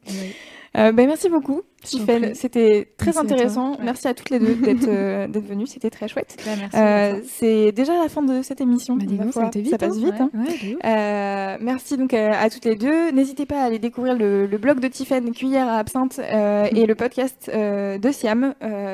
Euh, 0.78 0.92
ben, 0.92 1.08
merci 1.08 1.30
beaucoup, 1.30 1.62
Tiffany. 1.84 2.36
C'était 2.36 2.88
très 2.98 3.08
Merci 3.08 3.20
à 3.20 3.24
toi. 3.24 3.34
intéressant. 3.36 3.78
Merci 3.84 4.08
à 4.08 4.14
toutes 4.14 4.30
les 4.30 4.40
deux 4.40 4.56
d'être 4.56 4.88
euh, 4.88 5.28
venues. 5.34 5.68
C'était 5.68 5.90
très 5.90 6.08
chouette. 6.08 6.36
Bah. 6.46 6.80
Euh, 6.80 7.20
c'est 7.28 7.72
déjà 7.72 7.94
la 8.02 8.10
fin 8.10 8.22
de 8.22 8.42
cette 8.42 8.62
émission. 8.62 8.96
Bah, 8.96 9.06
donc, 9.06 9.34
ça 9.34 9.50
vite, 9.54 9.70
ça 9.70 9.78
passe 9.78 9.98
hein. 9.98 10.00
vite. 10.00 10.14
hein. 10.20 10.30
Ouais. 10.34 10.78
Euh, 10.86 11.58
merci 11.62 11.98
donc 11.98 12.14
à, 12.14 12.40
à 12.40 12.50
toutes 12.50 12.66
les 12.66 12.76
deux. 12.76 13.12
N'hésitez 13.12 13.46
pas 13.46 13.62
à 13.62 13.66
aller 13.66 13.80
découvrir 13.80 14.18
le, 14.18 14.46
le 14.46 14.58
blog 14.58 14.80
de 14.80 14.88
Tiffen, 14.88 15.32
Cuillère 15.32 15.68
à 15.68 15.78
absinthe, 15.78 16.20
et 16.20 16.86
le 16.86 16.96
podcast 16.96 17.50
de 17.54 18.12
Siam, 18.12 18.54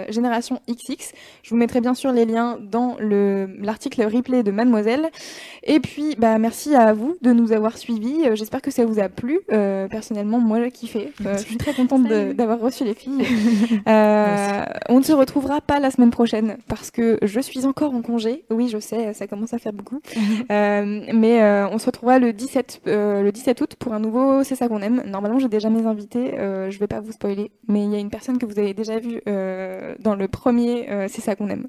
Génération 0.10 0.60
XX. 0.70 1.12
Je 1.44 1.50
vous 1.52 1.58
mettrai 1.58 1.82
bien 1.82 1.94
sûr 1.94 2.12
les 2.12 2.26
liens 2.26 2.58
dans 2.62 2.96
le 3.00 3.50
l'article 3.62 4.04
replay 4.04 4.44
de 4.44 4.52
Mademoiselle. 4.52 5.10
Et 5.64 5.80
puis, 5.80 6.16
bah, 6.18 6.38
merci 6.38 6.76
à 6.76 6.94
vous 6.94 7.18
de 7.22 7.32
nous 7.34 7.52
avoir 7.52 7.78
suivis. 7.78 8.24
J'espère 8.34 8.62
que 8.62 8.72
ça 8.72 8.86
vous 8.86 9.00
a 9.00 9.10
plu. 9.10 9.40
Personnellement, 9.48 10.40
moi, 10.40 10.62
j'ai 10.64 10.72
kiffé. 10.72 11.12
Je 11.20 11.38
suis 11.38 11.58
très 11.58 11.74
contente 11.74 12.04
d'avoir 12.08 12.60
reçu 12.60 12.79
les 12.84 12.94
filles. 12.94 13.26
Euh, 13.88 14.66
on 14.90 15.00
ne 15.00 15.04
se 15.04 15.14
retrouvera 15.14 15.62
pas 15.62 15.80
la 15.80 15.90
semaine 15.90 16.12
prochaine 16.12 16.58
parce 16.68 16.92
que 16.92 17.18
je 17.22 17.40
suis 17.40 17.66
encore 17.66 17.94
en 17.94 18.02
congé. 18.02 18.46
Oui, 18.50 18.68
je 18.70 18.78
sais, 18.78 19.14
ça 19.14 19.26
commence 19.28 19.54
à 19.54 19.60
faire 19.60 19.74
beaucoup. 19.74 20.00
Euh, 20.52 21.02
mais 21.14 21.42
euh, 21.42 21.68
on 21.70 21.78
se 21.78 21.86
retrouvera 21.86 22.18
le 22.18 22.34
17, 22.34 22.82
euh, 22.88 23.22
le 23.22 23.32
17 23.32 23.62
août 23.62 23.76
pour 23.78 23.94
un 23.94 24.00
nouveau 24.00 24.44
C'est 24.44 24.56
ça 24.56 24.68
qu'on 24.68 24.82
aime. 24.82 25.04
Normalement, 25.06 25.38
j'ai 25.38 25.48
déjà 25.48 25.70
mes 25.70 25.86
invités. 25.86 26.34
Je 26.38 26.80
vais 26.80 26.88
pas 26.88 27.02
vous 27.02 27.12
spoiler, 27.12 27.52
mais 27.68 27.84
il 27.84 27.92
y 27.92 27.96
a 27.96 28.00
une 28.00 28.10
personne 28.10 28.38
que 28.38 28.46
vous 28.46 28.58
avez 28.58 28.74
déjà 28.74 29.00
vue 29.00 29.22
dans 29.26 30.16
le 30.16 30.28
premier 30.28 30.88
C'est 31.08 31.22
ça 31.22 31.36
qu'on 31.36 31.50
aime. 31.50 31.68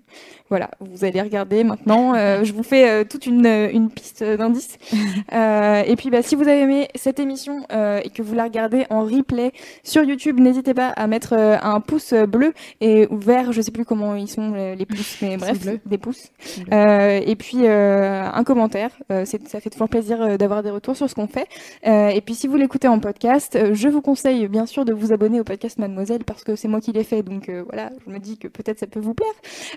Voilà, 0.48 0.70
vous 0.80 1.04
allez 1.04 1.20
regarder 1.20 1.64
maintenant. 1.64 2.14
Je 2.42 2.52
vous 2.52 2.62
fais 2.62 3.04
toute 3.04 3.26
une, 3.26 3.46
une 3.46 3.90
piste 3.90 4.22
d'indices. 4.22 4.78
Et 5.32 5.96
puis, 5.96 6.10
bah, 6.10 6.22
si 6.22 6.36
vous 6.36 6.48
avez 6.48 6.60
aimé 6.60 6.88
cette 6.94 7.20
émission 7.20 7.66
et 7.70 8.10
que 8.10 8.22
vous 8.22 8.34
la 8.34 8.44
regardez 8.44 8.86
en 8.90 9.04
replay 9.04 9.52
sur 9.82 10.04
YouTube, 10.04 10.38
n'hésitez 10.40 10.74
pas 10.74 10.88
à 10.88 10.99
mettre 11.06 11.34
euh, 11.36 11.56
un 11.62 11.80
pouce 11.80 12.14
bleu 12.14 12.52
et 12.80 13.08
vert. 13.10 13.52
Je 13.52 13.60
sais 13.62 13.70
plus 13.70 13.84
comment 13.84 14.14
ils 14.14 14.28
sont 14.28 14.52
les, 14.52 14.76
les 14.76 14.86
pouces, 14.86 15.18
mais 15.22 15.36
bref, 15.38 15.58
des 15.84 15.98
pouces. 15.98 16.30
Euh, 16.72 17.20
et 17.24 17.36
puis 17.36 17.66
euh, 17.66 18.24
un 18.32 18.44
commentaire. 18.44 18.90
Euh, 19.10 19.24
ça 19.24 19.60
fait 19.60 19.70
toujours 19.70 19.88
plaisir 19.88 20.20
euh, 20.22 20.36
d'avoir 20.36 20.62
des 20.62 20.70
retours 20.70 20.96
sur 20.96 21.08
ce 21.08 21.14
qu'on 21.14 21.26
fait. 21.26 21.46
Euh, 21.86 22.08
et 22.08 22.20
puis 22.20 22.34
si 22.34 22.46
vous 22.46 22.56
l'écoutez 22.56 22.88
en 22.88 22.98
podcast, 22.98 23.56
euh, 23.56 23.74
je 23.74 23.88
vous 23.88 24.00
conseille 24.00 24.48
bien 24.48 24.66
sûr 24.66 24.84
de 24.84 24.92
vous 24.92 25.12
abonner 25.12 25.40
au 25.40 25.44
podcast 25.44 25.78
Mademoiselle 25.78 26.24
parce 26.24 26.44
que 26.44 26.56
c'est 26.56 26.68
moi 26.68 26.80
qui 26.80 26.92
l'ai 26.92 27.04
fait. 27.04 27.22
Donc 27.22 27.48
euh, 27.48 27.64
voilà, 27.66 27.90
je 28.06 28.12
me 28.12 28.18
dis 28.18 28.38
que 28.38 28.48
peut-être 28.48 28.78
ça 28.78 28.86
peut 28.86 29.00
vous 29.00 29.14
plaire. 29.14 29.28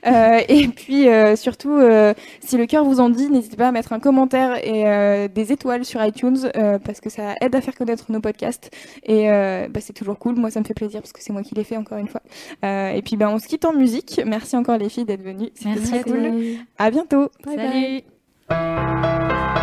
Euh, 0.08 0.42
et 0.50 0.68
puis 0.68 1.08
euh, 1.08 1.36
surtout, 1.36 1.74
euh, 1.74 2.14
si 2.42 2.58
le 2.58 2.66
cœur 2.66 2.84
vous 2.84 3.00
en 3.00 3.10
dit, 3.10 3.30
n'hésitez 3.30 3.58
pas 3.58 3.68
à 3.68 3.72
mettre 3.72 3.94
un 3.94 4.00
commentaire 4.00 4.58
et 4.66 4.88
euh, 4.88 5.28
des 5.28 5.52
étoiles 5.52 5.86
sur 5.86 6.04
iTunes 6.04 6.38
euh, 6.56 6.80
parce 6.80 7.00
que 7.00 7.10
ça 7.10 7.36
aide 7.42 7.56
à 7.56 7.62
faire 7.62 7.76
connaître 7.76 8.12
nos 8.12 8.20
podcasts. 8.20 8.72
Et 9.04 9.32
euh, 9.32 9.68
bah, 9.70 9.80
c'est 9.82 9.94
toujours 9.94 10.20
cool. 10.20 10.36
Moi, 10.36 10.52
ça 10.52 10.60
me 10.60 10.66
fait 10.66 10.74
plaisir 10.74 11.02
parce 11.02 11.13
que 11.14 11.22
c'est 11.22 11.34
moi 11.34 11.44
qui 11.44 11.56
l'ai 11.56 11.64
fait 11.64 11.78
encore 11.78 11.98
une 11.98 12.08
fois. 12.08 12.22
Euh, 12.64 12.90
et 12.90 13.02
puis, 13.02 13.16
bah, 13.18 13.30
on 13.30 13.40
se 13.40 13.48
quitte 13.48 13.66
en 13.66 13.74
musique. 13.74 14.22
Merci 14.26 14.56
encore 14.56 14.78
les 14.78 14.90
filles 14.90 15.06
d'être 15.06 15.24
venues. 15.24 15.52
Merci 15.66 15.88
très 15.88 16.00
à 16.00 16.04
cool. 16.04 16.32
À 16.78 16.92
bientôt. 16.92 17.30
Bye 17.46 17.56
Salut. 17.56 18.04
bye. 18.50 19.63